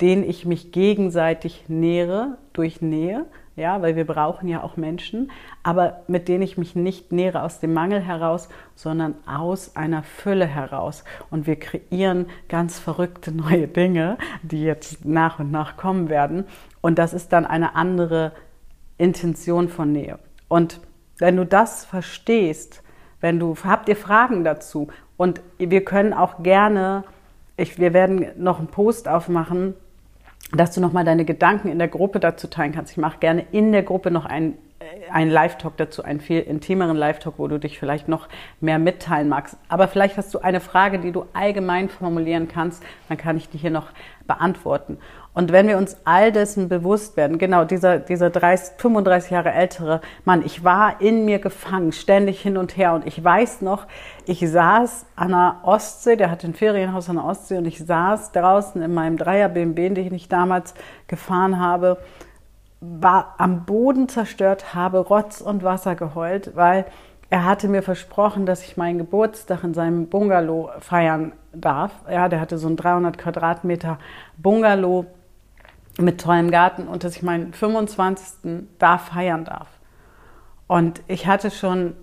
denen 0.00 0.22
ich 0.22 0.44
mich 0.44 0.72
gegenseitig 0.72 1.64
nähere 1.68 2.38
durch 2.52 2.80
Nähe, 2.80 3.26
ja, 3.56 3.82
weil 3.82 3.96
wir 3.96 4.06
brauchen 4.06 4.48
ja 4.48 4.62
auch 4.62 4.76
Menschen, 4.76 5.32
aber 5.64 6.02
mit 6.06 6.28
denen 6.28 6.42
ich 6.42 6.56
mich 6.56 6.76
nicht 6.76 7.10
nähere 7.10 7.42
aus 7.42 7.58
dem 7.58 7.74
Mangel 7.74 8.00
heraus, 8.00 8.48
sondern 8.76 9.16
aus 9.26 9.74
einer 9.74 10.04
Fülle 10.04 10.46
heraus. 10.46 11.02
Und 11.30 11.48
wir 11.48 11.56
kreieren 11.56 12.26
ganz 12.48 12.78
verrückte 12.78 13.32
neue 13.32 13.66
Dinge, 13.66 14.16
die 14.42 14.62
jetzt 14.62 15.04
nach 15.04 15.40
und 15.40 15.50
nach 15.50 15.76
kommen 15.76 16.08
werden. 16.08 16.44
Und 16.80 17.00
das 17.00 17.12
ist 17.12 17.32
dann 17.32 17.46
eine 17.46 17.74
andere 17.74 18.32
Intention 18.96 19.68
von 19.68 19.90
Nähe. 19.90 20.20
Und 20.46 20.80
wenn 21.18 21.36
du 21.36 21.44
das 21.44 21.84
verstehst, 21.84 22.82
wenn 23.20 23.40
du, 23.40 23.56
habt 23.64 23.88
ihr 23.88 23.96
Fragen 23.96 24.44
dazu? 24.44 24.88
Und 25.16 25.40
wir 25.58 25.84
können 25.84 26.12
auch 26.12 26.44
gerne, 26.44 27.02
ich, 27.56 27.80
wir 27.80 27.92
werden 27.92 28.26
noch 28.36 28.60
einen 28.60 28.68
Post 28.68 29.08
aufmachen, 29.08 29.74
dass 30.52 30.74
du 30.74 30.80
nochmal 30.80 31.04
deine 31.04 31.24
Gedanken 31.24 31.68
in 31.68 31.78
der 31.78 31.88
Gruppe 31.88 32.20
dazu 32.20 32.46
teilen 32.46 32.72
kannst. 32.72 32.92
Ich 32.92 32.98
mache 32.98 33.18
gerne 33.18 33.44
in 33.52 33.72
der 33.72 33.82
Gruppe 33.82 34.10
noch 34.10 34.24
einen 34.24 34.56
einen 35.10 35.30
Live-Talk 35.30 35.76
dazu, 35.76 36.02
einen 36.02 36.20
viel 36.20 36.40
intimeren 36.40 36.96
Live-Talk, 36.96 37.34
wo 37.38 37.48
du 37.48 37.58
dich 37.58 37.78
vielleicht 37.78 38.08
noch 38.08 38.28
mehr 38.60 38.78
mitteilen 38.78 39.28
magst. 39.28 39.56
Aber 39.68 39.88
vielleicht 39.88 40.16
hast 40.16 40.32
du 40.34 40.38
eine 40.38 40.60
Frage, 40.60 40.98
die 40.98 41.12
du 41.12 41.24
allgemein 41.32 41.88
formulieren 41.88 42.48
kannst, 42.48 42.82
dann 43.08 43.18
kann 43.18 43.36
ich 43.36 43.48
die 43.48 43.58
hier 43.58 43.70
noch 43.70 43.88
beantworten. 44.26 44.98
Und 45.38 45.52
wenn 45.52 45.68
wir 45.68 45.78
uns 45.78 45.96
all 46.04 46.32
dessen 46.32 46.68
bewusst 46.68 47.16
werden, 47.16 47.38
genau 47.38 47.64
dieser, 47.64 48.00
dieser 48.00 48.28
30, 48.28 48.74
35 48.76 49.30
Jahre 49.30 49.52
ältere 49.52 50.00
Mann, 50.24 50.44
ich 50.44 50.64
war 50.64 51.00
in 51.00 51.26
mir 51.26 51.38
gefangen, 51.38 51.92
ständig 51.92 52.40
hin 52.40 52.56
und 52.56 52.76
her. 52.76 52.92
Und 52.92 53.06
ich 53.06 53.22
weiß 53.22 53.62
noch, 53.62 53.86
ich 54.26 54.40
saß 54.40 55.06
an 55.14 55.28
der 55.28 55.60
Ostsee, 55.62 56.16
der 56.16 56.32
hatte 56.32 56.48
ein 56.48 56.54
Ferienhaus 56.54 57.08
an 57.08 57.16
der 57.16 57.24
Ostsee 57.24 57.56
und 57.56 57.66
ich 57.66 57.78
saß 57.78 58.32
draußen 58.32 58.82
in 58.82 58.92
meinem 58.92 59.16
Dreier 59.16 59.48
BMW, 59.48 59.90
den 59.90 60.12
ich 60.12 60.28
damals 60.28 60.74
gefahren 61.06 61.60
habe 61.60 61.98
war 62.80 63.34
am 63.38 63.64
Boden 63.64 64.08
zerstört, 64.08 64.72
habe 64.72 64.98
Rotz 64.98 65.40
und 65.40 65.64
Wasser 65.64 65.96
geheult, 65.96 66.52
weil 66.54 66.84
er 67.30 67.44
hatte 67.44 67.68
mir 67.68 67.82
versprochen, 67.82 68.46
dass 68.46 68.62
ich 68.62 68.76
meinen 68.76 68.98
Geburtstag 68.98 69.64
in 69.64 69.74
seinem 69.74 70.06
Bungalow 70.06 70.70
feiern 70.78 71.32
darf. 71.52 71.92
Ja, 72.10 72.28
der 72.28 72.40
hatte 72.40 72.56
so 72.56 72.68
ein 72.68 72.76
300 72.76 73.18
Quadratmeter 73.18 73.98
Bungalow 74.36 75.06
mit 75.98 76.20
tollem 76.20 76.50
Garten 76.50 76.86
und 76.86 77.04
dass 77.04 77.16
ich 77.16 77.22
meinen 77.22 77.52
25. 77.52 78.66
da 78.78 78.98
feiern 78.98 79.44
darf. 79.44 79.68
Und 80.66 81.02
ich 81.08 81.26
hatte 81.26 81.50
schon 81.50 81.94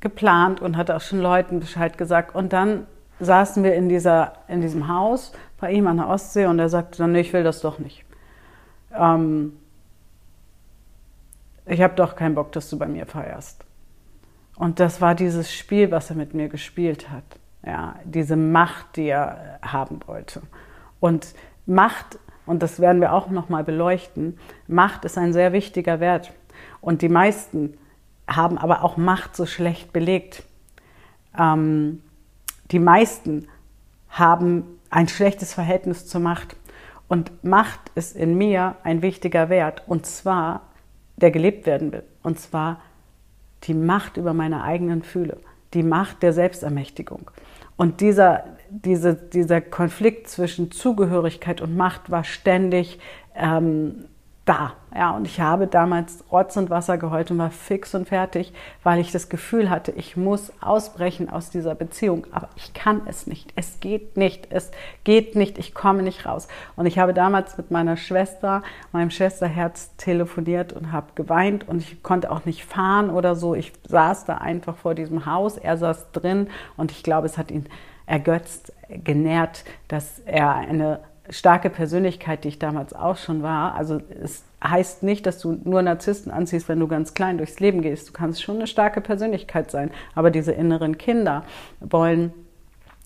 geplant 0.00 0.60
und 0.60 0.76
hatte 0.76 0.96
auch 0.96 1.00
schon 1.00 1.20
Leuten 1.20 1.60
Bescheid 1.60 1.96
gesagt. 1.96 2.34
Und 2.34 2.52
dann 2.52 2.86
saßen 3.20 3.64
wir 3.64 3.74
in, 3.74 3.88
dieser, 3.88 4.34
in 4.48 4.60
diesem 4.60 4.88
Haus 4.88 5.32
bei 5.58 5.72
ihm 5.72 5.86
an 5.86 5.96
der 5.96 6.08
Ostsee 6.08 6.46
und 6.46 6.58
er 6.58 6.68
sagte 6.68 6.98
dann, 6.98 7.12
nee, 7.12 7.20
ich 7.20 7.32
will 7.32 7.42
das 7.42 7.60
doch 7.60 7.78
nicht. 7.78 8.04
Ähm, 8.92 9.54
ich 11.64 11.80
habe 11.80 11.94
doch 11.94 12.14
keinen 12.14 12.34
Bock, 12.34 12.52
dass 12.52 12.68
du 12.68 12.78
bei 12.78 12.86
mir 12.86 13.06
feierst. 13.06 13.64
Und 14.56 14.80
das 14.80 15.00
war 15.00 15.14
dieses 15.14 15.52
Spiel, 15.52 15.90
was 15.90 16.10
er 16.10 16.16
mit 16.16 16.34
mir 16.34 16.48
gespielt 16.48 17.10
hat. 17.10 17.24
Ja, 17.64 17.96
diese 18.04 18.36
Macht, 18.36 18.96
die 18.96 19.08
er 19.08 19.58
haben 19.62 20.00
wollte. 20.06 20.42
Und 21.00 21.34
Macht, 21.66 22.18
und 22.46 22.62
das 22.62 22.80
werden 22.80 23.00
wir 23.00 23.12
auch 23.12 23.28
nochmal 23.28 23.64
beleuchten, 23.64 24.38
Macht 24.68 25.04
ist 25.04 25.18
ein 25.18 25.32
sehr 25.32 25.52
wichtiger 25.52 26.00
Wert. 26.00 26.32
Und 26.80 27.02
die 27.02 27.08
meisten 27.08 27.76
haben 28.28 28.58
aber 28.58 28.82
auch 28.82 28.96
Macht 28.96 29.36
so 29.36 29.46
schlecht 29.46 29.92
belegt. 29.92 30.44
Ähm, 31.38 32.02
die 32.70 32.78
meisten 32.78 33.48
haben 34.08 34.64
ein 34.90 35.08
schlechtes 35.08 35.52
Verhältnis 35.52 36.06
zur 36.06 36.20
Macht. 36.20 36.56
Und 37.08 37.44
Macht 37.44 37.80
ist 37.94 38.16
in 38.16 38.38
mir 38.38 38.76
ein 38.82 39.02
wichtiger 39.02 39.48
Wert. 39.48 39.82
Und 39.86 40.06
zwar 40.06 40.62
der 41.16 41.30
gelebt 41.30 41.66
werden 41.66 41.92
will. 41.92 42.04
Und 42.22 42.38
zwar 42.38 42.80
die 43.64 43.74
Macht 43.74 44.16
über 44.16 44.34
meine 44.34 44.62
eigenen 44.62 45.02
Fühle, 45.02 45.38
die 45.74 45.82
Macht 45.82 46.22
der 46.22 46.32
Selbstermächtigung. 46.32 47.30
Und 47.76 48.00
dieser, 48.00 48.44
diese, 48.84 49.14
dieser 49.14 49.60
Konflikt 49.60 50.28
zwischen 50.28 50.70
Zugehörigkeit 50.70 51.60
und 51.60 51.76
Macht 51.76 52.10
war 52.10 52.24
ständig 52.24 52.98
ähm, 53.34 54.06
da. 54.44 54.74
Ja, 54.94 55.10
und 55.10 55.26
ich 55.26 55.40
habe 55.40 55.66
damals 55.66 56.24
Rotz 56.30 56.56
und 56.56 56.70
Wasser 56.70 56.96
geheult 56.96 57.30
und 57.30 57.38
war 57.38 57.50
fix 57.50 57.94
und 57.94 58.08
fertig, 58.08 58.52
weil 58.82 59.00
ich 59.00 59.12
das 59.12 59.28
Gefühl 59.28 59.68
hatte, 59.68 59.90
ich 59.92 60.16
muss 60.16 60.52
ausbrechen 60.62 61.28
aus 61.28 61.50
dieser 61.50 61.74
Beziehung. 61.74 62.26
Aber 62.30 62.48
ich 62.56 62.72
kann 62.72 63.02
es 63.06 63.26
nicht. 63.26 63.52
Es 63.56 63.80
geht 63.80 64.16
nicht. 64.16 64.46
Es 64.50 64.70
geht 65.04 65.34
nicht. 65.34 65.58
Ich 65.58 65.74
komme 65.74 66.02
nicht 66.02 66.24
raus. 66.24 66.48
Und 66.76 66.86
ich 66.86 66.98
habe 66.98 67.12
damals 67.12 67.58
mit 67.58 67.70
meiner 67.70 67.96
Schwester, 67.96 68.62
meinem 68.92 69.10
Schwesterherz 69.10 69.96
telefoniert 69.96 70.72
und 70.72 70.92
habe 70.92 71.08
geweint 71.14 71.68
und 71.68 71.82
ich 71.82 72.02
konnte 72.02 72.30
auch 72.30 72.44
nicht 72.44 72.64
fahren 72.64 73.10
oder 73.10 73.34
so. 73.34 73.54
Ich 73.54 73.72
saß 73.88 74.24
da 74.26 74.38
einfach 74.38 74.76
vor 74.76 74.94
diesem 74.94 75.26
Haus. 75.26 75.58
Er 75.58 75.76
saß 75.76 76.12
drin 76.12 76.48
und 76.76 76.92
ich 76.92 77.02
glaube, 77.02 77.26
es 77.26 77.36
hat 77.36 77.50
ihn 77.50 77.66
ergötzt, 78.06 78.72
genährt, 78.88 79.64
dass 79.88 80.20
er 80.24 80.54
eine 80.54 81.00
starke 81.28 81.70
Persönlichkeit, 81.70 82.44
die 82.44 82.48
ich 82.48 82.58
damals 82.58 82.94
auch 82.94 83.16
schon 83.16 83.42
war. 83.42 83.74
Also 83.74 84.00
es 84.22 84.44
heißt 84.62 85.02
nicht, 85.02 85.26
dass 85.26 85.38
du 85.38 85.58
nur 85.64 85.82
Narzissten 85.82 86.30
anziehst, 86.30 86.68
wenn 86.68 86.80
du 86.80 86.88
ganz 86.88 87.14
klein 87.14 87.38
durchs 87.38 87.60
Leben 87.60 87.82
gehst. 87.82 88.08
Du 88.08 88.12
kannst 88.12 88.42
schon 88.42 88.56
eine 88.56 88.66
starke 88.66 89.00
Persönlichkeit 89.00 89.70
sein, 89.70 89.90
aber 90.14 90.30
diese 90.30 90.52
inneren 90.52 90.98
Kinder 90.98 91.44
wollen 91.80 92.32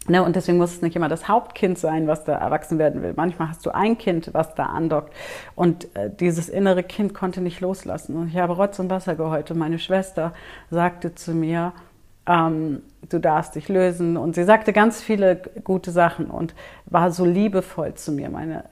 Ne, 0.08 0.24
und 0.24 0.34
deswegen 0.34 0.56
muss 0.56 0.72
es 0.72 0.82
nicht 0.82 0.96
immer 0.96 1.10
das 1.10 1.28
Hauptkind 1.28 1.78
sein, 1.78 2.06
was 2.06 2.24
da 2.24 2.32
erwachsen 2.32 2.78
werden 2.78 3.02
will. 3.02 3.12
Manchmal 3.14 3.50
hast 3.50 3.64
du 3.66 3.70
ein 3.70 3.98
Kind, 3.98 4.30
was 4.32 4.54
da 4.54 4.64
andockt. 4.64 5.12
Und 5.54 5.94
äh, 5.94 6.08
dieses 6.10 6.48
innere 6.48 6.82
Kind 6.82 7.12
konnte 7.12 7.42
nicht 7.42 7.60
loslassen. 7.60 8.16
Und 8.16 8.28
ich 8.28 8.36
habe 8.38 8.54
Rotz 8.54 8.78
und 8.78 8.88
Wasser 8.88 9.14
geheult. 9.14 9.50
Und 9.50 9.58
meine 9.58 9.78
Schwester 9.78 10.32
sagte 10.70 11.14
zu 11.14 11.32
mir, 11.32 11.74
ähm, 12.30 12.82
du 13.08 13.18
darfst 13.18 13.56
dich 13.56 13.68
lösen. 13.68 14.16
Und 14.16 14.34
sie 14.34 14.44
sagte 14.44 14.72
ganz 14.72 15.02
viele 15.02 15.36
gute 15.64 15.90
Sachen 15.90 16.30
und 16.30 16.54
war 16.86 17.10
so 17.10 17.24
liebevoll 17.24 17.94
zu 17.94 18.12
mir. 18.12 18.30
Meine 18.30 18.64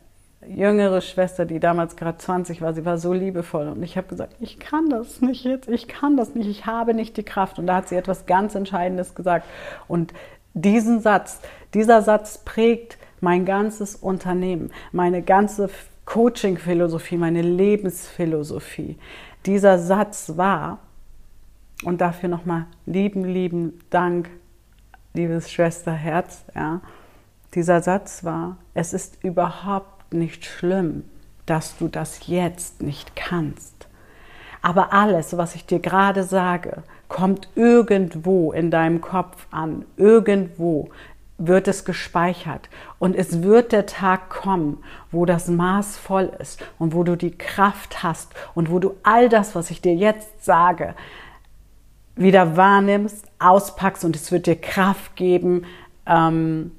jüngere 0.47 1.01
Schwester, 1.01 1.45
die 1.45 1.59
damals 1.59 1.97
gerade 1.97 2.17
20 2.17 2.63
war, 2.63 2.73
sie 2.73 2.85
war 2.85 2.99
so 2.99 3.13
liebevoll. 3.13 3.69
Und 3.69 3.83
ich 3.83 3.97
habe 3.97 4.07
gesagt, 4.07 4.35
ich 4.41 4.61
kann 4.61 4.89
das 4.89 5.21
nicht 5.21 5.45
jetzt, 5.45 5.69
ich 5.69 5.89
kann 5.89 6.17
das 6.17 6.35
nicht, 6.35 6.49
ich 6.49 6.67
habe 6.67 6.95
nicht 6.95 7.17
die 7.17 7.25
Kraft. 7.25 7.59
Und 7.59 7.67
da 7.67 7.77
hat 7.77 7.89
sie 7.89 7.97
etwas 7.97 8.27
ganz 8.27 8.55
Entscheidendes 8.55 9.15
gesagt. 9.15 9.47
Und 9.89 10.15
diesen 10.55 11.01
Satz, 11.01 11.41
dieser 11.75 12.03
Satz 12.03 12.39
prägt 12.39 12.97
mein 13.21 13.45
ganzes 13.45 13.97
Unternehmen, 13.97 14.71
meine 14.93 15.23
ganze 15.23 15.69
Coaching-Philosophie, 16.05 17.17
meine 17.17 17.43
Lebensphilosophie. 17.43 18.97
Dieser 19.45 19.79
Satz 19.79 20.33
war, 20.37 20.79
und 21.85 22.01
dafür 22.01 22.29
nochmal 22.29 22.67
lieben, 22.87 23.25
lieben 23.25 23.81
Dank, 23.91 24.31
liebes 25.15 25.51
Schwesterherz. 25.51 26.45
Ja. 26.55 26.81
Dieser 27.55 27.81
Satz 27.83 28.25
war, 28.25 28.57
es 28.75 28.93
ist 28.93 29.23
überhaupt 29.25 30.13
nicht 30.13 30.45
schlimm, 30.45 31.05
dass 31.47 31.79
du 31.79 31.89
das 31.89 32.27
jetzt 32.27 32.83
nicht 32.83 33.17
kannst. 33.17 33.87
Aber 34.61 34.93
alles, 34.93 35.37
was 35.37 35.55
ich 35.55 35.67
dir 35.67 35.79
gerade 35.79 36.25
sage, 36.25 36.83
kommt 37.09 37.49
irgendwo 37.55 38.53
in 38.53 38.71
deinem 38.71 39.01
Kopf 39.01 39.47
an. 39.51 39.85
Irgendwo 39.97 40.91
wird 41.39 41.69
es 41.69 41.85
gespeichert. 41.85 42.69
Und 42.99 43.15
es 43.15 43.43
wird 43.43 43.71
der 43.73 43.87
Tag 43.87 44.29
kommen, 44.29 44.83
wo 45.13 45.25
das 45.25 45.47
Maß 45.49 45.97
voll 45.97 46.33
ist 46.39 46.61
und 46.79 46.93
wo 46.93 47.05
du 47.05 47.17
die 47.17 47.39
Kraft 47.39 48.03
hast 48.03 48.35
und 48.55 48.71
wo 48.71 48.81
du 48.81 48.97
all 49.05 49.29
das, 49.29 49.55
was 49.55 49.71
ich 49.71 49.81
dir 49.81 49.95
jetzt 49.95 50.45
sage, 50.45 50.95
wieder 52.19 52.57
wahrnimmst, 52.57 53.25
auspackst 53.39 54.05
und 54.05 54.17
es 54.17 54.33
wird 54.33 54.47
dir 54.47 54.57
Kraft 54.57 55.17
geben, 55.17 55.65
ähm, 56.07 56.73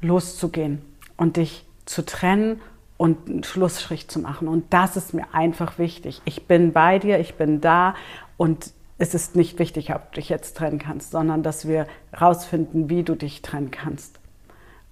loszugehen 0.00 0.82
und 1.16 1.36
dich 1.36 1.64
zu 1.84 2.04
trennen 2.04 2.60
und 2.96 3.28
einen 3.28 3.44
Schlussstrich 3.44 4.08
zu 4.08 4.20
machen. 4.20 4.48
Und 4.48 4.72
das 4.72 4.96
ist 4.96 5.14
mir 5.14 5.26
einfach 5.32 5.78
wichtig. 5.78 6.22
Ich 6.24 6.46
bin 6.46 6.72
bei 6.72 6.98
dir, 6.98 7.18
ich 7.18 7.34
bin 7.34 7.60
da 7.60 7.94
und 8.36 8.72
es 8.98 9.14
ist 9.14 9.34
nicht 9.34 9.58
wichtig, 9.58 9.92
ob 9.94 10.12
du 10.12 10.20
dich 10.20 10.28
jetzt 10.28 10.56
trennen 10.56 10.78
kannst, 10.78 11.10
sondern 11.10 11.42
dass 11.42 11.66
wir 11.66 11.86
rausfinden, 12.18 12.88
wie 12.88 13.02
du 13.02 13.16
dich 13.16 13.42
trennen 13.42 13.70
kannst. 13.70 14.20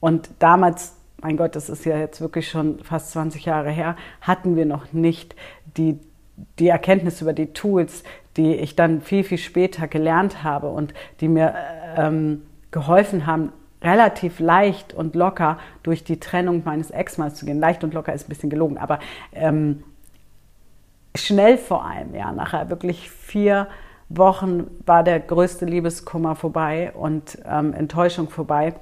Und 0.00 0.30
damals, 0.38 0.94
mein 1.20 1.36
Gott, 1.36 1.54
das 1.54 1.68
ist 1.68 1.84
ja 1.84 1.96
jetzt 1.98 2.20
wirklich 2.20 2.48
schon 2.48 2.82
fast 2.82 3.12
20 3.12 3.44
Jahre 3.44 3.70
her, 3.70 3.96
hatten 4.20 4.56
wir 4.56 4.66
noch 4.66 4.92
nicht 4.92 5.36
die, 5.76 5.98
die 6.58 6.68
Erkenntnis 6.68 7.20
über 7.20 7.32
die 7.32 7.52
Tools, 7.52 8.02
die 8.36 8.54
ich 8.54 8.76
dann 8.76 9.00
viel, 9.00 9.24
viel 9.24 9.38
später 9.38 9.88
gelernt 9.88 10.42
habe 10.42 10.68
und 10.68 10.94
die 11.20 11.28
mir 11.28 11.54
ähm, 11.96 12.42
geholfen 12.70 13.26
haben, 13.26 13.52
relativ 13.82 14.40
leicht 14.40 14.92
und 14.92 15.14
locker 15.14 15.58
durch 15.82 16.04
die 16.04 16.20
Trennung 16.20 16.62
meines 16.64 16.90
Ex-Manns 16.90 17.36
zu 17.36 17.46
gehen. 17.46 17.58
Leicht 17.58 17.82
und 17.82 17.94
locker 17.94 18.12
ist 18.12 18.26
ein 18.26 18.28
bisschen 18.28 18.50
gelogen, 18.50 18.78
aber 18.78 18.98
ähm, 19.32 19.82
schnell 21.14 21.58
vor 21.58 21.84
allem, 21.84 22.14
ja, 22.14 22.30
nachher 22.32 22.68
wirklich 22.70 23.10
vier 23.10 23.68
Wochen 24.08 24.66
war 24.86 25.02
der 25.02 25.20
größte 25.20 25.64
Liebeskummer 25.64 26.34
vorbei 26.34 26.92
und 26.92 27.38
ähm, 27.46 27.72
Enttäuschung 27.74 28.28
vorbei. 28.28 28.74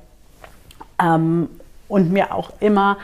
Ähm, 1.00 1.48
und 1.88 2.12
mir 2.12 2.34
auch 2.34 2.52
immer 2.60 2.98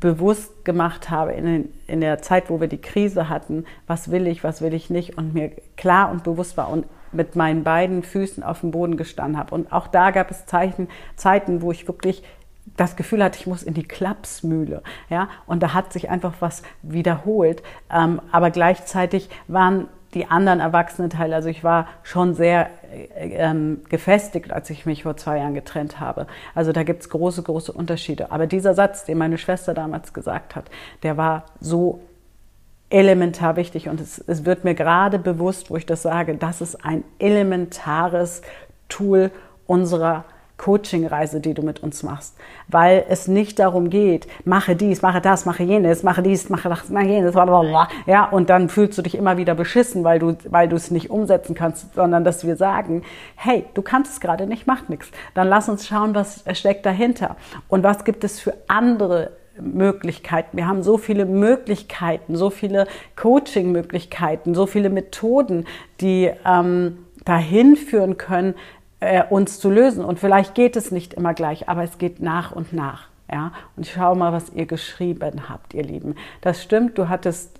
bewusst 0.00 0.64
gemacht 0.64 1.10
habe 1.10 1.32
in, 1.32 1.44
den, 1.44 1.74
in, 1.86 2.00
der 2.00 2.22
Zeit, 2.22 2.48
wo 2.48 2.60
wir 2.60 2.68
die 2.68 2.80
Krise 2.80 3.28
hatten, 3.28 3.66
was 3.86 4.10
will 4.10 4.26
ich, 4.26 4.42
was 4.42 4.62
will 4.62 4.72
ich 4.72 4.88
nicht 4.88 5.18
und 5.18 5.34
mir 5.34 5.52
klar 5.76 6.10
und 6.10 6.24
bewusst 6.24 6.56
war 6.56 6.70
und 6.70 6.86
mit 7.12 7.36
meinen 7.36 7.64
beiden 7.64 8.02
Füßen 8.02 8.42
auf 8.42 8.60
dem 8.60 8.70
Boden 8.70 8.96
gestanden 8.96 9.36
habe. 9.38 9.54
Und 9.54 9.72
auch 9.72 9.88
da 9.88 10.10
gab 10.10 10.30
es 10.30 10.46
Zeichen, 10.46 10.88
Zeiten, 11.16 11.60
wo 11.60 11.70
ich 11.70 11.86
wirklich 11.86 12.22
das 12.76 12.96
Gefühl 12.96 13.22
hatte, 13.22 13.38
ich 13.38 13.46
muss 13.46 13.62
in 13.62 13.74
die 13.74 13.86
Klapsmühle. 13.86 14.82
Ja? 15.08 15.28
Und 15.46 15.62
da 15.62 15.74
hat 15.74 15.92
sich 15.92 16.08
einfach 16.08 16.34
was 16.40 16.62
wiederholt. 16.82 17.62
Ähm, 17.90 18.22
aber 18.32 18.50
gleichzeitig 18.50 19.28
waren 19.48 19.88
die 20.14 20.26
anderen 20.26 20.60
Erwachsenen-Teile, 20.60 21.34
also 21.34 21.48
ich 21.48 21.62
war 21.62 21.86
schon 22.02 22.34
sehr 22.34 22.68
äh, 22.92 23.34
ähm, 23.34 23.82
gefestigt, 23.88 24.52
als 24.52 24.68
ich 24.70 24.86
mich 24.86 25.04
vor 25.04 25.16
zwei 25.16 25.38
Jahren 25.38 25.54
getrennt 25.54 26.00
habe. 26.00 26.26
Also 26.54 26.72
da 26.72 26.82
gibt 26.82 27.02
es 27.02 27.08
große, 27.10 27.42
große 27.42 27.72
Unterschiede. 27.72 28.32
Aber 28.32 28.46
dieser 28.46 28.74
Satz, 28.74 29.04
den 29.04 29.18
meine 29.18 29.38
Schwester 29.38 29.74
damals 29.74 30.12
gesagt 30.12 30.56
hat, 30.56 30.70
der 31.02 31.16
war 31.16 31.44
so 31.60 32.00
elementar 32.90 33.54
wichtig 33.54 33.88
und 33.88 34.00
es, 34.00 34.18
es 34.18 34.44
wird 34.44 34.64
mir 34.64 34.74
gerade 34.74 35.20
bewusst, 35.20 35.70
wo 35.70 35.76
ich 35.76 35.86
das 35.86 36.02
sage, 36.02 36.34
das 36.34 36.60
ist 36.60 36.84
ein 36.84 37.04
elementares 37.20 38.42
Tool 38.88 39.30
unserer 39.66 40.24
Coaching-Reise, 40.60 41.40
die 41.40 41.54
du 41.54 41.62
mit 41.62 41.82
uns 41.82 42.02
machst, 42.02 42.36
weil 42.68 43.06
es 43.08 43.28
nicht 43.28 43.58
darum 43.58 43.88
geht, 43.88 44.28
mache 44.44 44.76
dies, 44.76 45.00
mache 45.00 45.22
das, 45.22 45.46
mache 45.46 45.62
jenes, 45.62 46.02
mache 46.02 46.22
dies, 46.22 46.50
mache 46.50 46.68
das, 46.68 46.90
mache 46.90 47.06
jenes, 47.06 47.32
blablabla. 47.32 47.88
ja, 48.06 48.26
und 48.26 48.50
dann 48.50 48.68
fühlst 48.68 48.98
du 48.98 49.02
dich 49.02 49.14
immer 49.14 49.38
wieder 49.38 49.54
beschissen, 49.54 50.04
weil 50.04 50.18
du, 50.18 50.36
weil 50.50 50.68
du 50.68 50.76
es 50.76 50.90
nicht 50.90 51.08
umsetzen 51.08 51.54
kannst, 51.54 51.94
sondern 51.94 52.24
dass 52.24 52.46
wir 52.46 52.56
sagen, 52.56 53.02
hey, 53.36 53.64
du 53.72 53.80
kannst 53.80 54.12
es 54.12 54.20
gerade 54.20 54.46
nicht, 54.46 54.66
macht 54.66 54.90
nichts. 54.90 55.10
Dann 55.32 55.48
lass 55.48 55.70
uns 55.70 55.86
schauen, 55.86 56.14
was 56.14 56.44
steckt 56.52 56.84
dahinter 56.84 57.36
und 57.68 57.82
was 57.82 58.04
gibt 58.04 58.22
es 58.22 58.38
für 58.38 58.52
andere 58.68 59.30
Möglichkeiten. 59.58 60.58
Wir 60.58 60.66
haben 60.66 60.82
so 60.82 60.98
viele 60.98 61.24
Möglichkeiten, 61.24 62.36
so 62.36 62.50
viele 62.50 62.86
Coaching-Möglichkeiten, 63.16 64.54
so 64.54 64.66
viele 64.66 64.90
Methoden, 64.90 65.66
die 66.02 66.30
ähm, 66.44 67.06
dahin 67.24 67.76
führen 67.76 68.16
können, 68.16 68.54
äh, 69.00 69.24
uns 69.28 69.58
zu 69.58 69.70
lösen. 69.70 70.04
Und 70.04 70.18
vielleicht 70.18 70.54
geht 70.54 70.76
es 70.76 70.90
nicht 70.90 71.14
immer 71.14 71.34
gleich, 71.34 71.68
aber 71.68 71.82
es 71.82 71.98
geht 71.98 72.20
nach 72.20 72.52
und 72.52 72.72
nach. 72.72 73.08
Ja? 73.30 73.52
Und 73.76 73.86
schau 73.86 74.14
mal, 74.14 74.32
was 74.32 74.50
ihr 74.50 74.66
geschrieben 74.66 75.48
habt, 75.48 75.74
ihr 75.74 75.82
Lieben. 75.82 76.14
Das 76.40 76.62
stimmt, 76.62 76.98
du 76.98 77.08
hattest, 77.08 77.58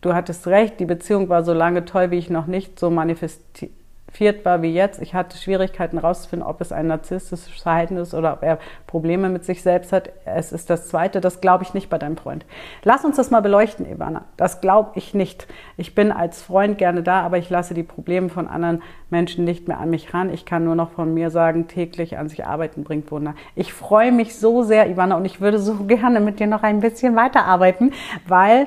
du 0.00 0.14
hattest 0.14 0.46
recht, 0.46 0.78
die 0.80 0.86
Beziehung 0.86 1.28
war 1.28 1.44
so 1.44 1.52
lange 1.52 1.84
toll, 1.84 2.10
wie 2.10 2.18
ich 2.18 2.30
noch 2.30 2.46
nicht 2.46 2.78
so 2.78 2.90
manifestiert 2.90 3.72
viert 4.16 4.44
war 4.44 4.62
wie 4.62 4.72
jetzt. 4.72 5.00
Ich 5.00 5.14
hatte 5.14 5.36
Schwierigkeiten 5.36 6.00
herauszufinden, 6.00 6.48
ob 6.48 6.60
es 6.60 6.72
ein 6.72 6.86
narzisstisches 6.86 7.48
Verhalten 7.48 7.96
ist 7.96 8.14
oder 8.14 8.32
ob 8.32 8.42
er 8.42 8.58
Probleme 8.86 9.28
mit 9.28 9.44
sich 9.44 9.62
selbst 9.62 9.92
hat. 9.92 10.10
Es 10.24 10.52
ist 10.52 10.70
das 10.70 10.88
Zweite, 10.88 11.20
das 11.20 11.40
glaube 11.40 11.64
ich 11.64 11.74
nicht 11.74 11.90
bei 11.90 11.98
deinem 11.98 12.16
Freund. 12.16 12.44
Lass 12.82 13.04
uns 13.04 13.16
das 13.16 13.30
mal 13.30 13.42
beleuchten, 13.42 13.90
Ivana. 13.90 14.24
Das 14.36 14.60
glaube 14.60 14.92
ich 14.94 15.14
nicht. 15.14 15.46
Ich 15.76 15.94
bin 15.94 16.12
als 16.12 16.42
Freund 16.42 16.78
gerne 16.78 17.02
da, 17.02 17.20
aber 17.20 17.38
ich 17.38 17.50
lasse 17.50 17.74
die 17.74 17.82
Probleme 17.82 18.28
von 18.28 18.48
anderen 18.48 18.82
Menschen 19.10 19.44
nicht 19.44 19.68
mehr 19.68 19.78
an 19.78 19.90
mich 19.90 20.12
ran. 20.14 20.32
Ich 20.32 20.46
kann 20.46 20.64
nur 20.64 20.74
noch 20.74 20.90
von 20.90 21.12
mir 21.12 21.30
sagen, 21.30 21.68
täglich 21.68 22.18
an 22.18 22.28
sich 22.28 22.46
arbeiten 22.46 22.84
bringt 22.84 23.10
Wunder. 23.10 23.34
Ich 23.54 23.72
freue 23.72 24.12
mich 24.12 24.36
so 24.36 24.62
sehr, 24.62 24.88
Ivana, 24.88 25.16
und 25.16 25.24
ich 25.24 25.40
würde 25.40 25.58
so 25.58 25.74
gerne 25.86 26.20
mit 26.20 26.40
dir 26.40 26.46
noch 26.46 26.62
ein 26.62 26.80
bisschen 26.80 27.16
weiterarbeiten, 27.16 27.92
weil 28.26 28.66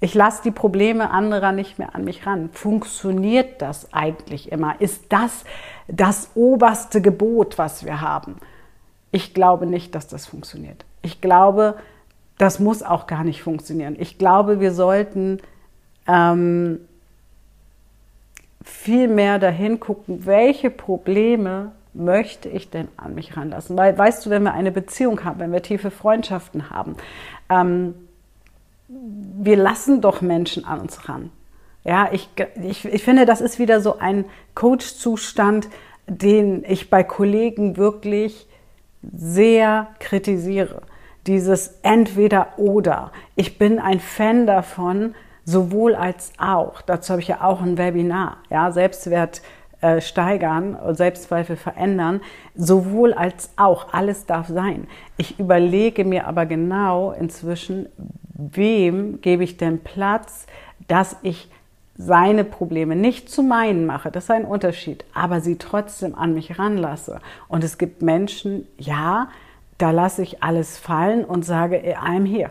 ich 0.00 0.14
lasse 0.14 0.42
die 0.42 0.50
Probleme 0.50 1.10
anderer 1.10 1.52
nicht 1.52 1.78
mehr 1.78 1.94
an 1.94 2.04
mich 2.04 2.26
ran. 2.26 2.48
Funktioniert 2.52 3.60
das 3.60 3.92
eigentlich 3.92 4.50
immer? 4.50 4.80
Ist 4.80 5.04
das 5.10 5.44
das 5.88 6.30
oberste 6.34 7.02
Gebot, 7.02 7.58
was 7.58 7.84
wir 7.84 8.00
haben? 8.00 8.36
Ich 9.12 9.34
glaube 9.34 9.66
nicht, 9.66 9.94
dass 9.94 10.08
das 10.08 10.26
funktioniert. 10.26 10.84
Ich 11.02 11.20
glaube, 11.20 11.76
das 12.38 12.58
muss 12.60 12.82
auch 12.82 13.06
gar 13.06 13.24
nicht 13.24 13.42
funktionieren. 13.42 13.96
Ich 13.98 14.16
glaube, 14.16 14.60
wir 14.60 14.72
sollten 14.72 15.40
ähm, 16.06 16.80
viel 18.62 19.08
mehr 19.08 19.38
dahin 19.38 19.80
gucken, 19.80 20.24
welche 20.24 20.70
Probleme 20.70 21.72
möchte 21.92 22.48
ich 22.48 22.70
denn 22.70 22.88
an 22.96 23.14
mich 23.14 23.36
ranlassen? 23.36 23.76
Weil, 23.76 23.98
weißt 23.98 24.24
du, 24.24 24.30
wenn 24.30 24.44
wir 24.44 24.54
eine 24.54 24.72
Beziehung 24.72 25.24
haben, 25.24 25.40
wenn 25.40 25.52
wir 25.52 25.62
tiefe 25.62 25.90
Freundschaften 25.90 26.70
haben, 26.70 26.96
ähm, 27.50 27.94
wir 28.90 29.56
lassen 29.56 30.00
doch 30.00 30.20
Menschen 30.20 30.64
an 30.64 30.80
uns 30.80 31.08
ran. 31.08 31.30
Ja, 31.84 32.10
ich, 32.12 32.28
ich, 32.62 32.84
ich 32.84 33.02
finde, 33.02 33.24
das 33.24 33.40
ist 33.40 33.58
wieder 33.58 33.80
so 33.80 33.98
ein 33.98 34.24
Coach-Zustand, 34.54 35.68
den 36.06 36.64
ich 36.64 36.90
bei 36.90 37.04
Kollegen 37.04 37.76
wirklich 37.76 38.48
sehr 39.02 39.88
kritisiere. 39.98 40.82
Dieses 41.26 41.78
entweder 41.82 42.58
oder. 42.58 43.12
Ich 43.36 43.58
bin 43.58 43.78
ein 43.78 44.00
Fan 44.00 44.46
davon, 44.46 45.14
sowohl 45.44 45.94
als 45.94 46.32
auch. 46.38 46.82
Dazu 46.82 47.12
habe 47.12 47.22
ich 47.22 47.28
ja 47.28 47.42
auch 47.42 47.62
ein 47.62 47.78
Webinar, 47.78 48.38
ja, 48.50 48.72
Selbstwert 48.72 49.40
äh, 49.80 50.00
steigern 50.00 50.74
und 50.74 50.96
Selbstzweifel 50.96 51.56
verändern, 51.56 52.20
sowohl 52.54 53.14
als 53.14 53.50
auch. 53.56 53.92
Alles 53.92 54.26
darf 54.26 54.48
sein. 54.48 54.86
Ich 55.16 55.38
überlege 55.38 56.04
mir 56.04 56.26
aber 56.26 56.46
genau 56.46 57.12
inzwischen, 57.12 57.88
wem 58.34 59.20
gebe 59.20 59.44
ich 59.44 59.56
denn 59.56 59.80
Platz, 59.80 60.46
dass 60.86 61.16
ich 61.22 61.48
seine 61.96 62.44
Probleme 62.44 62.96
nicht 62.96 63.28
zu 63.28 63.42
meinen 63.42 63.84
mache, 63.84 64.10
das 64.10 64.24
ist 64.24 64.30
ein 64.30 64.46
Unterschied, 64.46 65.04
aber 65.12 65.40
sie 65.40 65.56
trotzdem 65.56 66.14
an 66.14 66.32
mich 66.32 66.58
ranlasse. 66.58 67.20
Und 67.48 67.62
es 67.62 67.76
gibt 67.76 68.00
Menschen, 68.00 68.66
ja, 68.78 69.28
da 69.76 69.90
lasse 69.90 70.22
ich 70.22 70.42
alles 70.42 70.78
fallen 70.78 71.24
und 71.24 71.44
sage, 71.44 71.82
I'm 72.02 72.26
here. 72.26 72.50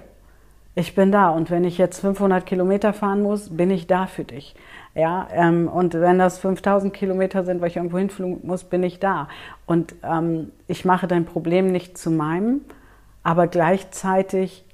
Ich 0.76 0.96
bin 0.96 1.12
da 1.12 1.30
und 1.30 1.50
wenn 1.50 1.64
ich 1.64 1.78
jetzt 1.78 2.00
500 2.00 2.46
Kilometer 2.46 2.94
fahren 2.94 3.22
muss, 3.22 3.56
bin 3.56 3.70
ich 3.72 3.88
da 3.88 4.08
für 4.08 4.24
dich. 4.24 4.56
Ja, 4.96 5.28
ähm, 5.32 5.68
und 5.68 5.94
wenn 5.94 6.20
das 6.20 6.40
5000 6.40 6.94
Kilometer 6.94 7.44
sind, 7.44 7.62
weil 7.62 7.70
ich 7.70 7.78
irgendwo 7.78 7.98
hinfliegen 7.98 8.40
muss, 8.44 8.64
bin 8.64 8.84
ich 8.84 9.00
da. 9.00 9.28
Und 9.66 9.96
ähm, 10.04 10.52
ich 10.68 10.84
mache 10.84 11.08
dein 11.08 11.26
Problem 11.26 11.72
nicht 11.72 11.98
zu 11.98 12.10
meinem, 12.12 12.62
aber 13.24 13.48
gleichzeitig 13.48 14.66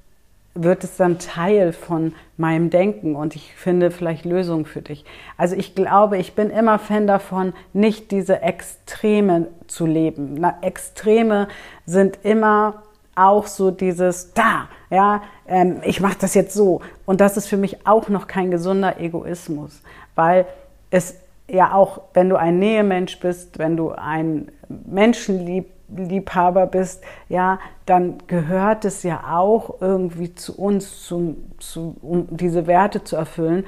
wird 0.56 0.84
es 0.84 0.96
dann 0.96 1.18
Teil 1.18 1.72
von 1.72 2.14
meinem 2.36 2.70
Denken 2.70 3.14
und 3.14 3.36
ich 3.36 3.54
finde 3.54 3.90
vielleicht 3.90 4.24
Lösungen 4.24 4.64
für 4.64 4.82
dich. 4.82 5.04
Also 5.36 5.54
ich 5.54 5.74
glaube, 5.74 6.18
ich 6.18 6.34
bin 6.34 6.50
immer 6.50 6.78
Fan 6.78 7.06
davon, 7.06 7.52
nicht 7.72 8.10
diese 8.10 8.40
Extreme 8.42 9.48
zu 9.66 9.86
leben. 9.86 10.36
Na, 10.38 10.56
Extreme 10.62 11.48
sind 11.84 12.18
immer 12.22 12.82
auch 13.14 13.46
so 13.46 13.70
dieses 13.70 14.32
da, 14.34 14.68
ja, 14.90 15.22
ähm, 15.46 15.80
ich 15.84 16.00
mache 16.00 16.16
das 16.20 16.34
jetzt 16.34 16.54
so. 16.54 16.80
Und 17.06 17.20
das 17.20 17.36
ist 17.36 17.48
für 17.48 17.56
mich 17.56 17.86
auch 17.86 18.08
noch 18.08 18.26
kein 18.26 18.50
gesunder 18.50 19.00
Egoismus, 19.00 19.82
weil 20.16 20.46
es 20.90 21.14
ja 21.48 21.72
auch, 21.72 22.00
wenn 22.14 22.28
du 22.28 22.36
ein 22.36 22.58
Nähemensch 22.58 23.20
bist, 23.20 23.58
wenn 23.58 23.76
du 23.76 23.92
ein 23.92 24.50
Menschenlieb 24.68 25.66
Liebhaber 25.88 26.66
bist, 26.66 27.04
ja, 27.28 27.60
dann 27.84 28.18
gehört 28.26 28.84
es 28.84 29.04
ja 29.04 29.36
auch 29.38 29.80
irgendwie 29.80 30.34
zu 30.34 30.58
uns, 30.58 31.04
zum, 31.04 31.36
zu, 31.58 31.96
um 32.02 32.26
diese 32.30 32.66
Werte 32.66 33.04
zu 33.04 33.14
erfüllen, 33.16 33.64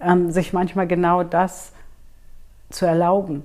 ähm, 0.00 0.32
sich 0.32 0.52
manchmal 0.52 0.88
genau 0.88 1.22
das 1.22 1.72
zu 2.70 2.86
erlauben, 2.86 3.44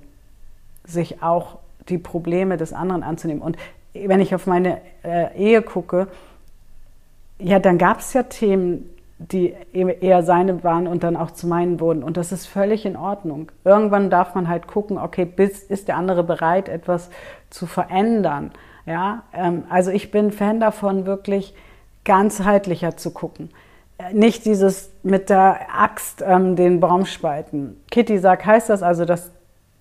sich 0.84 1.22
auch 1.22 1.60
die 1.89 2.00
Probleme 2.00 2.58
des 2.58 2.74
anderen 2.74 3.04
anzunehmen. 3.04 3.43
Und 3.43 3.58
wenn 3.93 4.20
ich 4.20 4.34
auf 4.34 4.48
meine 4.48 4.82
äh, 5.04 5.36
Ehe 5.38 5.62
gucke, 5.62 6.08
ja, 7.39 7.60
dann 7.60 7.78
gab 7.78 8.00
es 8.00 8.14
ja 8.14 8.24
Themen, 8.24 8.89
die 9.20 9.55
eher 9.74 10.22
seine 10.22 10.63
waren 10.63 10.88
und 10.88 11.03
dann 11.03 11.15
auch 11.15 11.32
zu 11.32 11.47
meinen 11.47 11.80
wurden. 11.80 12.03
Und 12.03 12.18
das 12.18 12.32
ist 12.32 12.45
völlig 12.45 12.86
in 12.86 12.95
Ordnung. 12.95 13.51
Irgendwann 13.63 14.09
darf 14.09 14.36
man 14.36 14.47
halt 14.47 14.68
gucken, 14.68 14.99
okay, 14.99 15.26
bis, 15.26 15.63
ist 15.63 15.88
der 15.88 15.97
andere 15.97 16.24
bereit, 16.24 16.70
etwas 16.70 17.09
zu 17.49 17.65
verändern. 17.65 18.51
Ja, 18.86 19.24
ähm, 19.34 19.63
also 19.70 19.91
ich 19.91 20.11
bin 20.11 20.32
Fan 20.32 20.59
davon, 20.59 21.05
wirklich 21.05 21.55
ganzheitlicher 22.05 22.95
zu 22.95 23.11
gucken. 23.11 23.49
Nicht 24.13 24.45
dieses 24.45 24.91
mit 25.01 25.32
der 25.32 25.61
Axt 25.76 26.24
ähm, 26.26 26.55
den 26.55 26.80
Baum 26.80 27.07
spalten. 27.07 27.82
Kitty 27.89 28.20
sagt, 28.20 28.45
heißt 28.45 28.70
das 28.70 28.84
also, 28.84 29.03
dass 29.03 29.32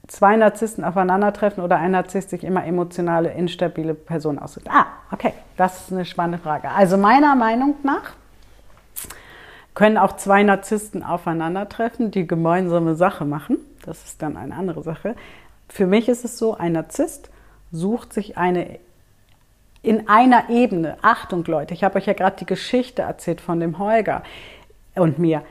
zwei 0.08 0.36
Narzissten 0.36 0.82
aufeinandertreffen 0.82 1.62
oder 1.62 1.76
ein 1.76 1.90
Narzisst 1.90 2.30
sich 2.30 2.42
immer 2.42 2.64
emotionale, 2.64 3.32
instabile 3.32 3.92
Personen 3.92 4.38
aussucht? 4.38 4.66
Ah, 4.70 4.86
okay, 5.12 5.34
das 5.58 5.82
ist 5.82 5.92
eine 5.92 6.06
spannende 6.06 6.38
Frage. 6.38 6.70
Also 6.70 6.96
meiner 6.96 7.34
Meinung 7.34 7.74
nach 7.82 8.14
können 9.76 9.98
auch 9.98 10.16
zwei 10.16 10.42
Narzissten 10.42 11.04
aufeinandertreffen, 11.04 12.10
die 12.10 12.26
gemeinsame 12.26 12.94
Sache 12.96 13.26
machen. 13.26 13.58
Das 13.84 14.04
ist 14.06 14.22
dann 14.22 14.38
eine 14.38 14.56
andere 14.56 14.82
Sache. 14.82 15.14
Für 15.68 15.86
mich 15.86 16.08
ist 16.08 16.24
es 16.24 16.38
so, 16.38 16.56
ein 16.56 16.72
Narzisst 16.72 17.30
sucht 17.70 18.12
sich 18.12 18.38
eine 18.38 18.80
in 19.82 20.08
einer 20.08 20.48
Ebene, 20.48 20.96
Achtung 21.02 21.44
Leute, 21.44 21.72
ich 21.72 21.84
habe 21.84 21.98
euch 21.98 22.06
ja 22.06 22.14
gerade 22.14 22.38
die 22.40 22.46
Geschichte 22.46 23.02
erzählt 23.02 23.40
von 23.40 23.60
dem 23.60 23.78
Holger 23.78 24.24
und 24.96 25.20
mir, 25.20 25.42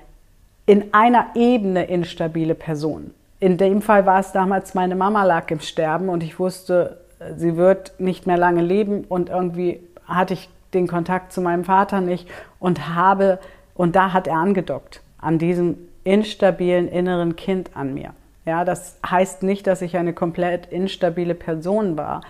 in 0.65 0.93
einer 0.93 1.27
Ebene 1.35 1.85
instabile 1.85 2.55
Person. 2.55 3.13
In 3.39 3.57
dem 3.57 3.81
Fall 3.81 4.05
war 4.05 4.19
es 4.19 4.33
damals, 4.33 4.73
meine 4.73 4.95
Mama 4.95 5.23
lag 5.23 5.49
im 5.51 5.61
Sterben 5.61 6.09
und 6.09 6.21
ich 6.21 6.37
wusste, 6.37 6.99
sie 7.37 7.55
wird 7.55 7.97
nicht 7.99 8.27
mehr 8.27 8.37
lange 8.37 8.61
leben 8.61 9.05
und 9.07 9.29
irgendwie 9.29 9.79
hatte 10.05 10.33
ich 10.33 10.49
den 10.73 10.87
Kontakt 10.87 11.31
zu 11.31 11.39
meinem 11.39 11.63
Vater 11.63 12.01
nicht 12.01 12.27
und 12.59 12.93
habe 12.93 13.39
und 13.75 13.95
da 13.95 14.13
hat 14.13 14.25
er 14.27 14.37
angedockt 14.37 15.01
an 15.19 15.37
diesem 15.37 15.77
instabilen 16.03 16.87
inneren 16.87 17.35
Kind 17.35 17.71
an 17.75 17.93
mir. 17.93 18.13
Ja, 18.45 18.65
das 18.65 18.99
heißt 19.07 19.43
nicht, 19.43 19.67
dass 19.67 19.81
ich 19.81 19.97
eine 19.97 20.13
komplett 20.13 20.65
instabile 20.67 21.35
Person 21.35 21.97
war. 21.97 22.21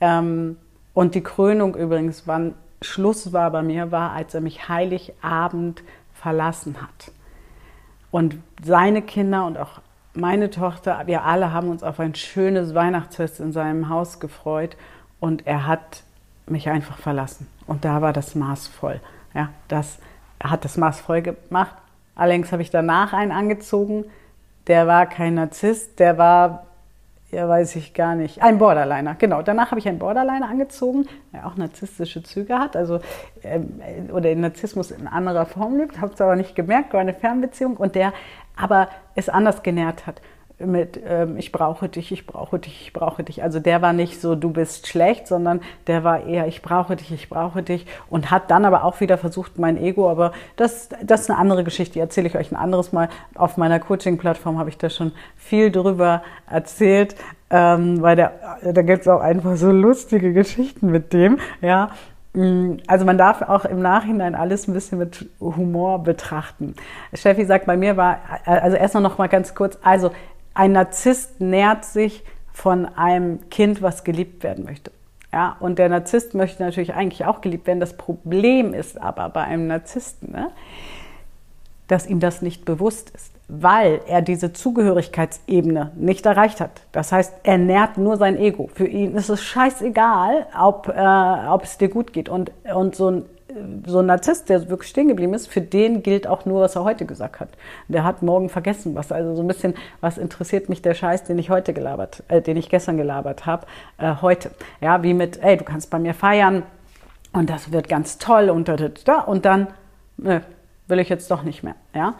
Ähm, 0.00 0.56
Und 0.94 1.16
die 1.16 1.22
Krönung 1.22 1.74
übrigens, 1.74 2.26
wann 2.26 2.54
Schluss 2.80 3.32
war 3.32 3.50
bei 3.50 3.62
mir, 3.62 3.90
war, 3.90 4.12
als 4.12 4.34
er 4.34 4.40
mich 4.40 4.68
Heiligabend 4.68 5.82
verlassen 6.12 6.76
hat. 6.80 7.10
Und 8.12 8.36
seine 8.62 9.02
Kinder 9.02 9.44
und 9.46 9.58
auch 9.58 9.80
meine 10.14 10.50
Tochter, 10.50 11.02
wir 11.06 11.24
alle 11.24 11.52
haben 11.52 11.68
uns 11.68 11.82
auf 11.82 11.98
ein 11.98 12.14
schönes 12.14 12.72
Weihnachtsfest 12.74 13.40
in 13.40 13.50
seinem 13.50 13.88
Haus 13.88 14.20
gefreut 14.20 14.76
und 15.18 15.44
er 15.46 15.66
hat 15.66 16.04
mich 16.46 16.68
einfach 16.68 16.98
verlassen. 16.98 17.48
Und 17.66 17.84
da 17.84 18.00
war 18.00 18.12
das 18.12 18.36
Maß 18.36 18.68
voll. 18.68 19.00
Ja, 19.34 19.48
das, 19.66 19.98
hat 20.44 20.64
das 20.64 20.76
Maß 20.76 21.00
voll 21.00 21.22
gemacht. 21.22 21.74
Allerdings 22.14 22.52
habe 22.52 22.62
ich 22.62 22.70
danach 22.70 23.12
einen 23.12 23.32
angezogen, 23.32 24.04
der 24.66 24.86
war 24.86 25.06
kein 25.06 25.34
Narzisst, 25.34 25.98
der 25.98 26.16
war, 26.16 26.66
ja 27.30 27.48
weiß 27.48 27.76
ich 27.76 27.92
gar 27.92 28.14
nicht, 28.14 28.42
ein 28.42 28.58
Borderliner, 28.58 29.16
genau. 29.16 29.42
Danach 29.42 29.70
habe 29.72 29.80
ich 29.80 29.88
einen 29.88 29.98
Borderliner 29.98 30.48
angezogen, 30.48 31.06
der 31.32 31.46
auch 31.46 31.56
narzisstische 31.56 32.22
Züge 32.22 32.58
hat, 32.58 32.76
also 32.76 33.00
ähm, 33.42 33.80
oder 34.10 34.22
den 34.22 34.40
Narzissmus 34.40 34.90
in 34.90 35.08
anderer 35.08 35.46
Form 35.46 35.76
lebt, 35.76 36.00
habe 36.00 36.14
es 36.14 36.20
aber 36.20 36.36
nicht 36.36 36.54
gemerkt, 36.54 36.92
war 36.92 37.00
eine 37.00 37.14
Fernbeziehung 37.14 37.76
und 37.76 37.94
der 37.94 38.12
aber 38.56 38.88
es 39.16 39.28
anders 39.28 39.62
genährt 39.64 40.06
hat 40.06 40.20
mit 40.66 41.00
ähm, 41.06 41.36
ich 41.36 41.52
brauche 41.52 41.88
dich, 41.88 42.12
ich 42.12 42.26
brauche 42.26 42.58
dich, 42.58 42.82
ich 42.82 42.92
brauche 42.92 43.22
dich. 43.24 43.42
Also 43.42 43.60
der 43.60 43.82
war 43.82 43.92
nicht 43.92 44.20
so 44.20 44.34
du 44.34 44.50
bist 44.50 44.86
schlecht, 44.86 45.26
sondern 45.26 45.60
der 45.86 46.04
war 46.04 46.24
eher 46.24 46.46
ich 46.46 46.62
brauche 46.62 46.96
dich, 46.96 47.12
ich 47.12 47.28
brauche 47.28 47.62
dich 47.62 47.86
und 48.10 48.30
hat 48.30 48.50
dann 48.50 48.64
aber 48.64 48.84
auch 48.84 49.00
wieder 49.00 49.18
versucht 49.18 49.58
mein 49.58 49.76
Ego, 49.76 50.10
aber 50.10 50.32
das, 50.56 50.88
das 51.02 51.22
ist 51.22 51.30
eine 51.30 51.38
andere 51.38 51.64
Geschichte, 51.64 51.94
die 51.94 52.00
erzähle 52.00 52.28
ich 52.28 52.36
euch 52.36 52.52
ein 52.52 52.56
anderes 52.56 52.92
Mal. 52.92 53.08
Auf 53.34 53.56
meiner 53.56 53.80
Coaching-Plattform 53.80 54.58
habe 54.58 54.68
ich 54.68 54.78
da 54.78 54.90
schon 54.90 55.12
viel 55.36 55.70
drüber 55.70 56.22
erzählt, 56.48 57.14
ähm, 57.50 58.02
weil 58.02 58.16
der, 58.16 58.32
da 58.62 58.82
gibt 58.82 59.02
es 59.02 59.08
auch 59.08 59.20
einfach 59.20 59.56
so 59.56 59.70
lustige 59.70 60.32
Geschichten 60.32 60.90
mit 60.90 61.12
dem, 61.12 61.38
ja. 61.60 61.90
Mm, 62.34 62.78
also 62.88 63.04
man 63.04 63.16
darf 63.16 63.42
auch 63.42 63.64
im 63.64 63.80
Nachhinein 63.80 64.34
alles 64.34 64.66
ein 64.66 64.74
bisschen 64.74 64.98
mit 64.98 65.26
Humor 65.40 66.02
betrachten. 66.02 66.74
Steffi 67.12 67.44
sagt, 67.44 67.66
bei 67.66 67.76
mir 67.76 67.96
war, 67.96 68.18
also 68.44 68.76
erst 68.76 68.94
noch 68.94 69.18
mal 69.18 69.28
ganz 69.28 69.54
kurz, 69.54 69.78
also 69.82 70.10
ein 70.54 70.72
Narzisst 70.72 71.40
nährt 71.40 71.84
sich 71.84 72.24
von 72.52 72.86
einem 72.86 73.50
Kind, 73.50 73.82
was 73.82 74.04
geliebt 74.04 74.42
werden 74.44 74.64
möchte. 74.64 74.92
Ja, 75.32 75.56
und 75.58 75.80
der 75.80 75.88
Narzisst 75.88 76.34
möchte 76.34 76.62
natürlich 76.62 76.94
eigentlich 76.94 77.26
auch 77.26 77.40
geliebt 77.40 77.66
werden. 77.66 77.80
Das 77.80 77.96
Problem 77.96 78.72
ist 78.72 79.00
aber 79.00 79.28
bei 79.30 79.42
einem 79.42 79.66
Narzissten, 79.66 80.30
ne, 80.30 80.52
dass 81.88 82.06
ihm 82.06 82.20
das 82.20 82.40
nicht 82.40 82.64
bewusst 82.64 83.10
ist, 83.10 83.32
weil 83.48 84.00
er 84.06 84.22
diese 84.22 84.52
Zugehörigkeitsebene 84.52 85.90
nicht 85.96 86.24
erreicht 86.24 86.60
hat. 86.60 86.82
Das 86.92 87.10
heißt, 87.10 87.34
er 87.42 87.58
nährt 87.58 87.98
nur 87.98 88.16
sein 88.16 88.38
Ego. 88.38 88.70
Für 88.72 88.86
ihn 88.86 89.16
ist 89.16 89.28
es 89.28 89.42
scheißegal, 89.42 90.46
ob, 90.56 90.88
äh, 90.88 91.48
ob 91.48 91.64
es 91.64 91.78
dir 91.78 91.88
gut 91.88 92.12
geht. 92.12 92.28
Und, 92.28 92.52
und 92.72 92.94
so 92.94 93.10
ein 93.10 93.24
so 93.86 94.00
ein 94.00 94.06
Narzisst, 94.06 94.48
der 94.48 94.68
wirklich 94.68 94.90
stehen 94.90 95.08
geblieben 95.08 95.34
ist, 95.34 95.48
für 95.48 95.60
den 95.60 96.02
gilt 96.02 96.26
auch 96.26 96.44
nur, 96.44 96.62
was 96.62 96.76
er 96.76 96.84
heute 96.84 97.04
gesagt 97.06 97.40
hat. 97.40 97.50
Der 97.88 98.04
hat 98.04 98.22
morgen 98.22 98.48
vergessen 98.48 98.94
was. 98.94 99.12
Also 99.12 99.34
so 99.34 99.42
ein 99.42 99.48
bisschen, 99.48 99.74
was 100.00 100.18
interessiert 100.18 100.68
mich 100.68 100.82
der 100.82 100.94
Scheiß, 100.94 101.24
den 101.24 101.38
ich 101.38 101.50
heute 101.50 101.72
gelabert, 101.72 102.22
äh, 102.28 102.40
den 102.40 102.56
ich 102.56 102.68
gestern 102.68 102.96
gelabert 102.96 103.46
habe, 103.46 103.66
äh, 103.98 104.14
heute. 104.20 104.50
Ja, 104.80 105.02
wie 105.02 105.14
mit, 105.14 105.42
ey, 105.42 105.56
du 105.56 105.64
kannst 105.64 105.90
bei 105.90 105.98
mir 105.98 106.14
feiern 106.14 106.62
und 107.32 107.50
das 107.50 107.72
wird 107.72 107.88
ganz 107.88 108.18
toll 108.18 108.50
und 108.50 108.68
da, 108.68 108.76
da, 108.76 109.20
und 109.20 109.44
dann, 109.44 109.68
nö, 110.16 110.40
will 110.86 110.98
ich 110.98 111.08
jetzt 111.08 111.30
doch 111.30 111.42
nicht 111.42 111.62
mehr. 111.62 111.74
Ja, 111.94 112.14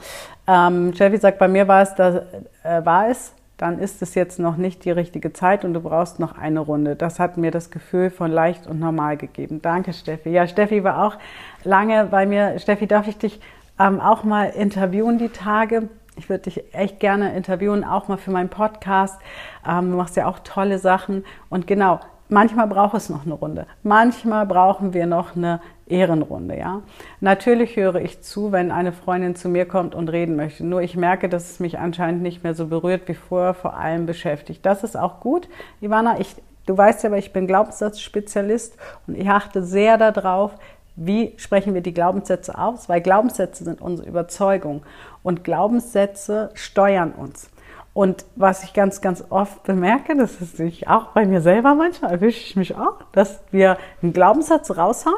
ähm, 0.46 0.92
Chevy 0.92 1.18
sagt, 1.18 1.38
bei 1.38 1.48
mir 1.48 1.68
war 1.68 1.82
es, 1.82 1.94
da, 1.94 2.22
äh, 2.62 2.84
war 2.84 3.08
es 3.08 3.32
dann 3.64 3.78
ist 3.78 4.02
es 4.02 4.14
jetzt 4.14 4.38
noch 4.38 4.58
nicht 4.58 4.84
die 4.84 4.90
richtige 4.90 5.32
Zeit 5.32 5.64
und 5.64 5.72
du 5.72 5.80
brauchst 5.80 6.20
noch 6.20 6.36
eine 6.36 6.60
Runde. 6.60 6.96
Das 6.96 7.18
hat 7.18 7.38
mir 7.38 7.50
das 7.50 7.70
Gefühl 7.70 8.10
von 8.10 8.30
leicht 8.30 8.66
und 8.66 8.78
normal 8.78 9.16
gegeben. 9.16 9.62
Danke, 9.62 9.94
Steffi. 9.94 10.28
Ja, 10.28 10.46
Steffi 10.46 10.84
war 10.84 11.02
auch 11.02 11.16
lange 11.62 12.04
bei 12.10 12.26
mir. 12.26 12.58
Steffi, 12.58 12.86
darf 12.86 13.08
ich 13.08 13.16
dich 13.16 13.40
ähm, 13.80 14.00
auch 14.00 14.22
mal 14.22 14.50
interviewen 14.50 15.16
die 15.16 15.30
Tage? 15.30 15.88
Ich 16.16 16.28
würde 16.28 16.42
dich 16.42 16.74
echt 16.74 17.00
gerne 17.00 17.34
interviewen, 17.34 17.84
auch 17.84 18.06
mal 18.06 18.18
für 18.18 18.32
meinen 18.32 18.50
Podcast. 18.50 19.18
Ähm, 19.66 19.92
du 19.92 19.96
machst 19.96 20.14
ja 20.16 20.26
auch 20.26 20.40
tolle 20.40 20.78
Sachen. 20.78 21.24
Und 21.48 21.66
genau, 21.66 22.00
manchmal 22.28 22.66
braucht 22.66 22.92
es 22.92 23.08
noch 23.08 23.24
eine 23.24 23.32
Runde. 23.32 23.66
Manchmal 23.82 24.44
brauchen 24.44 24.92
wir 24.92 25.06
noch 25.06 25.36
eine 25.36 25.62
Ehrenrunde, 25.86 26.56
ja. 26.56 26.82
Natürlich 27.20 27.76
höre 27.76 27.96
ich 27.96 28.22
zu, 28.22 28.52
wenn 28.52 28.70
eine 28.70 28.92
Freundin 28.92 29.36
zu 29.36 29.48
mir 29.48 29.66
kommt 29.66 29.94
und 29.94 30.08
reden 30.08 30.36
möchte. 30.36 30.64
Nur 30.64 30.80
ich 30.80 30.96
merke, 30.96 31.28
dass 31.28 31.50
es 31.50 31.60
mich 31.60 31.78
anscheinend 31.78 32.22
nicht 32.22 32.42
mehr 32.42 32.54
so 32.54 32.66
berührt 32.68 33.06
wie 33.06 33.14
vorher, 33.14 33.54
vor 33.54 33.76
allem 33.76 34.06
beschäftigt. 34.06 34.64
Das 34.64 34.82
ist 34.82 34.96
auch 34.96 35.20
gut. 35.20 35.48
Ivana, 35.80 36.18
ich, 36.20 36.36
du 36.66 36.76
weißt 36.76 37.02
ja, 37.02 37.10
aber 37.10 37.18
ich 37.18 37.32
bin 37.32 37.46
Glaubenssatzspezialist 37.46 38.78
und 39.06 39.16
ich 39.16 39.28
achte 39.28 39.62
sehr 39.62 39.98
darauf, 39.98 40.52
wie 40.96 41.34
sprechen 41.36 41.74
wir 41.74 41.80
die 41.80 41.92
Glaubenssätze 41.92 42.56
aus, 42.56 42.88
weil 42.88 43.00
Glaubenssätze 43.00 43.64
sind 43.64 43.80
unsere 43.80 44.08
Überzeugung 44.08 44.84
und 45.22 45.44
Glaubenssätze 45.44 46.50
steuern 46.54 47.12
uns. 47.12 47.50
Und 47.92 48.24
was 48.36 48.64
ich 48.64 48.74
ganz, 48.74 49.00
ganz 49.00 49.24
oft 49.28 49.62
bemerke, 49.64 50.16
das 50.16 50.40
ist 50.40 50.58
ich 50.58 50.88
auch 50.88 51.08
bei 51.08 51.26
mir 51.26 51.40
selber 51.40 51.74
manchmal, 51.74 52.12
erwische 52.12 52.40
ich 52.40 52.56
mich 52.56 52.76
auch, 52.76 53.02
dass 53.12 53.40
wir 53.50 53.76
einen 54.02 54.12
Glaubenssatz 54.12 54.76
raushauen 54.76 55.14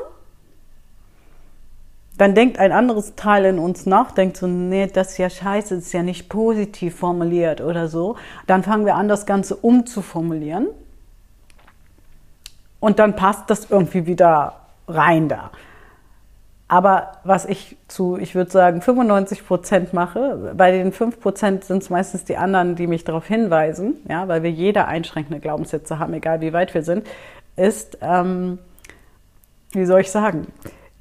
dann 2.19 2.35
denkt 2.35 2.59
ein 2.59 2.73
anderes 2.73 3.14
Teil 3.14 3.45
in 3.45 3.59
uns 3.59 3.87
nach, 3.87 4.12
denkt 4.12 4.37
so, 4.37 4.47
nee, 4.47 4.87
das 4.87 5.12
ist 5.12 5.19
ja 5.19 5.31
scheiße, 5.31 5.77
das 5.77 5.87
ist 5.87 5.93
ja 5.93 6.03
nicht 6.03 6.29
positiv 6.29 6.97
formuliert 6.97 7.61
oder 7.61 7.89
so. 7.89 8.17
Dann 8.47 8.62
fangen 8.62 8.87
wir 8.87 8.95
an, 8.95 9.09
das 9.09 9.27
Ganze 9.27 9.57
umzuformulieren. 9.57 10.69
Und 12.81 12.99
dann 12.99 13.17
passt 13.17 13.51
das 13.51 13.71
irgendwie 13.71 14.07
wieder 14.07 14.61
rein 14.89 15.29
da. 15.29 15.51
Aber 16.69 17.12
was 17.23 17.45
ich 17.45 17.77
zu, 17.87 18.17
ich 18.17 18.35
würde 18.35 18.51
sagen, 18.51 18.81
95 18.81 19.47
Prozent 19.47 19.93
mache, 19.93 20.53
bei 20.57 20.73
den 20.73 20.91
5 20.93 21.21
Prozent 21.21 21.64
sind 21.64 21.83
es 21.83 21.91
meistens 21.91 22.25
die 22.25 22.37
anderen, 22.37 22.75
die 22.75 22.89
mich 22.89 23.05
darauf 23.05 23.27
hinweisen, 23.27 23.99
ja, 24.09 24.27
weil 24.27 24.43
wir 24.43 24.51
jeder 24.51 24.89
einschränkende 24.89 25.41
Glaubenssätze 25.41 26.01
haben, 26.01 26.12
egal 26.14 26.41
wie 26.41 26.53
weit 26.53 26.75
wir 26.75 26.83
sind, 26.83 27.07
ist, 27.55 27.99
ähm, 28.01 28.59
wie 29.71 29.87
soll 29.87 30.01
ich 30.01 30.11
sagen, 30.11 30.49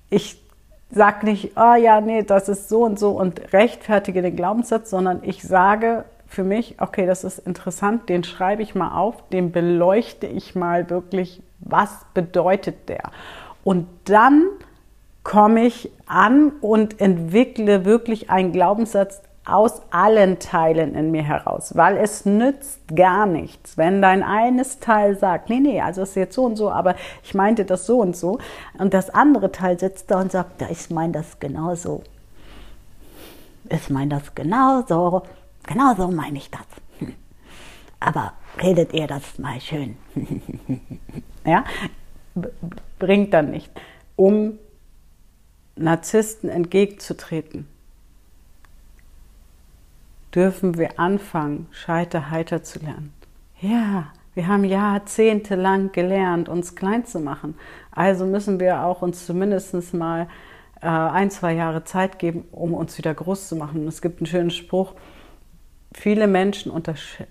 ich 0.09 0.44
sag 0.91 1.23
nicht, 1.23 1.51
oh 1.57 1.75
ja, 1.75 2.01
nee, 2.01 2.23
das 2.23 2.49
ist 2.49 2.69
so 2.69 2.83
und 2.83 2.99
so 2.99 3.11
und 3.11 3.53
rechtfertige 3.53 4.21
den 4.21 4.35
Glaubenssatz, 4.35 4.89
sondern 4.89 5.21
ich 5.23 5.43
sage 5.43 6.05
für 6.27 6.43
mich, 6.43 6.75
okay, 6.79 7.05
das 7.05 7.23
ist 7.23 7.39
interessant, 7.39 8.09
den 8.09 8.23
schreibe 8.23 8.61
ich 8.61 8.75
mal 8.75 8.97
auf, 8.97 9.27
den 9.29 9.51
beleuchte 9.51 10.27
ich 10.27 10.55
mal 10.55 10.89
wirklich, 10.89 11.41
was 11.59 11.89
bedeutet 12.13 12.89
der? 12.89 13.11
Und 13.63 13.87
dann 14.05 14.45
komme 15.23 15.65
ich 15.65 15.91
an 16.05 16.51
und 16.61 17.01
entwickle 17.01 17.85
wirklich 17.85 18.29
einen 18.29 18.51
Glaubenssatz, 18.51 19.21
aus 19.45 19.81
allen 19.91 20.39
Teilen 20.39 20.95
in 20.95 21.11
mir 21.11 21.23
heraus, 21.23 21.75
weil 21.75 21.97
es 21.97 22.25
nützt 22.25 22.95
gar 22.95 23.27
nichts, 23.27 23.77
wenn 23.77 24.01
dein 24.01 24.23
eines 24.23 24.79
Teil 24.79 25.17
sagt, 25.17 25.49
nee, 25.49 25.59
nee, 25.59 25.81
also 25.81 26.01
ist 26.01 26.15
jetzt 26.15 26.33
so 26.33 26.45
und 26.45 26.55
so, 26.55 26.71
aber 26.71 26.95
ich 27.23 27.35
meinte 27.35 27.63
das 27.63 27.85
so 27.85 27.99
und 27.99 28.17
so, 28.17 28.39
und 28.79 28.93
das 28.93 29.11
andere 29.11 29.51
Teil 29.51 29.79
sitzt 29.79 30.09
da 30.09 30.19
und 30.19 30.31
sagt, 30.31 30.61
ja, 30.61 30.67
ich 30.71 30.89
meine 30.89 31.13
das 31.13 31.39
genauso. 31.39 32.03
Ich 33.69 33.89
meine 33.89 34.09
das 34.09 34.33
genauso, 34.33 35.23
genauso 35.67 36.07
meine 36.07 36.37
ich 36.37 36.49
das. 36.49 36.61
Aber 37.99 38.33
redet 38.61 38.93
ihr 38.93 39.07
das 39.07 39.39
mal 39.39 39.59
schön. 39.61 39.97
ja, 41.45 41.63
bringt 42.99 43.33
dann 43.33 43.51
nicht. 43.51 43.71
Um 44.15 44.59
Narzissten 45.75 46.49
entgegenzutreten, 46.49 47.67
dürfen 50.35 50.77
wir 50.77 50.99
anfangen, 50.99 51.67
Scheiter 51.71 52.29
heiter 52.29 52.61
zu 52.63 52.79
lernen. 52.79 53.13
Ja, 53.61 54.07
wir 54.33 54.47
haben 54.47 54.65
jahrzehntelang 54.65 55.93
gelernt, 55.93 56.49
uns 56.49 56.75
klein 56.75 57.05
zu 57.05 57.19
machen. 57.19 57.55
Also 57.91 58.25
müssen 58.25 58.59
wir 58.59 58.83
auch 58.83 59.01
uns 59.01 59.25
zumindest 59.25 59.93
mal 59.93 60.27
äh, 60.81 60.87
ein, 60.87 61.31
zwei 61.31 61.53
Jahre 61.53 61.85
Zeit 61.85 62.19
geben, 62.19 62.43
um 62.51 62.73
uns 62.73 62.97
wieder 62.97 63.13
groß 63.13 63.47
zu 63.47 63.55
machen. 63.55 63.81
Und 63.81 63.87
es 63.87 64.01
gibt 64.01 64.19
einen 64.19 64.27
schönen 64.27 64.51
Spruch, 64.51 64.93
viele 65.93 66.27
Menschen 66.27 66.73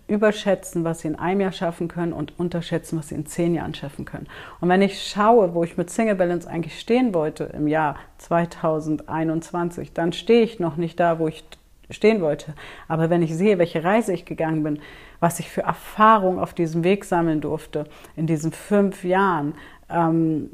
überschätzen, 0.09 0.85
was 0.85 1.01
sie 1.01 1.09
in 1.09 1.17
einem 1.17 1.43
Jahr 1.43 1.53
schaffen 1.53 1.89
können 1.89 2.15
und 2.15 2.39
unterschätzen, 2.39 2.99
was 2.99 3.09
sie 3.09 3.15
in 3.15 3.27
zehn 3.27 3.55
Jahren 3.55 3.75
schaffen 3.75 4.07
können. 4.07 4.27
Und 4.61 4.71
wenn 4.71 4.81
ich 4.81 5.07
schaue, 5.07 5.55
wo 5.55 5.63
ich 5.65 5.77
mit 5.77 5.91
Single 5.91 6.15
Balance 6.15 6.49
eigentlich 6.49 6.81
stehen 6.81 7.13
wollte 7.13 7.45
im 7.45 7.69
Jahr 7.69 7.97
2021, 8.19 9.93
dann 9.93 10.15
stehe 10.15 10.43
ich 10.43 10.59
noch 10.59 10.77
nicht 10.77 10.99
da, 10.99 11.19
wo 11.19 11.29
ich 11.29 11.45
stehen 11.91 12.21
wollte. 12.21 12.55
Aber 12.89 13.11
wenn 13.11 13.23
ich 13.23 13.35
sehe, 13.35 13.59
welche 13.59 13.85
Reise 13.85 14.13
ich 14.13 14.25
gegangen 14.25 14.63
bin, 14.63 14.79
was 15.21 15.41
ich 15.41 15.51
für 15.51 15.63
Erfahrung 15.63 16.39
auf 16.39 16.55
diesem 16.55 16.85
Weg 16.85 17.05
sammeln 17.05 17.41
durfte, 17.41 17.85
in 18.17 18.27
diesen 18.27 18.53
fünf 18.53 19.05
Jahren, 19.05 19.55
ähm, 19.91 20.51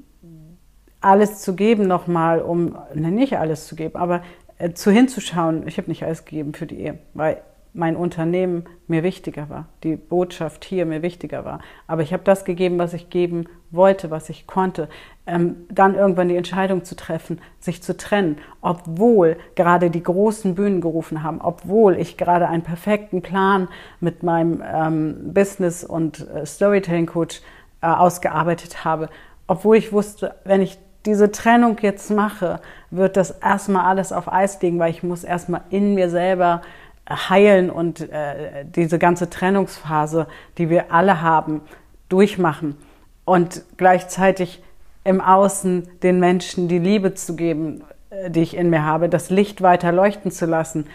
alles 1.00 1.40
zu 1.40 1.56
geben 1.56 1.86
nochmal, 1.86 2.40
um, 2.42 2.76
ne, 2.94 3.10
nicht 3.10 3.38
alles 3.38 3.66
zu 3.66 3.74
geben, 3.74 3.96
aber 3.96 4.22
äh, 4.58 4.72
zu 4.72 4.90
hinzuschauen, 4.90 5.66
ich 5.66 5.78
habe 5.78 5.88
nicht 5.88 6.04
alles 6.04 6.24
gegeben 6.24 6.52
für 6.54 6.66
die 6.66 6.80
Ehe, 6.80 6.98
weil 7.14 7.40
mein 7.72 7.96
Unternehmen 7.96 8.64
mir 8.88 9.02
wichtiger 9.02 9.48
war, 9.48 9.68
die 9.84 9.96
Botschaft 9.96 10.64
hier 10.64 10.86
mir 10.86 11.02
wichtiger 11.02 11.44
war. 11.44 11.60
Aber 11.86 12.02
ich 12.02 12.12
habe 12.12 12.24
das 12.24 12.44
gegeben, 12.44 12.78
was 12.78 12.92
ich 12.92 13.10
geben 13.10 13.46
wollte, 13.70 14.10
was 14.10 14.28
ich 14.28 14.46
konnte, 14.46 14.88
ähm, 15.26 15.66
dann 15.70 15.94
irgendwann 15.94 16.28
die 16.28 16.36
Entscheidung 16.36 16.84
zu 16.84 16.96
treffen, 16.96 17.40
sich 17.60 17.82
zu 17.82 17.96
trennen, 17.96 18.38
obwohl 18.60 19.36
gerade 19.54 19.90
die 19.90 20.02
großen 20.02 20.54
Bühnen 20.54 20.80
gerufen 20.80 21.22
haben, 21.22 21.40
obwohl 21.40 21.96
ich 21.96 22.16
gerade 22.16 22.48
einen 22.48 22.62
perfekten 22.62 23.22
Plan 23.22 23.68
mit 24.00 24.22
meinem 24.22 24.62
ähm, 24.66 25.32
Business- 25.32 25.84
und 25.84 26.28
äh, 26.28 26.44
Storytelling-Coach 26.44 27.42
äh, 27.82 27.86
ausgearbeitet 27.86 28.84
habe, 28.84 29.08
obwohl 29.46 29.76
ich 29.76 29.92
wusste, 29.92 30.34
wenn 30.44 30.62
ich 30.62 30.78
diese 31.06 31.30
Trennung 31.30 31.78
jetzt 31.80 32.10
mache, 32.10 32.60
wird 32.90 33.16
das 33.16 33.30
erstmal 33.30 33.86
alles 33.86 34.12
auf 34.12 34.30
Eis 34.30 34.60
liegen, 34.60 34.78
weil 34.78 34.90
ich 34.90 35.02
muss 35.02 35.24
erstmal 35.24 35.62
in 35.70 35.94
mir 35.94 36.10
selber 36.10 36.60
heilen 37.08 37.70
und 37.70 38.00
äh, 38.10 38.64
diese 38.64 38.98
ganze 38.98 39.30
Trennungsphase, 39.30 40.26
die 40.58 40.70
wir 40.70 40.92
alle 40.92 41.22
haben, 41.22 41.62
durchmachen 42.08 42.76
und 43.24 43.62
gleichzeitig 43.76 44.62
im 45.04 45.20
Außen 45.20 45.88
den 46.02 46.20
Menschen 46.20 46.68
die 46.68 46.78
Liebe 46.78 47.14
zu 47.14 47.36
geben, 47.36 47.82
äh, 48.10 48.30
die 48.30 48.42
ich 48.42 48.56
in 48.56 48.70
mir 48.70 48.84
habe, 48.84 49.08
das 49.08 49.30
Licht 49.30 49.62
weiter 49.62 49.92
leuchten 49.92 50.30
zu 50.30 50.46
lassen. 50.46 50.86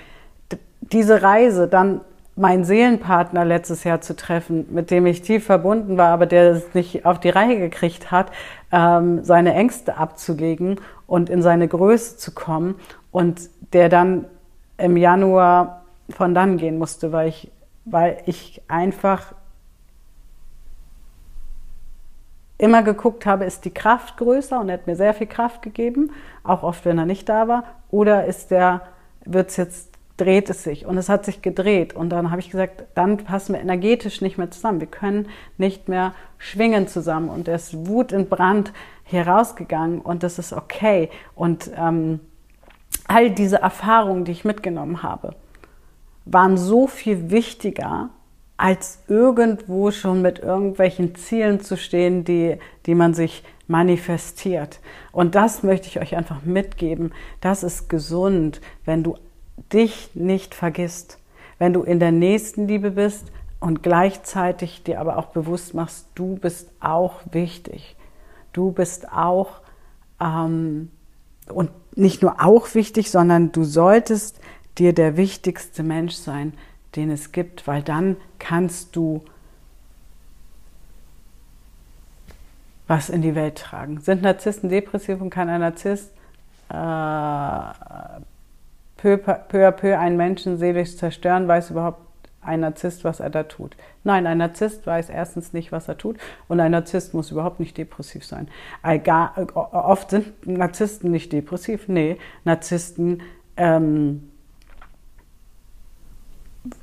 Diese 0.81 1.21
Reise, 1.21 1.67
dann 1.67 2.01
meinen 2.35 2.65
Seelenpartner 2.65 3.45
letztes 3.45 3.83
Jahr 3.85 4.01
zu 4.01 4.15
treffen, 4.15 4.67
mit 4.71 4.91
dem 4.91 5.05
ich 5.05 5.21
tief 5.21 5.45
verbunden 5.45 5.97
war, 5.97 6.09
aber 6.09 6.25
der 6.25 6.51
es 6.51 6.73
nicht 6.73 7.05
auf 7.05 7.19
die 7.19 7.29
Reihe 7.29 7.57
gekriegt 7.57 8.11
hat, 8.11 8.31
ähm, 8.71 9.23
seine 9.23 9.53
Ängste 9.53 9.97
abzulegen 9.97 10.81
und 11.07 11.29
in 11.29 11.41
seine 11.41 11.67
Größe 11.67 12.17
zu 12.17 12.33
kommen 12.33 12.75
und 13.11 13.49
der 13.71 13.87
dann 13.87 14.25
im 14.77 14.97
Januar 14.97 15.85
von 16.09 16.35
dann 16.35 16.57
gehen 16.57 16.77
musste, 16.77 17.13
weil 17.13 17.29
ich, 17.29 17.49
weil 17.85 18.17
ich 18.25 18.61
einfach 18.67 19.33
immer 22.57 22.83
geguckt 22.83 23.25
habe, 23.25 23.45
ist 23.45 23.65
die 23.65 23.73
Kraft 23.73 24.17
größer 24.17 24.59
und 24.59 24.69
er 24.69 24.75
hat 24.75 24.87
mir 24.87 24.95
sehr 24.95 25.13
viel 25.13 25.27
Kraft 25.27 25.61
gegeben, 25.61 26.11
auch 26.43 26.63
oft, 26.63 26.85
wenn 26.85 26.97
er 26.97 27.05
nicht 27.05 27.27
da 27.27 27.47
war, 27.47 27.63
oder 27.89 28.25
ist 28.25 28.51
der, 28.51 28.81
wird 29.25 29.49
es 29.49 29.57
jetzt, 29.57 29.89
dreht 30.17 30.49
es 30.49 30.63
sich? 30.63 30.85
Und 30.85 30.97
es 30.97 31.09
hat 31.09 31.25
sich 31.25 31.41
gedreht 31.41 31.93
und 31.93 32.09
dann 32.09 32.31
habe 32.31 32.39
ich 32.39 32.49
gesagt, 32.49 32.85
dann 32.95 33.17
passen 33.17 33.53
wir 33.53 33.61
energetisch 33.61 34.21
nicht 34.21 34.37
mehr 34.37 34.51
zusammen, 34.51 34.79
wir 34.79 34.87
können 34.87 35.27
nicht 35.57 35.89
mehr 35.89 36.13
schwingen 36.37 36.87
zusammen 36.87 37.29
und 37.29 37.49
er 37.49 37.55
ist 37.55 37.87
Wut 37.87 38.13
in 38.13 38.29
Brand 38.29 38.71
herausgegangen 39.03 39.99
und 39.99 40.23
das 40.23 40.39
ist 40.39 40.53
okay. 40.53 41.09
Und 41.35 41.69
ähm, 41.75 42.21
all 43.07 43.29
diese 43.29 43.57
Erfahrungen, 43.57 44.23
die 44.23 44.31
ich 44.31 44.45
mitgenommen 44.45 45.03
habe, 45.03 45.35
waren 46.23 46.57
so 46.57 46.87
viel 46.87 47.29
wichtiger 47.29 48.09
als 48.57 48.99
irgendwo 49.07 49.91
schon 49.91 50.21
mit 50.21 50.39
irgendwelchen 50.39 51.15
Zielen 51.15 51.59
zu 51.59 51.75
stehen, 51.77 52.23
die, 52.23 52.57
die 52.85 52.95
man 52.95 53.13
sich 53.13 53.43
manifestiert. 53.67 54.79
Und 55.11 55.35
das 55.35 55.63
möchte 55.63 55.87
ich 55.87 55.99
euch 55.99 56.15
einfach 56.15 56.43
mitgeben. 56.43 57.13
Das 57.41 57.63
ist 57.63 57.89
gesund, 57.89 58.61
wenn 58.85 59.03
du 59.03 59.17
dich 59.73 60.11
nicht 60.13 60.55
vergisst, 60.55 61.19
wenn 61.57 61.73
du 61.73 61.83
in 61.83 61.99
der 61.99 62.11
nächsten 62.11 62.67
Liebe 62.67 62.91
bist 62.91 63.31
und 63.59 63.83
gleichzeitig 63.83 64.83
dir 64.83 64.99
aber 64.99 65.17
auch 65.17 65.27
bewusst 65.27 65.73
machst, 65.73 66.07
du 66.15 66.35
bist 66.35 66.69
auch 66.79 67.21
wichtig. 67.31 67.95
Du 68.53 68.71
bist 68.71 69.11
auch 69.11 69.61
ähm, 70.21 70.89
und 71.47 71.71
nicht 71.95 72.21
nur 72.21 72.43
auch 72.43 72.73
wichtig, 72.75 73.11
sondern 73.11 73.51
du 73.51 73.63
solltest 73.63 74.39
dir 74.77 74.93
der 74.93 75.17
wichtigste 75.17 75.83
Mensch 75.83 76.15
sein, 76.15 76.53
den 76.95 77.09
es 77.09 77.31
gibt, 77.31 77.67
weil 77.67 77.81
dann 77.81 78.17
kannst 78.45 78.95
du 78.95 79.23
was 82.87 83.09
in 83.09 83.23
die 83.23 83.33
Welt 83.33 83.57
tragen. 83.57 83.99
Sind 83.99 84.21
Narzissten 84.21 84.69
depressiv 84.69 85.19
und 85.19 85.31
kann 85.31 85.49
ein 85.49 85.61
Narzisst 85.61 86.11
äh, 86.69 86.73
peu, 88.97 89.15
à 89.15 89.71
peu 89.71 89.97
einen 89.97 90.17
Menschen 90.17 90.57
seelisch 90.59 90.95
zerstören, 90.95 91.47
weiß 91.47 91.71
überhaupt 91.71 92.01
ein 92.41 92.59
Narzisst, 92.59 93.03
was 93.03 93.19
er 93.19 93.31
da 93.31 93.41
tut. 93.43 93.75
Nein, 94.03 94.27
ein 94.27 94.37
Narzisst 94.37 94.85
weiß 94.85 95.09
erstens 95.09 95.51
nicht, 95.53 95.71
was 95.71 95.87
er 95.87 95.97
tut 95.97 96.17
und 96.47 96.59
ein 96.59 96.71
Narzisst 96.71 97.15
muss 97.15 97.31
überhaupt 97.31 97.59
nicht 97.59 97.75
depressiv 97.75 98.23
sein. 98.23 98.47
Egal, 98.83 99.47
oft 99.55 100.11
sind 100.11 100.45
Narzissten 100.45 101.09
nicht 101.09 101.33
depressiv. 101.33 101.87
Nee, 101.87 102.19
Narzissten 102.43 103.23
ähm, 103.57 104.29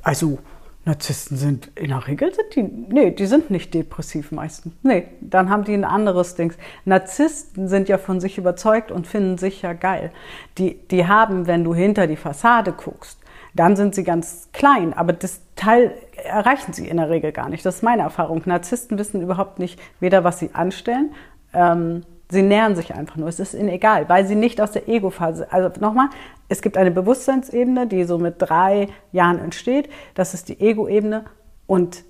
also 0.02 0.40
Narzissten 0.84 1.36
sind 1.36 1.70
in 1.76 1.88
der 1.88 2.08
Regel 2.08 2.34
sind 2.34 2.56
die, 2.56 2.62
nee, 2.62 3.12
die 3.12 3.26
sind 3.26 3.50
nicht 3.50 3.72
depressiv 3.72 4.32
meistens. 4.32 4.74
Nee, 4.82 5.06
dann 5.20 5.48
haben 5.48 5.62
die 5.62 5.74
ein 5.74 5.84
anderes 5.84 6.34
Ding. 6.34 6.52
Narzissten 6.84 7.68
sind 7.68 7.88
ja 7.88 7.98
von 7.98 8.20
sich 8.20 8.36
überzeugt 8.36 8.90
und 8.90 9.06
finden 9.06 9.38
sich 9.38 9.62
ja 9.62 9.74
geil. 9.74 10.10
Die, 10.58 10.76
die 10.88 11.06
haben, 11.06 11.46
wenn 11.46 11.62
du 11.62 11.72
hinter 11.72 12.08
die 12.08 12.16
Fassade 12.16 12.72
guckst, 12.72 13.18
dann 13.54 13.76
sind 13.76 13.94
sie 13.94 14.02
ganz 14.02 14.48
klein, 14.52 14.92
aber 14.92 15.12
das 15.12 15.40
Teil 15.56 15.94
erreichen 16.24 16.72
sie 16.72 16.88
in 16.88 16.96
der 16.96 17.10
Regel 17.10 17.32
gar 17.32 17.48
nicht. 17.48 17.64
Das 17.64 17.76
ist 17.76 17.82
meine 17.82 18.02
Erfahrung. 18.02 18.42
Narzissten 18.44 18.98
wissen 18.98 19.22
überhaupt 19.22 19.58
nicht 19.58 19.78
weder, 20.00 20.24
was 20.24 20.38
sie 20.40 20.50
anstellen, 20.54 21.14
ähm, 21.52 22.02
Sie 22.30 22.42
nähern 22.42 22.76
sich 22.76 22.94
einfach 22.94 23.16
nur. 23.16 23.28
Es 23.28 23.40
ist 23.40 23.54
ihnen 23.54 23.68
egal, 23.68 24.08
weil 24.08 24.26
sie 24.26 24.34
nicht 24.34 24.60
aus 24.60 24.72
der 24.72 24.88
Ego-Phase. 24.88 25.52
Also 25.52 25.70
nochmal, 25.80 26.08
es 26.48 26.62
gibt 26.62 26.76
eine 26.76 26.90
Bewusstseinsebene, 26.90 27.86
die 27.86 28.04
so 28.04 28.18
mit 28.18 28.36
drei 28.38 28.88
Jahren 29.12 29.38
entsteht. 29.38 29.90
Das 30.14 30.34
ist 30.34 30.48
die 30.48 30.60
Ego-Ebene. 30.60 31.24
Und 31.66 32.04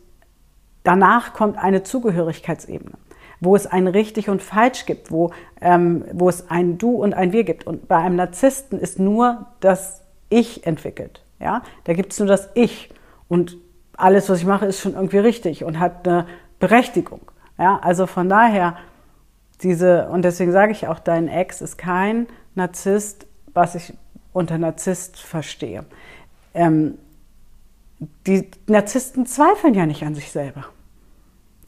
danach 0.85 1.33
kommt 1.33 1.59
eine 1.59 1.83
Zugehörigkeitsebene, 1.83 2.93
wo 3.41 3.57
es 3.57 3.67
ein 3.67 3.87
richtig 3.87 4.29
und 4.29 4.43
falsch 4.43 4.87
gibt, 4.87 5.11
wo, 5.11 5.33
ähm, 5.61 6.05
wo 6.13 6.29
es 6.29 6.51
ein 6.51 6.79
Du 6.79 6.91
und 7.03 7.15
ein 7.15 7.33
Wir 7.33 7.45
gibt. 7.45 7.67
Und 7.67 7.89
bei 7.89 7.97
einem 7.97 8.17
Narzissten 8.17 8.79
ist 8.79 8.99
nur 8.99 9.47
das 9.61 10.03
Ich 10.29 10.67
entwickelt. 10.67 11.23
Ja? 11.41 11.63
Da 11.85 11.93
gibt 11.95 12.13
es 12.13 12.19
nur 12.19 12.29
das 12.29 12.49
Ich. 12.55 12.91
Und 13.29 13.57
alles, 13.97 14.29
was 14.29 14.39
ich 14.39 14.47
mache, 14.47 14.67
ist 14.67 14.81
schon 14.81 14.95
irgendwie 14.95 15.19
richtig 15.19 15.65
und 15.65 15.79
hat 15.79 16.07
eine 16.07 16.27
Berechtigung. 16.59 17.21
Ja? 17.59 17.79
Also 17.83 18.07
von 18.07 18.29
daher 18.29 18.77
diese, 19.63 20.09
und 20.09 20.23
deswegen 20.23 20.53
sage 20.53 20.73
ich 20.73 20.89
auch, 20.89 20.99
dein 20.99 21.29
Ex 21.29 21.61
ist 21.61 21.79
kein 21.79 22.27
Narzisst, 22.55 23.27
was 23.55 23.75
ich 23.75 23.95
unter 24.33 24.59
Narzisst 24.59 25.19
verstehe. 25.19 25.85
Ähm, 26.55 26.99
die 28.27 28.51
Narzissten 28.67 29.27
zweifeln 29.27 29.75
ja 29.75 29.87
nicht 29.87 30.03
an 30.03 30.15
sich 30.15 30.33
selber. 30.33 30.67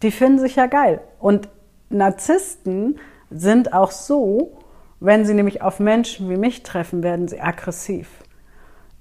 Die 0.03 0.11
finden 0.11 0.39
sich 0.39 0.57
ja 0.57 0.67
geil. 0.67 1.01
Und 1.21 1.49
Narzissten 1.91 2.99
sind 3.31 3.73
auch 3.73 3.91
so, 3.91 4.59
wenn 5.01 5.25
sie 5.25 5.35
nämlich 5.35 5.63
auf 5.63 5.81
Menschen 5.81 6.29
wie 6.31 6.37
mich 6.37 6.63
treffen, 6.63 7.03
werden 7.03 7.29
sie 7.29 7.41
aggressiv. 7.41 8.09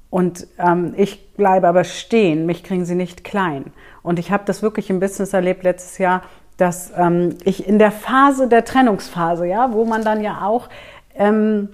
Und 0.09 0.47
ähm, 0.59 0.93
ich 0.95 1.33
bleibe 1.33 1.67
aber 1.67 1.83
stehen, 1.83 2.45
mich 2.45 2.63
kriegen 2.63 2.85
sie 2.85 2.93
nicht 2.93 3.23
klein. 3.23 3.73
Und 4.03 4.19
ich 4.19 4.31
habe 4.31 4.43
das 4.45 4.61
wirklich 4.61 4.89
im 4.89 4.99
Business 4.99 5.33
erlebt 5.33 5.63
letztes 5.63 5.97
Jahr 5.97 6.21
dass 6.57 6.91
ähm, 6.95 7.37
ich 7.43 7.67
in 7.67 7.79
der 7.79 7.91
Phase 7.91 8.47
der 8.47 8.65
Trennungsphase, 8.65 9.47
ja, 9.47 9.73
wo 9.73 9.85
man 9.85 10.03
dann 10.03 10.21
ja 10.21 10.45
auch 10.45 10.69
ähm, 11.15 11.69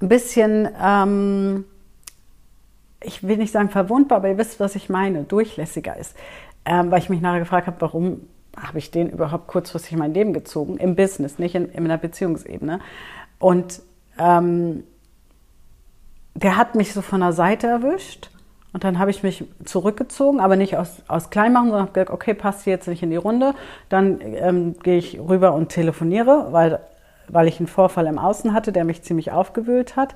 ein 0.00 0.08
bisschen, 0.08 0.68
ähm, 0.80 1.64
ich 3.02 3.26
will 3.26 3.36
nicht 3.36 3.52
sagen 3.52 3.70
verwundbar, 3.70 4.18
aber 4.18 4.28
ihr 4.28 4.38
wisst, 4.38 4.60
was 4.60 4.76
ich 4.76 4.88
meine, 4.88 5.24
durchlässiger 5.24 5.96
ist, 5.96 6.16
ähm, 6.64 6.90
weil 6.90 7.00
ich 7.00 7.08
mich 7.08 7.20
nachher 7.20 7.40
gefragt 7.40 7.66
habe, 7.66 7.80
warum 7.80 8.22
habe 8.56 8.78
ich 8.78 8.90
den 8.90 9.08
überhaupt 9.10 9.46
kurzfristig 9.46 9.92
in 9.92 9.98
mein 9.98 10.14
Leben 10.14 10.32
gezogen, 10.32 10.76
im 10.76 10.94
Business, 10.94 11.38
nicht 11.38 11.54
in, 11.54 11.66
in 11.70 11.84
einer 11.84 11.98
Beziehungsebene. 11.98 12.80
Und 13.38 13.82
ähm, 14.18 14.84
der 16.34 16.56
hat 16.56 16.74
mich 16.74 16.92
so 16.92 17.02
von 17.02 17.20
der 17.20 17.32
Seite 17.32 17.66
erwischt 17.66 18.31
und 18.72 18.84
dann 18.84 18.98
habe 18.98 19.10
ich 19.10 19.22
mich 19.22 19.44
zurückgezogen, 19.64 20.40
aber 20.40 20.56
nicht 20.56 20.76
aus, 20.76 21.02
aus 21.06 21.30
Kleinmachen, 21.30 21.68
sondern 21.68 21.82
habe 21.82 21.92
gesagt, 21.92 22.10
okay, 22.10 22.34
passt 22.34 22.66
jetzt 22.66 22.88
nicht 22.88 23.02
in 23.02 23.10
die 23.10 23.16
Runde. 23.16 23.54
Dann 23.88 24.20
ähm, 24.22 24.78
gehe 24.82 24.96
ich 24.96 25.18
rüber 25.18 25.52
und 25.52 25.68
telefoniere, 25.68 26.48
weil, 26.50 26.80
weil 27.28 27.48
ich 27.48 27.60
einen 27.60 27.66
Vorfall 27.66 28.06
im 28.06 28.18
Außen 28.18 28.54
hatte, 28.54 28.72
der 28.72 28.84
mich 28.84 29.02
ziemlich 29.02 29.30
aufgewühlt 29.30 29.96
hat. 29.96 30.14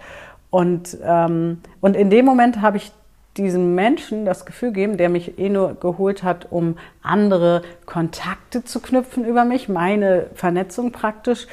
Und, 0.48 0.96
ähm, 1.04 1.60
und 1.80 1.96
in 1.96 2.08
dem 2.08 2.24
Moment 2.24 2.62
habe 2.62 2.78
ich 2.78 2.92
diesem 3.36 3.74
Menschen 3.74 4.24
das 4.24 4.46
Gefühl 4.46 4.70
gegeben, 4.70 4.96
der 4.96 5.10
mich 5.10 5.38
eh 5.38 5.50
nur 5.50 5.74
geholt 5.74 6.22
hat, 6.22 6.50
um 6.50 6.78
andere 7.02 7.60
Kontakte 7.84 8.64
zu 8.64 8.80
knüpfen 8.80 9.26
über 9.26 9.44
mich, 9.44 9.68
meine 9.68 10.28
Vernetzung 10.34 10.92
praktisch 10.92 11.46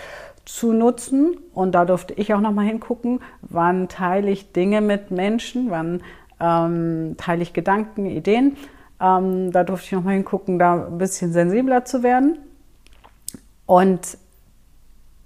zu 0.45 0.71
nutzen. 0.71 1.37
Und 1.53 1.73
da 1.73 1.83
durfte 1.83 2.13
ich 2.13 2.33
auch 2.33 2.39
nochmal 2.39 2.65
hingucken, 2.65 3.19
wann 3.41 3.89
teile 3.89 4.31
ich 4.31 4.53
Dinge 4.53 4.79
mit 4.79 5.11
Menschen, 5.11 5.69
wann 5.69 6.01
ähm, 6.39 7.15
teile 7.17 7.41
ich 7.43 7.53
Gedanken, 7.53 8.05
Ideen. 8.05 8.57
Ähm, 9.01 9.51
da 9.51 9.63
durfte 9.63 9.87
ich 9.87 9.91
nochmal 9.93 10.15
hingucken, 10.15 10.59
da 10.59 10.87
ein 10.87 10.97
bisschen 10.97 11.33
sensibler 11.33 11.85
zu 11.85 12.03
werden. 12.03 12.37
Und 13.65 14.17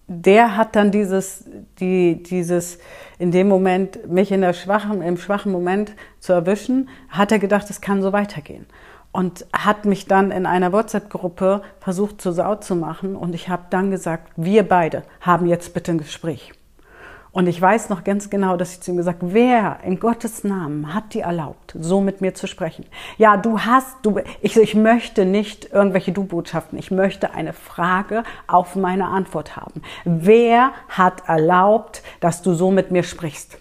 der 0.08 0.55
hat 0.55 0.76
dann 0.76 0.91
dieses, 0.91 1.45
die, 1.80 2.24
dieses, 2.24 2.80
in 3.20 3.32
dem 3.32 3.47
Moment, 3.47 4.10
mich 4.10 4.32
in 4.32 4.41
der 4.41 4.53
schwachen, 4.53 5.01
im 5.01 5.18
schwachen 5.18 5.51
Moment 5.51 5.93
zu 6.20 6.34
erwischen, 6.34 6.88
hat 7.10 7.32
er 7.32 7.39
gedacht, 7.39 7.70
es 7.70 7.82
kann 7.82 8.01
so 8.01 8.14
weitergehen. 8.14 8.66
und 9.18 9.47
hat 9.51 9.86
mich 9.86 10.05
dann 10.05 10.30
in 10.30 10.45
einer 10.45 10.72
WhatsApp-Gruppe 10.72 11.64
versucht 11.80 12.22
zur 12.22 12.34
Sau 12.34 12.55
zu 12.55 12.76
machen. 12.76 13.16
Und 13.16 13.34
ich 13.34 13.49
habe 13.49 13.64
dann 13.72 13.89
gesagt, 13.89 14.32
wir 14.36 14.62
beide 14.62 15.03
haben 15.22 15.47
jetzt 15.47 15.74
bitte 15.74 15.91
ein 15.91 15.97
Gespräch. 15.97 16.53
Und 17.38 17.46
ich 17.46 17.62
weiß 17.62 17.90
noch 17.90 18.04
ganz 18.04 18.32
genau, 18.32 18.58
dass 18.58 18.72
ich 18.72 18.82
zu 18.82 18.90
ihm 18.90 18.98
gesagt, 18.98 19.20
wer 19.22 19.78
in 19.84 20.00
Gottes 20.00 20.44
Namen 20.44 20.96
hat 20.96 21.14
dir 21.14 21.26
erlaubt, 21.26 21.76
so 21.80 22.02
mit 22.02 22.20
mir 22.20 22.34
zu 22.34 22.48
sprechen? 22.48 22.88
Ja, 23.20 23.38
du 23.38 23.60
hast, 23.60 23.98
du, 24.02 24.20
ich, 24.42 24.58
ich 24.58 24.74
möchte 24.74 25.24
nicht 25.24 25.72
irgendwelche 25.72 26.12
Du-Botschaften. 26.12 26.80
Ich 26.80 26.90
möchte 26.90 27.36
eine 27.36 27.54
Frage 27.54 28.24
auf 28.48 28.76
meine 28.76 29.06
Antwort 29.06 29.56
haben. 29.56 29.84
Wer 30.04 30.72
hat 30.90 31.30
erlaubt, 31.30 32.02
dass 32.22 32.42
du 32.42 32.56
so 32.56 32.72
mit 32.72 32.90
mir 32.90 33.04
sprichst? 33.04 33.60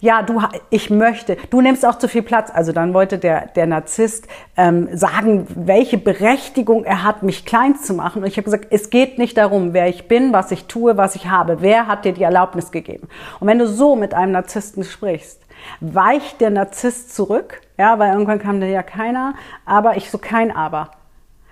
Ja, 0.00 0.22
du, 0.22 0.40
ich 0.70 0.90
möchte, 0.90 1.36
du 1.50 1.60
nimmst 1.60 1.84
auch 1.84 1.98
zu 1.98 2.08
viel 2.08 2.22
Platz. 2.22 2.50
Also 2.52 2.72
dann 2.72 2.94
wollte 2.94 3.18
der, 3.18 3.48
der 3.48 3.66
Narzisst 3.66 4.28
ähm, 4.56 4.88
sagen, 4.96 5.46
welche 5.54 5.98
Berechtigung 5.98 6.84
er 6.84 7.02
hat, 7.02 7.22
mich 7.22 7.44
klein 7.44 7.76
zu 7.76 7.94
machen. 7.94 8.22
Und 8.22 8.28
ich 8.28 8.36
habe 8.36 8.44
gesagt, 8.44 8.66
es 8.70 8.90
geht 8.90 9.18
nicht 9.18 9.36
darum, 9.36 9.72
wer 9.72 9.88
ich 9.88 10.06
bin, 10.08 10.32
was 10.32 10.50
ich 10.52 10.66
tue, 10.66 10.96
was 10.96 11.16
ich 11.16 11.28
habe. 11.28 11.60
Wer 11.60 11.86
hat 11.86 12.04
dir 12.04 12.12
die 12.12 12.22
Erlaubnis 12.22 12.70
gegeben? 12.70 13.08
Und 13.40 13.48
wenn 13.48 13.58
du 13.58 13.66
so 13.66 13.96
mit 13.96 14.14
einem 14.14 14.32
Narzissten 14.32 14.84
sprichst, 14.84 15.40
weicht 15.80 16.40
der 16.40 16.50
Narzisst 16.50 17.14
zurück, 17.14 17.60
ja, 17.76 17.98
weil 17.98 18.12
irgendwann 18.12 18.38
kam 18.38 18.60
da 18.60 18.66
ja 18.66 18.82
keiner, 18.82 19.34
aber 19.64 19.96
ich 19.96 20.10
so 20.10 20.18
kein 20.18 20.54
Aber. 20.54 20.92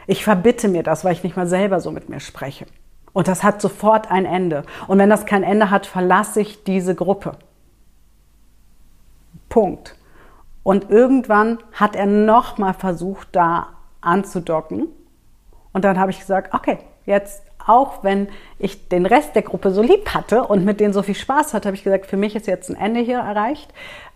Ich 0.06 0.22
verbitte 0.22 0.68
mir 0.68 0.84
das, 0.84 1.04
weil 1.04 1.12
ich 1.12 1.24
nicht 1.24 1.36
mal 1.36 1.48
selber 1.48 1.80
so 1.80 1.90
mit 1.90 2.08
mir 2.08 2.20
spreche. 2.20 2.66
Und 3.12 3.26
das 3.26 3.42
hat 3.42 3.60
sofort 3.60 4.10
ein 4.10 4.24
Ende. 4.24 4.62
Und 4.86 4.98
wenn 4.98 5.10
das 5.10 5.26
kein 5.26 5.42
Ende 5.42 5.70
hat, 5.70 5.86
verlasse 5.86 6.40
ich 6.40 6.62
diese 6.62 6.94
Gruppe. 6.94 7.32
Punkt. 9.48 9.96
Und 10.62 10.90
irgendwann 10.90 11.58
hat 11.72 11.94
er 11.94 12.06
nochmal 12.06 12.74
versucht, 12.74 13.28
da 13.32 13.68
anzudocken. 14.00 14.88
Und 15.72 15.84
dann 15.84 15.98
habe 15.98 16.10
ich 16.10 16.18
gesagt, 16.18 16.54
okay, 16.54 16.78
jetzt 17.04 17.42
auch 17.66 18.04
wenn 18.04 18.28
ich 18.58 18.88
den 18.88 19.06
Rest 19.06 19.34
der 19.34 19.42
Gruppe 19.42 19.72
so 19.72 19.82
lieb 19.82 20.14
hatte 20.14 20.44
und 20.44 20.64
mit 20.64 20.80
denen 20.80 20.92
so 20.92 21.02
viel 21.02 21.14
Spaß 21.14 21.52
hatte, 21.52 21.68
habe 21.68 21.76
ich 21.76 21.84
gesagt, 21.84 22.06
für 22.06 22.16
mich 22.16 22.36
ist 22.36 22.46
jetzt 22.46 22.70
ein 22.70 22.76
Ende 22.76 23.00
hier 23.00 23.18
erreicht, 23.18 23.72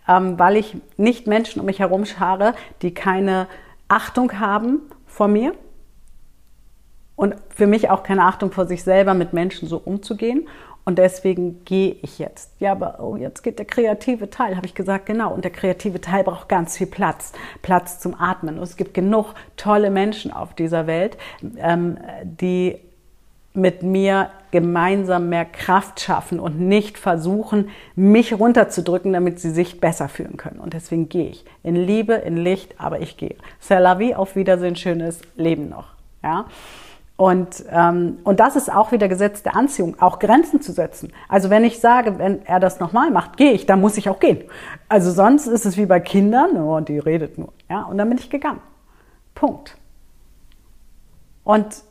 ähm, 0.07 0.39
weil 0.39 0.55
ich 0.55 0.77
nicht 0.97 1.27
Menschen 1.27 1.59
um 1.59 1.65
mich 1.65 1.79
herum 1.79 2.05
schare, 2.05 2.53
die 2.81 2.93
keine 2.93 3.47
Achtung 3.87 4.39
haben 4.39 4.79
vor 5.05 5.27
mir 5.27 5.53
und 7.15 7.35
für 7.49 7.67
mich 7.67 7.89
auch 7.89 8.03
keine 8.03 8.23
Achtung 8.23 8.51
vor 8.51 8.65
sich 8.65 8.83
selber, 8.83 9.13
mit 9.13 9.33
Menschen 9.33 9.67
so 9.67 9.77
umzugehen. 9.77 10.47
Und 10.83 10.97
deswegen 10.97 11.63
gehe 11.63 11.95
ich 12.01 12.19
jetzt. 12.19 12.51
Ja, 12.59 12.71
aber 12.71 12.99
oh, 12.99 13.15
jetzt 13.15 13.43
geht 13.43 13.59
der 13.59 13.65
kreative 13.65 14.29
Teil, 14.29 14.55
habe 14.55 14.65
ich 14.65 14.73
gesagt, 14.73 15.05
genau. 15.05 15.33
Und 15.33 15.43
der 15.43 15.51
kreative 15.51 16.01
Teil 16.01 16.23
braucht 16.23 16.49
ganz 16.49 16.77
viel 16.77 16.87
Platz, 16.87 17.33
Platz 17.61 17.99
zum 17.99 18.19
Atmen. 18.19 18.57
Und 18.57 18.63
es 18.63 18.77
gibt 18.77 18.93
genug 18.93 19.35
tolle 19.57 19.91
Menschen 19.91 20.33
auf 20.33 20.55
dieser 20.55 20.87
Welt, 20.87 21.17
ähm, 21.57 21.97
die 22.23 22.79
mit 23.53 23.83
mir 23.83 24.29
gemeinsam 24.51 25.29
mehr 25.29 25.45
Kraft 25.45 25.99
schaffen 25.99 26.39
und 26.39 26.59
nicht 26.59 26.97
versuchen, 26.97 27.69
mich 27.95 28.33
runterzudrücken, 28.33 29.13
damit 29.13 29.39
sie 29.39 29.49
sich 29.49 29.79
besser 29.79 30.07
fühlen 30.09 30.37
können. 30.37 30.59
Und 30.59 30.73
deswegen 30.73 31.09
gehe 31.09 31.29
ich 31.29 31.45
in 31.63 31.75
Liebe, 31.75 32.13
in 32.13 32.37
Licht, 32.37 32.75
aber 32.77 33.01
ich 33.01 33.17
gehe. 33.17 33.35
C'est 33.61 33.79
la 33.79 33.99
vie, 33.99 34.15
auf 34.15 34.35
Wiedersehen, 34.35 34.75
schönes 34.75 35.21
Leben 35.35 35.69
noch. 35.69 35.87
Ja. 36.23 36.45
Und, 37.17 37.65
ähm, 37.69 38.17
und 38.23 38.39
das 38.39 38.55
ist 38.55 38.73
auch 38.73 38.91
wieder 38.91 39.07
Gesetz 39.07 39.43
der 39.43 39.55
Anziehung, 39.55 39.99
auch 40.01 40.17
Grenzen 40.17 40.61
zu 40.61 40.71
setzen. 40.71 41.13
Also 41.29 41.51
wenn 41.51 41.63
ich 41.63 41.79
sage, 41.79 42.17
wenn 42.17 42.43
er 42.45 42.59
das 42.59 42.79
nochmal 42.79 43.11
macht, 43.11 43.37
gehe 43.37 43.51
ich, 43.51 43.67
dann 43.67 43.79
muss 43.79 43.97
ich 43.97 44.09
auch 44.09 44.19
gehen. 44.19 44.43
Also 44.89 45.11
sonst 45.11 45.45
ist 45.45 45.65
es 45.65 45.77
wie 45.77 45.85
bei 45.85 45.99
Kindern, 45.99 46.57
oh, 46.57 46.79
die 46.79 46.97
redet 46.97 47.37
nur. 47.37 47.53
Ja, 47.69 47.83
und 47.83 47.99
dann 47.99 48.09
bin 48.09 48.17
ich 48.17 48.29
gegangen. 48.29 48.61
Punkt. 49.35 49.77
Und 51.43 51.83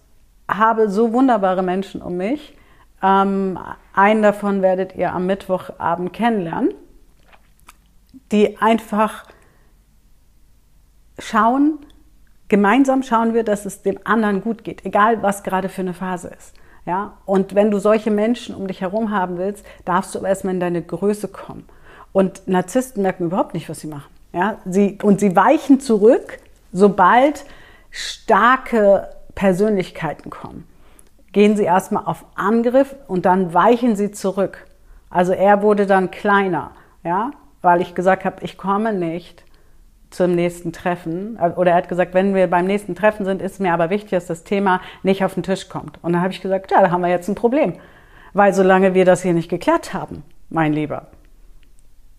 habe 0.48 0.90
so 0.90 1.12
wunderbare 1.12 1.62
Menschen 1.62 2.02
um 2.02 2.16
mich. 2.16 2.56
Ähm, 3.02 3.58
einen 3.94 4.22
davon 4.22 4.62
werdet 4.62 4.96
ihr 4.96 5.12
am 5.12 5.26
Mittwochabend 5.26 6.12
kennenlernen, 6.12 6.74
die 8.32 8.58
einfach 8.58 9.26
schauen, 11.18 11.78
Gemeinsam 12.50 13.04
schauen 13.04 13.32
wir, 13.32 13.44
dass 13.44 13.64
es 13.64 13.82
dem 13.82 14.00
anderen 14.02 14.42
gut 14.42 14.64
geht, 14.64 14.84
egal 14.84 15.22
was 15.22 15.44
gerade 15.44 15.68
für 15.68 15.82
eine 15.82 15.94
Phase 15.94 16.32
ist. 16.36 16.52
Ja? 16.84 17.16
Und 17.24 17.54
wenn 17.54 17.70
du 17.70 17.78
solche 17.78 18.10
Menschen 18.10 18.56
um 18.56 18.66
dich 18.66 18.80
herum 18.80 19.12
haben 19.12 19.38
willst, 19.38 19.64
darfst 19.84 20.14
du 20.14 20.18
aber 20.18 20.28
erstmal 20.28 20.54
in 20.54 20.60
deine 20.60 20.82
Größe 20.82 21.28
kommen. 21.28 21.64
Und 22.12 22.48
Narzissten 22.48 23.04
merken 23.04 23.26
überhaupt 23.26 23.54
nicht, 23.54 23.68
was 23.68 23.78
sie 23.78 23.86
machen. 23.86 24.10
Ja? 24.32 24.58
Sie, 24.64 24.98
und 25.00 25.20
sie 25.20 25.36
weichen 25.36 25.78
zurück, 25.78 26.40
sobald 26.72 27.44
starke 27.92 29.08
Persönlichkeiten 29.36 30.30
kommen. 30.30 30.66
Gehen 31.30 31.56
sie 31.56 31.62
erstmal 31.62 32.04
auf 32.06 32.24
Angriff 32.34 32.96
und 33.06 33.26
dann 33.26 33.54
weichen 33.54 33.94
sie 33.94 34.10
zurück. 34.10 34.66
Also 35.08 35.32
er 35.32 35.62
wurde 35.62 35.86
dann 35.86 36.10
kleiner, 36.10 36.72
ja, 37.04 37.30
weil 37.62 37.80
ich 37.80 37.94
gesagt 37.94 38.24
habe, 38.24 38.42
ich 38.42 38.58
komme 38.58 38.92
nicht 38.92 39.44
zum 40.10 40.34
nächsten 40.34 40.72
Treffen. 40.72 41.38
Oder 41.56 41.72
er 41.72 41.76
hat 41.76 41.88
gesagt, 41.88 42.14
wenn 42.14 42.34
wir 42.34 42.48
beim 42.48 42.66
nächsten 42.66 42.94
Treffen 42.94 43.24
sind, 43.24 43.40
ist 43.40 43.60
mir 43.60 43.72
aber 43.72 43.90
wichtig, 43.90 44.10
dass 44.10 44.26
das 44.26 44.44
Thema 44.44 44.80
nicht 45.02 45.24
auf 45.24 45.34
den 45.34 45.42
Tisch 45.42 45.68
kommt. 45.68 45.98
Und 46.02 46.12
dann 46.12 46.22
habe 46.22 46.32
ich 46.32 46.40
gesagt, 46.40 46.70
ja, 46.70 46.82
da 46.82 46.90
haben 46.90 47.00
wir 47.00 47.08
jetzt 47.08 47.28
ein 47.28 47.34
Problem. 47.34 47.74
Weil 48.32 48.52
solange 48.54 48.94
wir 48.94 49.04
das 49.04 49.22
hier 49.22 49.32
nicht 49.32 49.48
geklärt 49.48 49.94
haben, 49.94 50.22
mein 50.48 50.72
Lieber, 50.72 51.08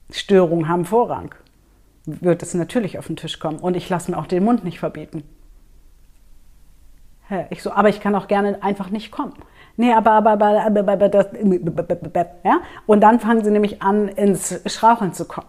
Störungen 0.09 0.67
haben 0.67 0.85
Vorrang, 0.85 1.33
wird 2.05 2.43
es 2.43 2.53
natürlich 2.53 2.97
auf 2.97 3.07
den 3.07 3.15
Tisch 3.15 3.39
kommen. 3.39 3.59
Und 3.59 3.77
ich 3.77 3.89
lasse 3.89 4.11
mir 4.11 4.17
auch 4.17 4.27
den 4.27 4.43
Mund 4.43 4.63
nicht 4.63 4.79
verbieten. 4.79 5.23
Ich 7.49 7.63
so, 7.63 7.71
aber 7.71 7.87
ich 7.87 8.01
kann 8.01 8.13
auch 8.15 8.27
gerne 8.27 8.61
einfach 8.61 8.89
nicht 8.89 9.11
kommen. 9.11 9.33
Nee, 9.77 9.93
aber, 9.93 10.11
aber, 10.11 10.31
aber, 10.31 10.65
aber, 10.65 10.91
aber 10.91 11.09
das, 11.09 11.27
ja? 12.43 12.59
Und 12.85 13.01
dann 13.01 13.21
fangen 13.21 13.43
sie 13.43 13.51
nämlich 13.51 13.81
an, 13.81 14.09
ins 14.09 14.59
Schraucheln 14.65 15.13
zu 15.13 15.25
kommen. 15.25 15.47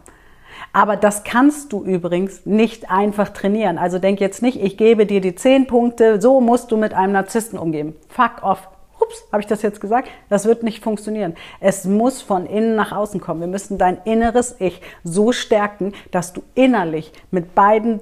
Aber 0.72 0.96
das 0.96 1.24
kannst 1.24 1.72
du 1.72 1.84
übrigens 1.84 2.46
nicht 2.46 2.90
einfach 2.90 3.28
trainieren. 3.28 3.78
Also 3.78 3.98
denk 3.98 4.20
jetzt 4.20 4.42
nicht, 4.42 4.62
ich 4.62 4.76
gebe 4.76 5.04
dir 5.06 5.20
die 5.20 5.34
zehn 5.34 5.66
Punkte, 5.66 6.20
so 6.20 6.40
musst 6.40 6.72
du 6.72 6.76
mit 6.76 6.94
einem 6.94 7.12
Narzissten 7.12 7.58
umgehen. 7.58 7.94
Fuck 8.08 8.42
off. 8.42 8.68
Ups, 9.00 9.24
habe 9.32 9.42
ich 9.42 9.48
das 9.48 9.62
jetzt 9.62 9.80
gesagt? 9.80 10.08
Das 10.28 10.46
wird 10.46 10.62
nicht 10.62 10.82
funktionieren. 10.82 11.34
Es 11.60 11.84
muss 11.84 12.22
von 12.22 12.46
innen 12.46 12.76
nach 12.76 12.92
außen 12.92 13.20
kommen. 13.20 13.40
Wir 13.40 13.48
müssen 13.48 13.76
dein 13.76 13.98
inneres 14.04 14.56
Ich 14.60 14.80
so 15.02 15.32
stärken, 15.32 15.92
dass 16.10 16.32
du 16.32 16.42
innerlich 16.54 17.12
mit 17.30 17.54
beiden 17.54 18.00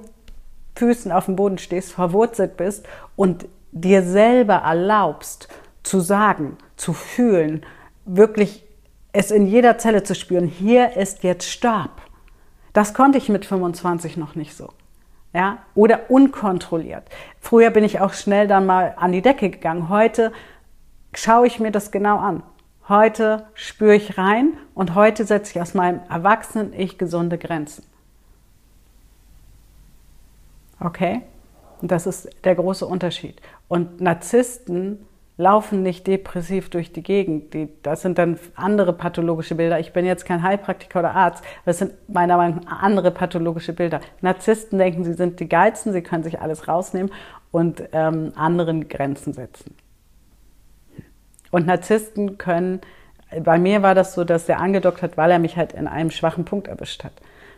Füßen 0.75 1.11
auf 1.11 1.25
dem 1.25 1.35
Boden 1.35 1.57
stehst, 1.57 1.91
verwurzelt 1.91 2.55
bist 2.55 2.85
und 3.15 3.47
dir 3.71 4.03
selber 4.03 4.55
erlaubst 4.55 5.47
zu 5.83 5.99
sagen, 5.99 6.57
zu 6.75 6.93
fühlen, 6.93 7.65
wirklich 8.05 8.63
es 9.11 9.31
in 9.31 9.47
jeder 9.47 9.77
Zelle 9.77 10.03
zu 10.03 10.15
spüren, 10.15 10.47
hier 10.47 10.95
ist 10.95 11.23
jetzt 11.23 11.49
Stab. 11.49 12.01
Das 12.73 12.93
konnte 12.93 13.17
ich 13.17 13.29
mit 13.29 13.45
25 13.45 14.17
noch 14.17 14.35
nicht 14.35 14.55
so. 14.55 14.69
Ja, 15.33 15.59
oder 15.75 16.09
unkontrolliert. 16.09 17.03
Früher 17.39 17.69
bin 17.69 17.83
ich 17.83 18.01
auch 18.01 18.13
schnell 18.13 18.47
dann 18.47 18.65
mal 18.65 18.95
an 18.97 19.13
die 19.13 19.21
Decke 19.21 19.49
gegangen. 19.49 19.87
Heute 19.87 20.33
schaue 21.13 21.47
ich 21.47 21.59
mir 21.59 21.71
das 21.71 21.91
genau 21.91 22.17
an. 22.17 22.43
Heute 22.89 23.45
spüre 23.53 23.95
ich 23.95 24.17
rein 24.17 24.57
und 24.73 24.95
heute 24.95 25.23
setze 25.23 25.51
ich 25.51 25.61
aus 25.61 25.73
meinem 25.73 26.01
erwachsenen 26.09 26.73
Ich 26.73 26.97
gesunde 26.97 27.37
Grenzen. 27.37 27.85
Okay? 30.81 31.21
Und 31.81 31.91
das 31.91 32.05
ist 32.05 32.29
der 32.43 32.55
große 32.55 32.85
Unterschied. 32.85 33.41
Und 33.67 34.01
Narzissten 34.01 35.07
laufen 35.41 35.81
nicht 35.81 36.07
depressiv 36.07 36.69
durch 36.69 36.93
die 36.93 37.03
Gegend. 37.03 37.53
Die, 37.53 37.69
das 37.81 38.01
sind 38.01 38.17
dann 38.17 38.39
andere 38.55 38.93
pathologische 38.93 39.55
Bilder. 39.55 39.79
Ich 39.79 39.91
bin 39.91 40.05
jetzt 40.05 40.25
kein 40.25 40.43
Heilpraktiker 40.43 40.99
oder 40.99 41.15
Arzt. 41.15 41.43
Das 41.65 41.79
sind 41.79 41.93
meiner 42.07 42.37
Meinung 42.37 42.61
nach 42.63 42.81
andere 42.83 43.11
pathologische 43.11 43.73
Bilder. 43.73 43.99
Narzissten 44.21 44.77
denken, 44.77 45.03
sie 45.03 45.13
sind 45.13 45.39
die 45.39 45.49
Geilsten, 45.49 45.91
sie 45.91 46.01
können 46.01 46.23
sich 46.23 46.39
alles 46.39 46.67
rausnehmen 46.67 47.11
und 47.51 47.83
ähm, 47.91 48.31
anderen 48.35 48.87
Grenzen 48.87 49.33
setzen. 49.33 49.75
Und 51.49 51.65
Narzissten 51.65 52.37
können, 52.37 52.79
bei 53.43 53.59
mir 53.59 53.81
war 53.81 53.95
das 53.95 54.13
so, 54.13 54.23
dass 54.23 54.47
er 54.47 54.59
angedockt 54.59 55.01
hat, 55.01 55.17
weil 55.17 55.31
er 55.31 55.39
mich 55.39 55.57
halt 55.57 55.73
in 55.73 55.87
einem 55.87 56.11
schwachen 56.11 56.45
Punkt 56.45 56.67
erwischt 56.67 57.03
hat. 57.03 57.13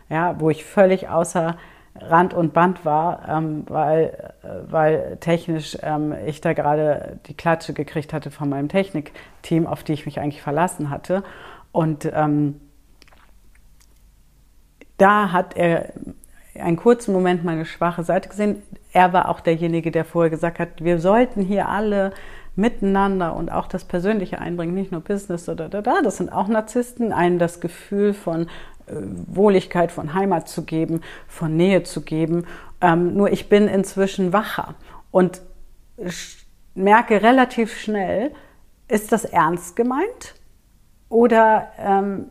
Ja, 0.08 0.40
wo 0.40 0.50
ich 0.50 0.64
völlig 0.64 1.08
außer 1.08 1.56
Rand 2.00 2.34
und 2.34 2.52
Band 2.52 2.84
war, 2.84 3.28
ähm, 3.28 3.64
weil, 3.68 4.32
äh, 4.42 4.48
weil 4.70 5.16
technisch 5.20 5.78
ähm, 5.82 6.14
ich 6.26 6.40
da 6.40 6.52
gerade 6.52 7.20
die 7.26 7.34
Klatsche 7.34 7.72
gekriegt 7.72 8.12
hatte 8.12 8.30
von 8.30 8.48
meinem 8.48 8.68
Technikteam, 8.68 9.66
auf 9.66 9.84
die 9.84 9.92
ich 9.92 10.04
mich 10.04 10.20
eigentlich 10.20 10.42
verlassen 10.42 10.90
hatte. 10.90 11.22
Und 11.70 12.10
ähm, 12.12 12.60
da 14.96 15.32
hat 15.32 15.56
er 15.56 15.92
einen 16.58 16.76
kurzen 16.76 17.12
Moment 17.12 17.44
meine 17.44 17.64
schwache 17.64 18.04
Seite 18.04 18.28
gesehen. 18.28 18.62
Er 18.92 19.12
war 19.12 19.28
auch 19.28 19.40
derjenige, 19.40 19.90
der 19.90 20.04
vorher 20.04 20.30
gesagt 20.30 20.58
hat, 20.58 20.84
wir 20.84 20.98
sollten 21.00 21.42
hier 21.42 21.68
alle 21.68 22.12
miteinander 22.56 23.34
und 23.34 23.50
auch 23.50 23.66
das 23.66 23.84
Persönliche 23.84 24.38
einbringen, 24.38 24.74
nicht 24.74 24.92
nur 24.92 25.00
Business 25.00 25.48
oder 25.48 25.68
da, 25.68 25.82
da. 25.82 26.02
Das 26.02 26.18
sind 26.18 26.32
auch 26.32 26.46
Narzissten, 26.46 27.12
einen 27.12 27.40
das 27.40 27.60
Gefühl 27.60 28.14
von 28.14 28.46
Wohligkeit, 28.88 29.92
von 29.92 30.14
Heimat 30.14 30.48
zu 30.48 30.64
geben, 30.64 31.00
von 31.28 31.56
Nähe 31.56 31.82
zu 31.82 32.02
geben. 32.02 32.46
Ähm, 32.80 33.14
nur 33.14 33.32
ich 33.32 33.48
bin 33.48 33.68
inzwischen 33.68 34.32
wacher 34.32 34.74
und 35.10 35.42
merke 36.74 37.22
relativ 37.22 37.78
schnell, 37.78 38.32
ist 38.88 39.12
das 39.12 39.24
ernst 39.24 39.76
gemeint 39.76 40.34
oder 41.08 41.68
ähm, 41.78 42.26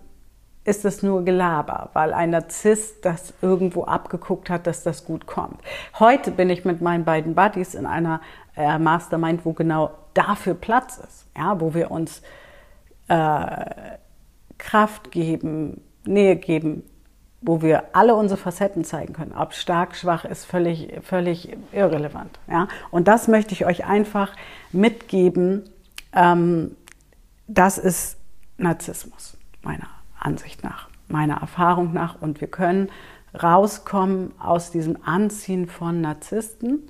ist 0.66 0.86
es 0.86 1.04
nur 1.04 1.26
Gelaber, 1.26 1.90
weil 1.94 2.14
ein 2.14 2.30
Narzisst 2.30 3.04
das 3.04 3.34
irgendwo 3.42 3.84
abgeguckt 3.84 4.50
hat, 4.50 4.66
dass 4.68 4.84
das 4.84 5.06
gut 5.06 5.26
kommt. 5.26 5.60
Heute 6.00 6.32
bin 6.32 6.50
ich 6.50 6.64
mit 6.64 6.82
meinen 6.82 7.04
beiden 7.04 7.36
Buddies 7.36 7.76
in 7.76 7.86
einer 7.86 8.22
äh, 8.56 8.78
Mastermind, 8.78 9.46
wo 9.46 9.54
genau 9.54 9.92
dafür 10.14 10.54
Platz 10.54 10.98
ist, 10.98 11.26
ja, 11.36 11.60
wo 11.60 11.74
wir 11.74 11.92
uns 11.92 12.22
äh, 13.08 13.66
Kraft 14.58 15.12
geben, 15.12 15.82
Nähe 16.06 16.36
geben, 16.36 16.84
wo 17.42 17.62
wir 17.62 17.96
alle 17.96 18.16
unsere 18.16 18.40
Facetten 18.40 18.84
zeigen 18.84 19.14
können. 19.14 19.34
Ob 19.34 19.54
stark, 19.54 19.96
schwach 19.96 20.26
ist 20.26 20.46
völlig, 20.46 20.94
völlig 21.02 21.58
irrelevant. 21.72 22.40
Ja? 22.48 22.68
Und 22.90 23.08
das 23.08 23.28
möchte 23.28 23.54
ich 23.54 23.66
euch 23.66 23.86
einfach 23.86 24.34
mitgeben. 24.72 25.64
Ähm, 26.14 26.76
das 27.48 27.78
ist 27.78 28.18
Narzissmus, 28.58 29.38
meiner 29.62 29.90
Ansicht 30.18 30.64
nach, 30.64 30.90
meiner 31.10 31.36
Erfahrung 31.42 31.94
nach. 31.94 32.22
Und 32.22 32.40
wir 32.40 32.48
können 32.48 32.90
rauskommen 33.42 34.32
aus 34.40 34.72
diesem 34.72 34.98
Anziehen 35.04 35.68
von 35.68 36.00
Narzissten, 36.00 36.88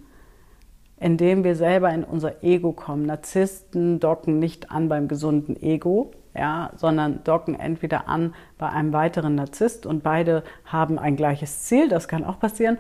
indem 1.00 1.44
wir 1.44 1.56
selber 1.56 1.92
in 1.92 2.04
unser 2.04 2.44
Ego 2.44 2.74
kommen. 2.74 3.06
Narzissten 3.06 4.00
docken 4.00 4.40
nicht 4.40 4.72
an 4.72 4.88
beim 4.88 5.08
gesunden 5.08 5.62
Ego, 5.62 6.12
ja, 6.36 6.72
sondern 6.76 7.24
docken 7.24 7.60
entweder 7.60 8.08
an 8.08 8.34
bei 8.58 8.70
einem 8.70 8.94
weiteren 8.94 9.36
Narzisst 9.36 9.86
und 9.86 10.04
beide 10.04 10.44
haben 10.66 10.98
ein 11.00 11.16
gleiches 11.16 11.64
Ziel, 11.64 11.90
das 11.90 12.08
kann 12.08 12.24
auch 12.24 12.40
passieren, 12.40 12.78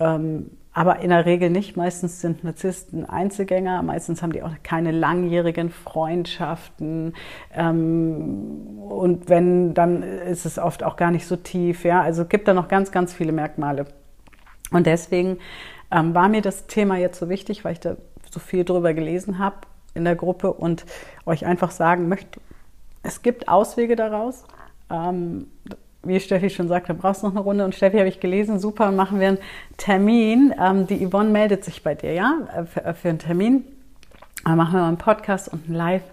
ähm, 0.00 0.50
aber 0.72 1.00
in 1.00 1.08
der 1.08 1.24
Regel 1.24 1.48
nicht. 1.48 1.76
Meistens 1.76 2.20
sind 2.20 2.44
Narzissten 2.44 3.08
Einzelgänger, 3.08 3.82
meistens 3.82 4.22
haben 4.22 4.32
die 4.32 4.42
auch 4.42 4.50
keine 4.62 4.90
langjährigen 4.90 5.70
Freundschaften 5.70 7.14
ähm, 7.54 8.78
und 8.88 9.28
wenn, 9.28 9.72
dann 9.72 10.02
ist 10.02 10.44
es 10.44 10.58
oft 10.58 10.82
auch 10.82 10.96
gar 10.96 11.10
nicht 11.10 11.26
so 11.26 11.36
tief, 11.36 11.84
ja, 11.84 12.02
also 12.02 12.24
gibt 12.24 12.48
da 12.48 12.54
noch 12.54 12.68
ganz, 12.68 12.90
ganz 12.90 13.14
viele 13.14 13.32
Merkmale. 13.32 13.86
Und 14.72 14.86
deswegen 14.86 15.38
ähm, 15.90 16.14
war 16.14 16.28
mir 16.28 16.42
das 16.42 16.66
Thema 16.66 16.96
jetzt 16.96 17.18
so 17.18 17.28
wichtig, 17.28 17.64
weil 17.64 17.72
ich 17.72 17.80
da 17.80 17.96
so 18.30 18.40
viel 18.40 18.64
drüber 18.64 18.92
gelesen 18.94 19.38
habe 19.38 19.56
in 19.94 20.04
der 20.04 20.14
Gruppe 20.14 20.52
und 20.52 20.84
euch 21.24 21.46
einfach 21.46 21.70
sagen 21.70 22.08
möchte, 22.08 22.40
es 23.06 23.22
gibt 23.22 23.48
Auswege 23.48 23.96
daraus. 23.96 24.44
Ähm, 24.90 25.46
wie 26.02 26.20
Steffi 26.20 26.50
schon 26.50 26.68
sagte, 26.68 26.94
brauchst 26.94 27.22
du 27.22 27.26
noch 27.26 27.34
eine 27.34 27.42
Runde. 27.42 27.64
Und 27.64 27.74
Steffi 27.74 27.98
habe 27.98 28.08
ich 28.08 28.20
gelesen, 28.20 28.58
super, 28.58 28.92
machen 28.92 29.20
wir 29.20 29.28
einen 29.28 29.38
Termin. 29.76 30.54
Ähm, 30.60 30.86
die 30.86 31.06
Yvonne 31.08 31.30
meldet 31.30 31.64
sich 31.64 31.82
bei 31.82 31.94
dir, 31.94 32.12
ja, 32.12 32.34
äh, 32.54 32.64
für, 32.64 32.84
äh, 32.84 32.94
für 32.94 33.08
einen 33.08 33.18
Termin. 33.18 33.64
Dann 34.44 34.56
machen 34.56 34.74
wir 34.74 34.80
mal 34.80 34.88
einen 34.88 34.98
Podcast 34.98 35.48
und 35.52 35.68
ein 35.68 35.74
Live 35.74 36.04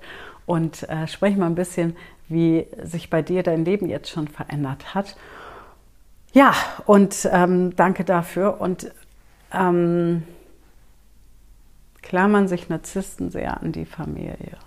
und 0.45 0.87
äh, 0.89 1.07
sprechen 1.07 1.39
mal 1.39 1.47
ein 1.47 1.55
bisschen, 1.55 1.95
wie 2.29 2.67
sich 2.81 3.09
bei 3.09 3.21
dir 3.21 3.43
dein 3.43 3.65
Leben 3.65 3.89
jetzt 3.89 4.09
schon 4.09 4.27
verändert 4.27 4.95
hat. 4.95 5.15
Ja, 6.33 6.53
und 6.85 7.29
ähm, 7.31 7.75
danke 7.75 8.03
dafür. 8.03 8.59
Und 8.59 8.91
ähm, 9.53 10.23
klammern 12.01 12.47
sich 12.47 12.69
Narzissten 12.69 13.29
sehr 13.29 13.61
an 13.61 13.71
die 13.71 13.85
Familie. 13.85 14.57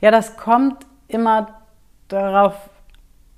Ja, 0.00 0.10
das 0.10 0.36
kommt 0.36 0.86
immer 1.08 1.62
darauf 2.08 2.54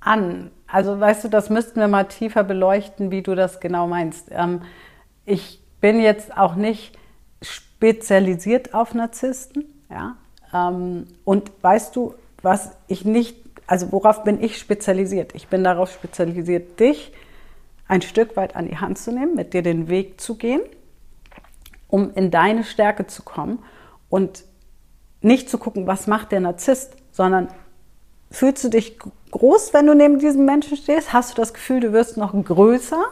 an. 0.00 0.50
Also 0.66 0.98
weißt 0.98 1.24
du, 1.24 1.28
das 1.28 1.50
müssten 1.50 1.80
wir 1.80 1.88
mal 1.88 2.04
tiefer 2.04 2.44
beleuchten, 2.44 3.10
wie 3.10 3.22
du 3.22 3.34
das 3.34 3.60
genau 3.60 3.86
meinst. 3.86 4.28
Ähm, 4.30 4.62
ich 5.24 5.62
bin 5.80 6.00
jetzt 6.00 6.36
auch 6.36 6.54
nicht 6.54 6.98
spezialisiert 7.40 8.74
auf 8.74 8.94
Narzissten, 8.94 9.64
ja. 9.90 10.16
Ähm, 10.52 11.06
und 11.24 11.50
weißt 11.62 11.94
du, 11.94 12.14
was 12.42 12.72
ich 12.86 13.04
nicht, 13.04 13.36
also 13.66 13.92
worauf 13.92 14.24
bin 14.24 14.42
ich 14.42 14.58
spezialisiert? 14.58 15.34
Ich 15.34 15.48
bin 15.48 15.64
darauf 15.64 15.92
spezialisiert, 15.92 16.80
dich 16.80 17.12
ein 17.88 18.02
Stück 18.02 18.36
weit 18.36 18.56
an 18.56 18.66
die 18.66 18.78
Hand 18.78 18.98
zu 18.98 19.12
nehmen, 19.12 19.34
mit 19.34 19.52
dir 19.52 19.62
den 19.62 19.88
Weg 19.88 20.20
zu 20.20 20.36
gehen, 20.36 20.62
um 21.88 22.12
in 22.14 22.30
deine 22.30 22.64
Stärke 22.64 23.06
zu 23.06 23.22
kommen 23.22 23.62
und 24.08 24.44
nicht 25.24 25.48
zu 25.50 25.58
gucken, 25.58 25.86
was 25.86 26.06
macht 26.06 26.32
der 26.32 26.40
Narzisst, 26.40 26.96
sondern 27.10 27.48
fühlst 28.30 28.62
du 28.64 28.68
dich 28.68 28.98
groß, 29.30 29.72
wenn 29.72 29.86
du 29.86 29.94
neben 29.94 30.18
diesem 30.18 30.44
Menschen 30.44 30.76
stehst? 30.76 31.12
Hast 31.12 31.32
du 31.32 31.40
das 31.40 31.54
Gefühl, 31.54 31.80
du 31.80 31.92
wirst 31.92 32.16
noch 32.16 32.32
größer? 32.32 33.02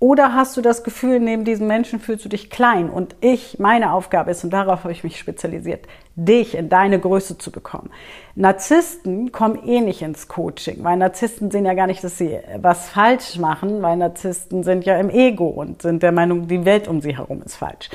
Oder 0.00 0.32
hast 0.32 0.56
du 0.56 0.60
das 0.60 0.84
Gefühl, 0.84 1.18
neben 1.18 1.44
diesem 1.44 1.66
Menschen 1.66 1.98
fühlst 1.98 2.24
du 2.24 2.28
dich 2.28 2.50
klein? 2.50 2.88
Und 2.88 3.16
ich, 3.20 3.58
meine 3.58 3.92
Aufgabe 3.92 4.30
ist, 4.30 4.44
und 4.44 4.50
darauf 4.50 4.84
habe 4.84 4.92
ich 4.92 5.02
mich 5.02 5.18
spezialisiert, 5.18 5.86
dich 6.14 6.56
in 6.56 6.68
deine 6.68 7.00
Größe 7.00 7.36
zu 7.36 7.50
bekommen. 7.50 7.90
Narzissten 8.36 9.32
kommen 9.32 9.66
eh 9.66 9.80
nicht 9.80 10.02
ins 10.02 10.28
Coaching, 10.28 10.84
weil 10.84 10.98
Narzissten 10.98 11.50
sehen 11.50 11.66
ja 11.66 11.74
gar 11.74 11.88
nicht, 11.88 12.04
dass 12.04 12.16
sie 12.16 12.38
was 12.58 12.88
falsch 12.90 13.38
machen, 13.38 13.82
weil 13.82 13.96
Narzissten 13.96 14.62
sind 14.62 14.84
ja 14.84 14.96
im 15.00 15.10
Ego 15.10 15.48
und 15.48 15.82
sind 15.82 16.04
der 16.04 16.12
Meinung, 16.12 16.46
die 16.46 16.64
Welt 16.64 16.86
um 16.86 17.00
sie 17.00 17.16
herum 17.16 17.42
ist 17.44 17.56
falsch. 17.56 17.90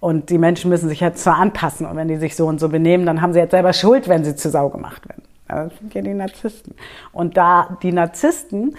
Und 0.00 0.30
die 0.30 0.38
Menschen 0.38 0.70
müssen 0.70 0.88
sich 0.88 1.00
jetzt 1.00 1.22
zwar 1.22 1.38
anpassen 1.38 1.86
und 1.86 1.96
wenn 1.96 2.08
die 2.08 2.16
sich 2.16 2.36
so 2.36 2.46
und 2.46 2.60
so 2.60 2.68
benehmen, 2.68 3.04
dann 3.04 3.20
haben 3.20 3.32
sie 3.32 3.40
jetzt 3.40 3.50
selber 3.50 3.72
Schuld, 3.72 4.08
wenn 4.08 4.24
sie 4.24 4.36
zu 4.36 4.48
Sau 4.50 4.68
gemacht 4.68 5.08
werden. 5.08 5.22
Das 5.48 5.76
sind 5.78 5.94
ja 5.94 6.02
die 6.02 6.14
Narzissten. 6.14 6.74
Und 7.12 7.36
da 7.36 7.78
die 7.82 7.90
Narzissten 7.90 8.76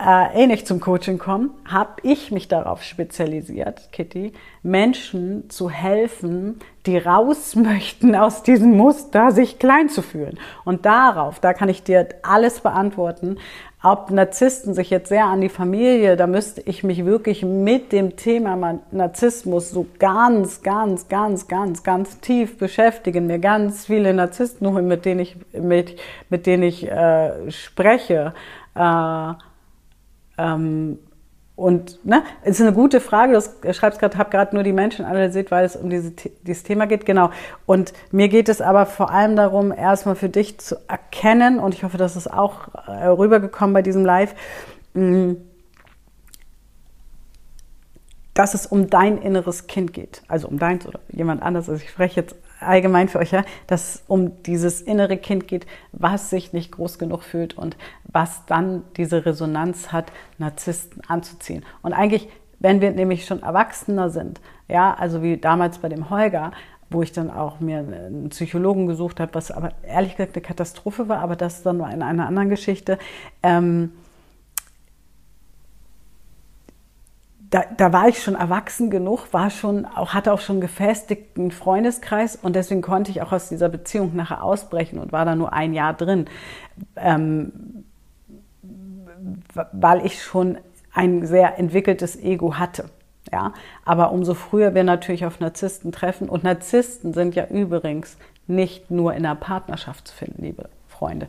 äh, 0.00 0.42
eh 0.42 0.46
nicht 0.46 0.66
zum 0.66 0.80
Coaching 0.80 1.18
kommen, 1.18 1.50
habe 1.66 1.90
ich 2.02 2.30
mich 2.30 2.48
darauf 2.48 2.82
spezialisiert, 2.82 3.90
Kitty, 3.92 4.32
Menschen 4.62 5.50
zu 5.50 5.70
helfen, 5.70 6.60
die 6.86 6.98
raus 6.98 7.54
möchten 7.56 8.14
aus 8.14 8.42
diesem 8.42 8.76
Muster, 8.76 9.32
sich 9.32 9.58
klein 9.58 9.88
zu 9.88 10.02
fühlen. 10.02 10.38
Und 10.64 10.86
darauf, 10.86 11.40
da 11.40 11.52
kann 11.52 11.68
ich 11.68 11.82
dir 11.82 12.08
alles 12.22 12.60
beantworten, 12.60 13.38
ob 13.82 14.10
Narzissten 14.10 14.74
sich 14.74 14.90
jetzt 14.90 15.08
sehr 15.08 15.26
an 15.26 15.40
die 15.40 15.48
Familie, 15.48 16.16
da 16.16 16.26
müsste 16.26 16.60
ich 16.62 16.82
mich 16.82 17.04
wirklich 17.04 17.44
mit 17.44 17.92
dem 17.92 18.16
Thema 18.16 18.80
Narzissmus 18.90 19.70
so 19.70 19.86
ganz, 20.00 20.62
ganz, 20.62 21.08
ganz, 21.08 21.46
ganz, 21.46 21.84
ganz 21.84 22.18
tief 22.18 22.58
beschäftigen. 22.58 23.28
Mir 23.28 23.38
ganz 23.38 23.86
viele 23.86 24.12
Narzissten 24.12 24.66
holen, 24.72 24.88
mit 24.88 25.04
denen 25.04 25.20
ich, 25.20 25.36
mit, 25.52 25.96
mit 26.28 26.46
denen 26.46 26.64
ich 26.64 26.90
äh, 26.90 27.50
spreche. 27.52 28.34
Äh, 28.74 29.32
ähm, 30.38 30.98
und 31.58 32.06
ne, 32.06 32.22
ist 32.44 32.60
eine 32.60 32.72
gute 32.72 33.00
Frage, 33.00 33.32
du 33.32 33.74
schreibst 33.74 33.98
gerade, 33.98 34.16
habe 34.16 34.30
gerade 34.30 34.54
nur 34.54 34.62
die 34.62 34.72
Menschen 34.72 35.04
analysiert, 35.04 35.50
weil 35.50 35.64
es 35.64 35.74
um 35.74 35.90
diese, 35.90 36.12
dieses 36.12 36.62
Thema 36.62 36.86
geht, 36.86 37.04
genau. 37.04 37.32
Und 37.66 37.92
mir 38.12 38.28
geht 38.28 38.48
es 38.48 38.60
aber 38.60 38.86
vor 38.86 39.10
allem 39.10 39.34
darum, 39.34 39.72
erstmal 39.72 40.14
für 40.14 40.28
dich 40.28 40.58
zu 40.58 40.76
erkennen, 40.86 41.58
und 41.58 41.74
ich 41.74 41.82
hoffe, 41.82 41.98
das 41.98 42.14
ist 42.14 42.32
auch 42.32 42.68
äh, 42.86 43.06
rübergekommen 43.08 43.74
bei 43.74 43.82
diesem 43.82 44.04
Live, 44.04 44.36
mm, 44.94 45.32
dass 48.34 48.54
es 48.54 48.64
um 48.64 48.88
dein 48.88 49.18
inneres 49.18 49.66
Kind 49.66 49.92
geht, 49.92 50.22
also 50.28 50.46
um 50.46 50.60
deins 50.60 50.86
oder 50.86 51.00
jemand 51.08 51.42
anderes. 51.42 51.68
Also 51.68 51.82
ich 51.82 51.90
spreche 51.90 52.20
jetzt 52.20 52.36
allgemein 52.60 53.08
für 53.08 53.18
euch, 53.18 53.32
ja, 53.32 53.44
dass 53.66 53.94
es 53.96 54.02
um 54.06 54.42
dieses 54.42 54.80
innere 54.80 55.16
Kind 55.16 55.48
geht, 55.48 55.66
was 55.92 56.30
sich 56.30 56.52
nicht 56.52 56.72
groß 56.72 56.98
genug 56.98 57.22
fühlt 57.22 57.56
und 57.56 57.76
was 58.04 58.44
dann 58.46 58.84
diese 58.96 59.26
Resonanz 59.26 59.92
hat, 59.92 60.12
Narzissten 60.38 61.02
anzuziehen. 61.08 61.64
Und 61.82 61.92
eigentlich, 61.92 62.28
wenn 62.58 62.80
wir 62.80 62.90
nämlich 62.90 63.26
schon 63.26 63.42
Erwachsener 63.42 64.10
sind, 64.10 64.40
ja, 64.68 64.94
also 64.94 65.22
wie 65.22 65.36
damals 65.36 65.78
bei 65.78 65.88
dem 65.88 66.10
Holger, 66.10 66.52
wo 66.90 67.02
ich 67.02 67.12
dann 67.12 67.30
auch 67.30 67.60
mir 67.60 67.78
einen 67.78 68.30
Psychologen 68.30 68.86
gesucht 68.86 69.20
habe, 69.20 69.34
was 69.34 69.50
aber 69.50 69.72
ehrlich 69.82 70.16
gesagt 70.16 70.36
eine 70.36 70.42
Katastrophe 70.42 71.08
war, 71.08 71.18
aber 71.18 71.36
das 71.36 71.62
dann 71.62 71.78
nur 71.78 71.90
in 71.90 72.02
einer 72.02 72.26
anderen 72.26 72.48
Geschichte. 72.48 72.98
Ähm, 73.42 73.92
da, 77.50 77.64
da 77.76 77.92
war 77.92 78.08
ich 78.08 78.22
schon 78.22 78.34
erwachsen 78.34 78.90
genug, 78.90 79.32
war 79.32 79.50
schon 79.50 79.86
auch, 79.86 80.12
hatte 80.12 80.32
auch 80.32 80.40
schon 80.40 80.60
gefestigten 80.60 81.50
Freundeskreis 81.50 82.36
und 82.36 82.54
deswegen 82.54 82.82
konnte 82.82 83.10
ich 83.10 83.22
auch 83.22 83.32
aus 83.32 83.48
dieser 83.48 83.68
Beziehung 83.68 84.14
nachher 84.14 84.42
ausbrechen 84.42 84.98
und 84.98 85.12
war 85.12 85.24
da 85.24 85.34
nur 85.34 85.52
ein 85.52 85.72
Jahr 85.72 85.94
drin, 85.94 86.26
ähm, 86.96 87.84
weil 89.72 90.04
ich 90.04 90.22
schon 90.22 90.58
ein 90.92 91.26
sehr 91.26 91.58
entwickeltes 91.58 92.16
Ego 92.16 92.58
hatte. 92.58 92.90
Ja, 93.30 93.52
aber 93.84 94.12
umso 94.12 94.32
früher 94.32 94.74
wir 94.74 94.84
natürlich 94.84 95.26
auf 95.26 95.38
Narzissten 95.38 95.92
treffen 95.92 96.30
und 96.30 96.44
Narzissten 96.44 97.12
sind 97.12 97.34
ja 97.34 97.46
übrigens 97.46 98.16
nicht 98.46 98.90
nur 98.90 99.12
in 99.12 99.22
der 99.22 99.34
Partnerschaft 99.34 100.08
zu 100.08 100.14
finden, 100.14 100.42
liebe 100.42 100.70
Freunde. 100.86 101.28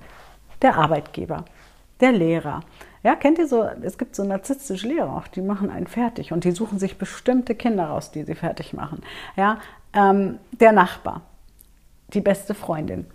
Der 0.62 0.78
Arbeitgeber, 0.78 1.44
der 2.00 2.14
Lehrer, 2.14 2.62
ja, 3.04 3.16
kennt 3.16 3.40
ihr 3.40 3.48
so, 3.48 3.64
es 3.82 3.98
gibt 3.98 4.16
so 4.16 4.24
narzisstische 4.24 4.88
Lehrer 4.88 5.16
auch, 5.16 5.28
die 5.28 5.42
machen 5.42 5.70
einen 5.70 5.88
fertig 5.88 6.32
und 6.34 6.44
die 6.44 6.52
suchen 6.52 6.80
sich 6.80 6.98
bestimmte 6.98 7.56
Kinder 7.56 7.86
raus, 7.86 8.12
die 8.12 8.24
sie 8.24 8.36
fertig 8.36 8.74
machen. 8.74 9.02
Ja, 9.36 9.60
ähm, 9.94 10.40
der 10.52 10.72
Nachbar, 10.72 11.22
die 12.14 12.22
beste 12.22 12.54
Freundin. 12.54 13.06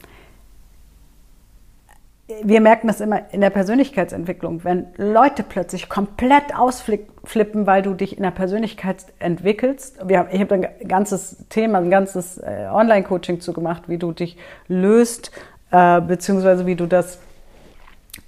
wir 2.42 2.62
merken 2.62 2.86
das 2.86 3.00
immer 3.00 3.32
in 3.32 3.42
der 3.42 3.50
Persönlichkeitsentwicklung, 3.50 4.64
wenn 4.64 4.86
Leute 4.96 5.42
plötzlich 5.42 5.90
komplett 5.90 6.56
ausflippen, 6.56 7.66
weil 7.66 7.82
du 7.82 7.92
dich 7.92 8.16
in 8.16 8.22
der 8.22 8.30
Persönlichkeit 8.30 9.04
entwickelst. 9.18 9.98
Wir, 10.08 10.28
ich 10.32 10.40
habe 10.40 10.54
ein 10.54 10.88
ganzes 10.88 11.44
Thema, 11.50 11.78
ein 11.78 11.90
ganzes 11.90 12.38
äh, 12.38 12.68
Online-Coaching 12.72 13.40
zugemacht, 13.40 13.88
wie 13.88 13.98
du 13.98 14.12
dich 14.12 14.38
löst, 14.68 15.32
äh, 15.70 16.00
beziehungsweise 16.00 16.64
wie 16.64 16.76
du 16.76 16.86
das, 16.86 17.18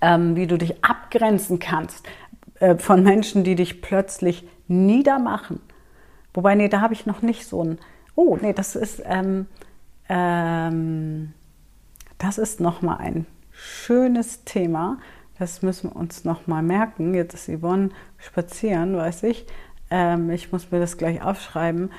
ähm, 0.00 0.36
wie 0.36 0.46
du 0.46 0.58
dich 0.58 0.84
abgrenzen 0.84 1.58
kannst 1.58 2.06
äh, 2.60 2.76
von 2.76 3.02
Menschen, 3.02 3.44
die 3.44 3.54
dich 3.54 3.82
plötzlich 3.82 4.46
niedermachen. 4.68 5.60
Wobei, 6.34 6.54
nee, 6.54 6.68
da 6.68 6.80
habe 6.80 6.94
ich 6.94 7.06
noch 7.06 7.22
nicht 7.22 7.46
so 7.46 7.62
ein, 7.62 7.78
oh, 8.14 8.36
nee, 8.40 8.52
das 8.52 8.76
ist, 8.76 9.02
ähm, 9.04 9.46
ähm, 10.08 11.32
das 12.18 12.38
ist 12.38 12.60
nochmal 12.60 12.98
ein 12.98 13.26
schönes 13.50 14.44
Thema. 14.44 14.98
Das 15.38 15.62
müssen 15.62 15.90
wir 15.90 15.96
uns 15.96 16.24
nochmal 16.24 16.62
merken. 16.62 17.14
Jetzt 17.14 17.34
ist 17.34 17.60
Yvonne 17.60 17.90
spazieren, 18.18 18.96
weiß 18.96 19.22
ich. 19.24 19.46
Ähm, 19.90 20.30
ich 20.30 20.52
muss 20.52 20.70
mir 20.70 20.80
das 20.80 20.96
gleich 20.96 21.22
aufschreiben. 21.22 21.90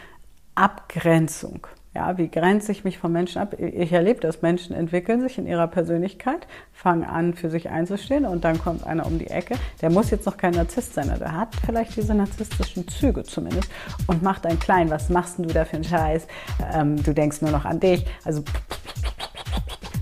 Abgrenzung. 0.56 1.68
Ja, 1.96 2.18
wie 2.18 2.30
grenze 2.30 2.72
ich 2.72 2.84
mich 2.84 3.00
von 3.00 3.12
Menschen 3.12 3.42
ab? 3.42 3.56
Ich 3.60 3.92
erlebe 3.92 4.20
das, 4.20 4.44
Menschen 4.44 4.76
entwickeln 4.76 5.22
sich 5.22 5.40
in 5.40 5.48
ihrer 5.48 5.68
Persönlichkeit, 5.68 6.46
fangen 6.72 7.04
an, 7.04 7.34
für 7.34 7.50
sich 7.50 7.70
einzustehen 7.70 8.26
und 8.26 8.44
dann 8.44 8.60
kommt 8.60 8.86
einer 8.86 9.06
um 9.06 9.18
die 9.18 9.28
Ecke. 9.28 9.56
Der 9.82 9.90
muss 9.90 10.12
jetzt 10.12 10.26
noch 10.26 10.38
kein 10.38 10.54
Narzisst 10.54 10.94
sein, 10.94 11.12
der 11.20 11.36
hat 11.36 11.56
vielleicht 11.66 11.96
diese 11.96 12.14
narzisstischen 12.14 12.88
Züge 12.88 13.24
zumindest 13.24 13.72
und 14.06 14.22
macht 14.22 14.46
einen 14.46 14.60
klein. 14.60 14.92
Was 14.92 15.10
machst 15.10 15.40
du 15.40 15.46
da 15.46 15.66
für 15.66 15.78
einen 15.78 15.86
Scheiß? 15.86 16.28
Ähm, 16.74 17.02
du 17.02 17.14
denkst 17.14 17.42
nur 17.42 17.52
noch 17.52 17.66
an 17.66 17.80
dich. 17.80 18.06
Also 18.24 18.44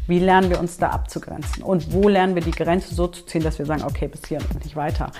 wie 0.07 0.19
lernen 0.19 0.49
wir 0.49 0.59
uns 0.59 0.77
da 0.77 0.89
abzugrenzen? 0.89 1.63
Und 1.63 1.93
wo 1.93 2.09
lernen 2.09 2.35
wir 2.35 2.41
die 2.41 2.51
Grenze 2.51 2.93
so 2.93 3.07
zu 3.07 3.25
ziehen, 3.25 3.43
dass 3.43 3.57
wir 3.57 3.65
sagen, 3.65 3.83
okay, 3.83 4.07
bis 4.07 4.27
hier 4.27 4.39
und 4.39 4.63
nicht 4.63 4.75
weiter? 4.75 5.11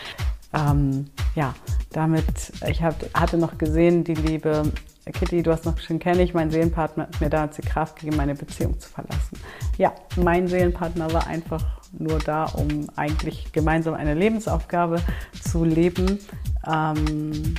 Ähm, 0.53 1.07
ja, 1.36 1.53
damit, 1.91 2.26
ich 2.68 2.84
hab, 2.84 2.95
hatte 3.13 3.38
noch 3.38 3.57
gesehen, 3.57 4.03
die 4.03 4.13
liebe 4.13 4.72
Kitty, 5.12 5.43
du 5.43 5.51
hast 5.51 5.66
noch 5.66 5.76
geschrieben, 5.76 5.99
kenne 5.99 6.24
ich, 6.24 6.34
mein 6.34 6.49
Seelenpartner 6.49 7.03
hat 7.03 7.22
mir 7.22 7.30
damals 7.30 7.58
die 7.58 7.62
Kraft 7.62 7.97
gegeben, 7.97 8.18
meine 8.18 8.36
Beziehung 8.36 8.80
zu 8.80 8.89
verlassen. 8.89 9.39
Ja, 9.78 9.93
mein 10.16 10.47
Seelenpartner 10.47 11.14
war 11.14 11.28
einfach 11.28 11.64
nur 11.91 12.20
da, 12.20 12.45
um 12.45 12.89
eigentlich 12.95 13.51
gemeinsam 13.51 13.93
eine 13.93 14.14
Lebensaufgabe 14.14 15.01
zu 15.41 15.64
leben. 15.64 16.20
Ähm, 16.68 17.56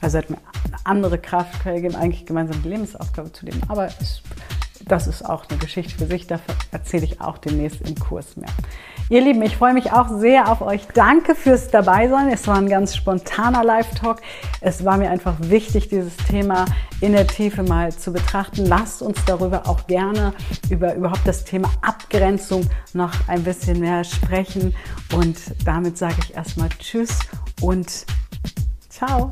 also 0.00 0.18
hat 0.18 0.30
mir 0.30 0.38
eine 0.64 0.76
andere 0.84 1.18
Kraft 1.18 1.64
gegeben, 1.64 1.96
eigentlich 1.96 2.26
gemeinsam 2.26 2.62
die 2.62 2.68
Lebensaufgabe 2.68 3.32
zu 3.32 3.46
leben. 3.46 3.60
Aber 3.68 3.86
es 3.86 4.22
das 4.88 5.08
ist 5.08 5.24
auch 5.24 5.48
eine 5.48 5.58
Geschichte 5.58 5.98
für 5.98 6.06
sich. 6.06 6.26
Dafür 6.26 6.54
erzähle 6.70 7.04
ich 7.04 7.20
auch 7.20 7.38
demnächst 7.38 7.80
im 7.82 7.96
Kurs 7.96 8.36
mehr. 8.36 8.50
Ihr 9.08 9.20
Lieben, 9.20 9.40
ich 9.42 9.56
freue 9.56 9.72
mich 9.72 9.92
auch 9.92 10.08
sehr 10.08 10.50
auf 10.50 10.62
euch. 10.62 10.88
Danke 10.92 11.36
fürs 11.36 11.68
Dabeisein. 11.68 12.28
Es 12.28 12.48
war 12.48 12.56
ein 12.56 12.68
ganz 12.68 12.96
spontaner 12.96 13.62
Live-Talk. 13.62 14.20
Es 14.60 14.84
war 14.84 14.96
mir 14.96 15.10
einfach 15.10 15.36
wichtig, 15.38 15.88
dieses 15.88 16.16
Thema 16.16 16.64
in 17.00 17.12
der 17.12 17.24
Tiefe 17.28 17.62
mal 17.62 17.92
zu 17.92 18.12
betrachten. 18.12 18.66
Lasst 18.66 19.02
uns 19.02 19.24
darüber 19.24 19.68
auch 19.68 19.86
gerne 19.86 20.34
über 20.70 20.92
überhaupt 20.94 21.24
das 21.24 21.44
Thema 21.44 21.70
Abgrenzung 21.82 22.68
noch 22.94 23.12
ein 23.28 23.44
bisschen 23.44 23.78
mehr 23.78 24.02
sprechen. 24.02 24.74
Und 25.14 25.38
damit 25.64 25.96
sage 25.96 26.16
ich 26.24 26.34
erstmal 26.34 26.70
Tschüss 26.70 27.20
und 27.60 28.06
ciao. 28.88 29.30